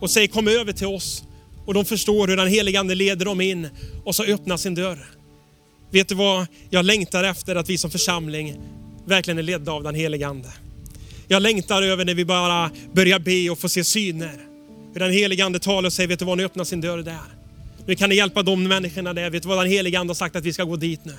och 0.00 0.10
säger 0.10 0.28
kom 0.28 0.48
över 0.48 0.72
till 0.72 0.86
oss. 0.86 1.22
Och 1.66 1.74
de 1.74 1.84
förstår 1.84 2.28
hur 2.28 2.36
den 2.36 2.48
helige 2.48 2.80
ande 2.80 2.94
leder 2.94 3.24
dem 3.24 3.40
in 3.40 3.68
och 4.04 4.14
så 4.14 4.24
öppnar 4.24 4.56
sin 4.56 4.74
dörr. 4.74 5.06
Vet 5.90 6.08
du 6.08 6.14
vad 6.14 6.46
jag 6.70 6.84
längtar 6.84 7.24
efter 7.24 7.56
att 7.56 7.68
vi 7.68 7.78
som 7.78 7.90
församling 7.90 8.56
verkligen 9.06 9.38
är 9.38 9.42
ledda 9.42 9.72
av 9.72 9.82
den 9.82 9.94
helige 9.94 10.26
ande. 10.26 10.48
Jag 11.28 11.42
längtar 11.42 11.82
över 11.82 12.04
när 12.04 12.14
vi 12.14 12.24
bara 12.24 12.70
börjar 12.92 13.18
be 13.18 13.50
och 13.50 13.58
får 13.58 13.68
se 13.68 13.84
syner. 13.84 14.38
Hur 14.92 15.00
den 15.00 15.12
helige 15.12 15.44
ande 15.44 15.58
talar 15.58 15.86
och 15.86 15.92
säger, 15.92 16.08
vet 16.08 16.18
du 16.18 16.24
vad, 16.24 16.38
nu 16.38 16.44
öppnar 16.44 16.64
sin 16.64 16.80
dörr 16.80 17.02
där. 17.02 17.20
Nu 17.86 17.94
kan 17.94 18.08
ni 18.08 18.16
hjälpa 18.16 18.42
de 18.42 18.68
människorna 18.68 19.12
där. 19.12 19.30
Vet 19.30 19.42
du 19.42 19.48
vad 19.48 19.58
den 19.58 19.70
helige 19.70 19.98
ande 19.98 20.10
har 20.10 20.14
sagt 20.14 20.36
att 20.36 20.44
vi 20.44 20.52
ska 20.52 20.64
gå 20.64 20.76
dit 20.76 21.04
nu. 21.04 21.14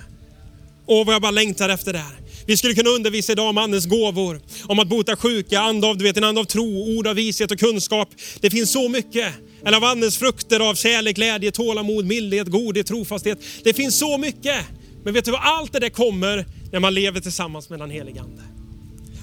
Åh, 0.85 1.05
vad 1.05 1.15
jag 1.15 1.21
bara 1.21 1.31
längtar 1.31 1.69
efter 1.69 1.93
det 1.93 1.99
här. 1.99 2.22
Vi 2.45 2.57
skulle 2.57 2.73
kunna 2.73 2.89
undervisa 2.89 3.31
idag 3.31 3.49
om 3.49 3.57
Andens 3.57 3.85
gåvor, 3.85 4.41
om 4.65 4.79
att 4.79 4.87
bota 4.87 5.15
sjuka, 5.15 5.59
ande 5.59 5.87
av, 5.87 5.97
du 5.97 6.03
vet, 6.03 6.17
en 6.17 6.23
ande 6.23 6.41
av 6.41 6.45
tro, 6.45 6.97
ord 6.97 7.07
av 7.07 7.15
vishet 7.15 7.51
och 7.51 7.59
kunskap. 7.59 8.09
Det 8.39 8.49
finns 8.49 8.71
så 8.71 8.89
mycket. 8.89 9.33
Eller 9.65 9.77
av 9.77 9.83
Andens 9.83 10.17
frukter 10.17 10.59
av 10.59 10.75
kärlek, 10.75 11.15
glädje, 11.15 11.51
tålamod, 11.51 12.05
mildhet, 12.05 12.47
godhet, 12.47 12.87
trofasthet. 12.87 13.39
Det 13.63 13.73
finns 13.73 13.99
så 13.99 14.17
mycket. 14.17 14.65
Men 15.03 15.13
vet 15.13 15.25
du 15.25 15.31
vad, 15.31 15.41
allt 15.43 15.73
det 15.73 15.79
där 15.79 15.89
kommer 15.89 16.45
när 16.71 16.79
man 16.79 16.93
lever 16.93 17.19
tillsammans 17.19 17.69
med 17.69 17.79
den 17.79 17.89
helige 17.89 18.21
Ande. 18.21 18.43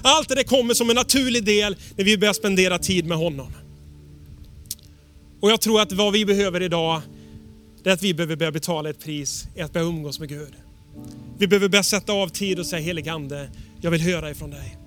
Allt 0.03 0.29
det 0.29 0.35
där 0.35 0.43
kommer 0.43 0.73
som 0.73 0.89
en 0.89 0.95
naturlig 0.95 1.43
del 1.43 1.75
när 1.97 2.05
vi 2.05 2.17
börjar 2.17 2.33
spendera 2.33 2.77
tid 2.77 3.05
med 3.05 3.17
honom. 3.17 3.53
Och 5.41 5.51
jag 5.51 5.61
tror 5.61 5.81
att 5.81 5.91
vad 5.91 6.13
vi 6.13 6.25
behöver 6.25 6.61
idag, 6.61 7.01
det 7.83 7.89
är 7.89 7.93
att 7.93 8.03
vi 8.03 8.13
behöver 8.13 8.35
börja 8.35 8.51
betala 8.51 8.89
ett 8.89 8.99
pris 8.99 9.45
i 9.55 9.61
att 9.61 9.73
börja 9.73 9.85
umgås 9.85 10.19
med 10.19 10.29
Gud. 10.29 10.53
Vi 11.41 11.47
behöver 11.47 11.69
börja 11.69 11.83
sätta 11.83 12.13
av 12.13 12.27
tid 12.27 12.59
och 12.59 12.65
säga 12.65 12.81
heligande, 12.81 13.49
jag 13.81 13.91
vill 13.91 14.01
höra 14.01 14.31
ifrån 14.31 14.49
dig. 14.49 14.77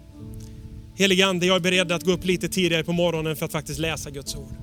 Heligande, 0.96 1.46
jag 1.46 1.56
är 1.56 1.60
beredd 1.60 1.92
att 1.92 2.02
gå 2.02 2.12
upp 2.12 2.24
lite 2.24 2.48
tidigare 2.48 2.84
på 2.84 2.92
morgonen 2.92 3.36
för 3.36 3.46
att 3.46 3.52
faktiskt 3.52 3.78
läsa 3.78 4.10
Guds 4.10 4.36
ord. 4.36 4.54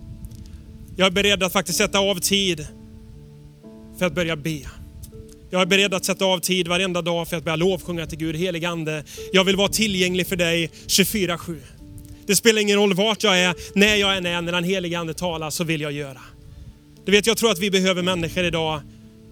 Jag 0.98 1.08
är 1.08 1.12
beredd 1.12 1.44
att 1.44 1.54
faktiskt 1.54 1.78
sätta 1.78 2.00
av 2.00 2.20
tid 2.20 2.68
för 4.00 4.06
att 4.06 4.14
börja 4.14 4.36
be. 4.36 4.62
Jag 5.50 5.62
är 5.62 5.66
beredd 5.66 5.94
att 5.94 6.06
sätta 6.06 6.26
av 6.26 6.40
tid 6.40 6.68
varenda 6.68 7.02
dag 7.02 7.28
för 7.28 7.38
att 7.38 7.44
börja 7.44 7.56
lovsjunga 7.56 8.06
till 8.06 8.18
Gud. 8.18 8.36
Heligande, 8.36 9.04
jag 9.34 9.44
vill 9.44 9.56
vara 9.56 9.70
tillgänglig 9.70 10.28
för 10.28 10.36
dig 10.36 10.70
24-7. 10.88 11.58
Det 12.26 12.36
spelar 12.36 12.62
ingen 12.62 12.78
roll 12.78 12.94
vart 12.94 13.24
jag 13.24 13.40
är, 13.40 13.56
när 13.74 13.96
jag 13.96 14.18
än 14.18 14.26
är, 14.26 14.42
när 14.42 14.52
den 14.52 14.64
helige 14.64 15.00
Ande 15.00 15.14
talar 15.14 15.50
så 15.50 15.64
vill 15.64 15.82
jag 15.82 15.92
göra. 15.92 16.22
Du 17.06 17.12
vet, 17.12 17.28
jag 17.28 17.38
tror 17.38 17.52
att 17.52 17.60
vi 17.60 17.72
behöver 17.72 18.02
människor 18.02 18.44
idag 18.44 18.82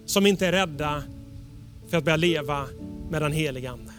som 0.06 0.26
inte 0.26 0.46
är 0.46 0.52
rädda 0.52 1.02
för 1.90 1.96
att 1.96 2.04
börja 2.04 2.16
leva 2.16 2.66
med 3.10 3.22
den 3.22 3.32
helige 3.32 3.70
Ande. 3.70 3.92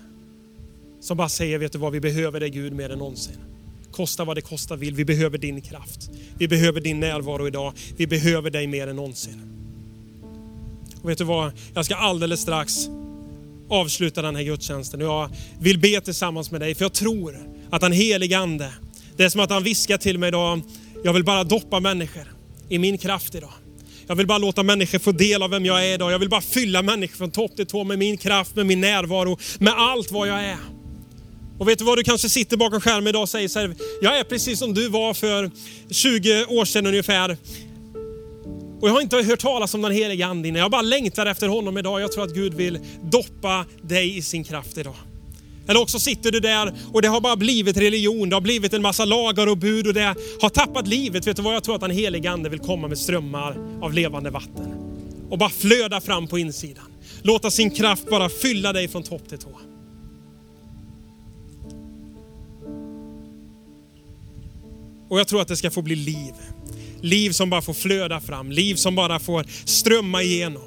Som 1.00 1.18
bara 1.18 1.30
säger, 1.30 1.58
vet 1.58 1.72
du 1.72 1.78
vad, 1.78 1.92
vi 1.92 2.00
behöver 2.00 2.40
dig 2.40 2.50
Gud 2.50 2.74
mer 2.74 2.90
än 2.90 3.00
någonsin. 3.00 3.38
Kosta 3.92 4.26
vad 4.26 4.38
det 4.38 4.42
kosta 4.42 4.76
vill, 4.76 4.96
vi 4.96 5.06
behöver 5.06 5.38
din 5.38 5.62
kraft. 5.62 6.10
Vi 6.38 6.48
behöver 6.48 6.82
din 6.82 7.00
närvaro 7.00 7.48
idag. 7.48 7.74
Vi 7.98 8.08
behöver 8.08 8.50
dig 8.50 8.68
mer 8.68 8.88
än 8.88 8.96
någonsin. 8.96 9.42
Och 11.02 11.10
vet 11.10 11.18
du 11.18 11.24
vad, 11.24 11.52
jag 11.74 11.86
ska 11.86 11.96
alldeles 11.96 12.42
strax 12.42 12.90
avsluta 13.70 14.22
den 14.22 14.36
här 14.36 14.44
gudstjänsten 14.44 15.02
och 15.02 15.08
jag 15.08 15.30
vill 15.60 15.80
be 15.80 16.02
tillsammans 16.02 16.52
med 16.52 16.62
dig 16.62 16.76
för 16.76 16.86
jag 16.86 16.94
tror 16.94 17.38
att 17.70 17.82
den 17.82 17.92
helige 17.92 18.38
Ande, 18.38 18.74
det 19.18 19.24
är 19.24 19.30
som 19.30 19.42
att 19.42 19.50
han 19.50 19.64
viskar 19.64 19.98
till 19.98 20.18
mig 20.18 20.28
idag, 20.28 20.62
jag 21.04 21.14
vill 21.14 21.24
bara 21.24 21.44
doppa 21.44 21.80
människor 21.80 22.28
i 22.70 22.80
min 22.80 22.98
kraft 22.98 23.36
idag. 23.36 23.54
Jag 24.08 24.16
vill 24.16 24.28
bara 24.28 24.38
låta 24.38 24.64
människor 24.64 25.00
få 25.00 25.12
del 25.12 25.44
av 25.44 25.50
vem 25.50 25.66
jag 25.66 25.86
är 25.86 25.94
idag. 25.94 26.12
Jag 26.12 26.20
vill 26.20 26.30
bara 26.30 26.42
fylla 26.42 26.82
människor 26.82 27.18
från 27.18 27.32
topp 27.32 27.56
till 27.56 27.66
tå 27.66 27.84
med 27.84 28.00
min 28.00 28.18
kraft, 28.18 28.56
med 28.56 28.66
min 28.66 28.82
närvaro, 28.82 29.38
med 29.60 29.74
allt 29.78 30.12
vad 30.12 30.28
jag 30.28 30.44
är. 30.44 30.58
Och 31.60 31.68
vet 31.68 31.80
du 31.80 31.86
vad, 31.86 31.98
du 31.98 32.04
kanske 32.04 32.30
sitter 32.30 32.58
bakom 32.58 32.82
skärmen 32.82 33.08
idag 33.08 33.22
och 33.22 33.30
säger 33.30 33.48
så 33.48 33.60
här, 33.60 33.76
jag 34.02 34.20
är 34.20 34.24
precis 34.24 34.60
som 34.60 34.74
du 34.74 34.90
var 34.90 35.14
för 35.14 35.52
20 35.90 36.46
år 36.46 36.66
sedan 36.66 36.86
ungefär. 36.86 37.38
Och 38.82 38.90
jag 38.90 38.94
har 38.94 39.02
inte 39.02 39.18
hört 39.18 39.40
talas 39.40 39.74
om 39.74 39.82
den 39.82 39.92
heliga 39.92 40.28
Ande 40.28 40.50
Jag 40.50 40.72
bara 40.72 40.82
längtar 40.82 41.26
efter 41.26 41.48
honom 41.48 41.78
idag. 41.78 42.02
Jag 42.02 42.12
tror 42.12 42.24
att 42.24 42.34
Gud 42.34 42.54
vill 42.54 42.80
doppa 43.04 43.66
dig 43.82 44.18
i 44.18 44.22
sin 44.22 44.44
kraft 44.44 44.78
idag. 44.78 44.96
Eller 45.72 45.82
också 45.82 46.00
sitter 46.00 46.32
du 46.32 46.40
där 46.40 46.74
och 46.94 47.02
det 47.02 47.08
har 47.08 47.22
bara 47.22 47.36
blivit 47.36 47.78
religion, 47.78 48.30
det 48.30 48.36
har 48.36 48.42
blivit 48.42 48.74
en 48.74 48.82
massa 48.82 49.06
lagar 49.06 49.48
och 49.48 49.58
bud 49.58 49.88
och 49.88 49.94
det 49.94 50.16
har 50.42 50.50
tappat 50.50 50.88
livet. 50.88 51.28
Vet 51.28 51.36
du 51.36 51.42
vad, 51.42 51.56
jag 51.56 51.64
tror 51.64 51.76
att 51.76 51.82
den 51.82 51.92
helige 51.92 52.32
Ande 52.32 52.50
vill 52.50 52.60
komma 52.60 52.88
med 52.88 52.98
strömmar 52.98 53.58
av 53.82 53.94
levande 53.94 54.30
vatten. 54.30 54.74
Och 55.30 55.38
bara 55.38 55.50
flöda 55.50 56.02
fram 56.02 56.28
på 56.28 56.40
insidan. 56.40 56.86
Låta 57.22 57.52
sin 57.52 57.72
kraft 57.72 58.10
bara 58.10 58.30
fylla 58.30 58.74
dig 58.74 58.88
från 58.88 59.04
topp 59.04 59.30
till 59.30 59.38
tå. 59.38 59.60
Och 65.10 65.20
jag 65.20 65.28
tror 65.28 65.42
att 65.42 65.48
det 65.48 65.58
ska 65.58 65.72
få 65.72 65.82
bli 65.82 65.96
liv. 65.96 66.34
Liv 67.02 67.32
som 67.32 67.50
bara 67.50 67.62
får 67.62 67.74
flöda 67.74 68.20
fram, 68.20 68.52
liv 68.52 68.76
som 68.76 68.96
bara 68.96 69.20
får 69.20 69.46
strömma 69.66 70.24
igenom. 70.24 70.62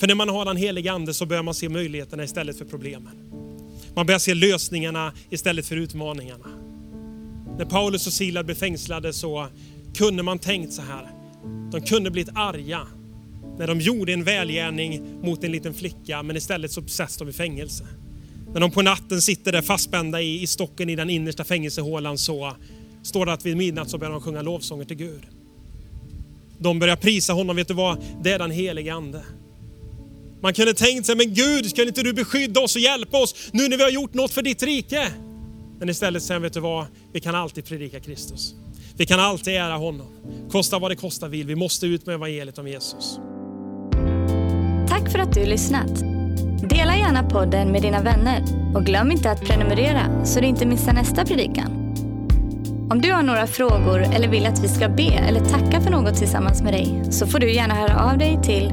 För 0.00 0.06
när 0.06 0.14
man 0.14 0.28
har 0.28 0.44
den 0.44 0.56
helige 0.56 0.92
Ande 0.92 1.14
så 1.14 1.26
börjar 1.26 1.42
man 1.42 1.54
se 1.54 1.68
möjligheterna 1.68 2.24
istället 2.24 2.58
för 2.58 2.64
problemen. 2.64 3.45
Man 3.96 4.06
börjar 4.06 4.18
se 4.18 4.34
lösningarna 4.34 5.12
istället 5.30 5.66
för 5.66 5.76
utmaningarna. 5.76 6.48
När 7.58 7.64
Paulus 7.64 8.06
och 8.06 8.12
Sila 8.12 8.44
blev 8.44 8.54
fängslade 8.54 9.12
så 9.12 9.48
kunde 9.94 10.22
man 10.22 10.38
tänkt 10.38 10.72
så 10.72 10.82
här. 10.82 11.10
De 11.72 11.80
kunde 11.80 12.10
blivit 12.10 12.36
arga 12.36 12.80
när 13.58 13.66
de 13.66 13.80
gjorde 13.80 14.12
en 14.12 14.24
välgärning 14.24 15.20
mot 15.22 15.44
en 15.44 15.52
liten 15.52 15.74
flicka 15.74 16.22
men 16.22 16.36
istället 16.36 16.72
så 16.72 16.82
sätts 16.82 17.16
de 17.16 17.28
i 17.28 17.32
fängelse. 17.32 17.86
När 18.52 18.60
de 18.60 18.70
på 18.70 18.82
natten 18.82 19.22
sitter 19.22 19.52
där 19.52 19.62
fastspända 19.62 20.20
i, 20.20 20.42
i 20.42 20.46
stocken 20.46 20.90
i 20.90 20.96
den 20.96 21.10
innersta 21.10 21.44
fängelsehålan 21.44 22.18
så 22.18 22.56
står 23.02 23.26
det 23.26 23.32
att 23.32 23.46
vid 23.46 23.56
midnatt 23.56 23.90
så 23.90 23.98
börjar 23.98 24.12
de 24.12 24.20
sjunga 24.20 24.42
lovsånger 24.42 24.84
till 24.84 24.96
Gud. 24.96 25.22
De 26.58 26.78
börjar 26.78 26.96
prisa 26.96 27.32
honom, 27.32 27.56
vet 27.56 27.68
du 27.68 27.74
vad? 27.74 28.04
Det 28.22 28.32
är 28.32 28.38
den 28.38 28.50
helige 28.50 28.94
Ande. 28.94 29.22
Man 30.42 30.54
kunde 30.54 30.74
tänkt 30.74 31.06
sig, 31.06 31.16
men 31.16 31.34
Gud, 31.34 31.70
ska 31.70 31.82
inte 31.82 32.02
du 32.02 32.12
beskydda 32.12 32.60
oss 32.60 32.76
och 32.76 32.82
hjälpa 32.82 33.18
oss 33.18 33.34
nu 33.52 33.68
när 33.68 33.76
vi 33.76 33.82
har 33.82 33.90
gjort 33.90 34.14
något 34.14 34.30
för 34.30 34.42
ditt 34.42 34.62
rike? 34.62 35.12
Men 35.78 35.88
istället 35.88 36.22
säger 36.22 36.40
vet 36.40 36.52
du 36.52 36.60
vad? 36.60 36.86
Vi 37.12 37.20
kan 37.20 37.34
alltid 37.34 37.64
predika 37.64 38.00
Kristus. 38.00 38.54
Vi 38.96 39.06
kan 39.06 39.20
alltid 39.20 39.54
ära 39.54 39.76
honom. 39.76 40.06
Kosta 40.50 40.78
vad 40.78 40.90
det 40.90 40.96
kostar 40.96 41.28
vill. 41.28 41.46
Vi 41.46 41.54
måste 41.54 41.86
ut 41.86 42.06
med 42.06 42.14
evangeliet 42.14 42.58
om 42.58 42.68
Jesus. 42.68 43.18
Tack 44.88 45.12
för 45.12 45.18
att 45.18 45.34
du 45.34 45.46
lyssnat. 45.46 46.00
Dela 46.70 46.96
gärna 46.96 47.30
podden 47.30 47.72
med 47.72 47.82
dina 47.82 48.02
vänner 48.02 48.42
och 48.74 48.84
glöm 48.84 49.10
inte 49.10 49.30
att 49.30 49.44
prenumerera 49.44 50.24
så 50.24 50.40
du 50.40 50.46
inte 50.46 50.66
missar 50.66 50.92
nästa 50.92 51.24
predikan. 51.24 51.86
Om 52.90 53.00
du 53.00 53.12
har 53.12 53.22
några 53.22 53.46
frågor 53.46 54.02
eller 54.14 54.28
vill 54.28 54.46
att 54.46 54.64
vi 54.64 54.68
ska 54.68 54.88
be 54.88 55.02
eller 55.02 55.40
tacka 55.40 55.80
för 55.80 55.90
något 55.90 56.16
tillsammans 56.16 56.62
med 56.62 56.72
dig 56.72 57.02
så 57.10 57.26
får 57.26 57.38
du 57.38 57.52
gärna 57.52 57.74
höra 57.74 58.10
av 58.10 58.18
dig 58.18 58.38
till 58.42 58.72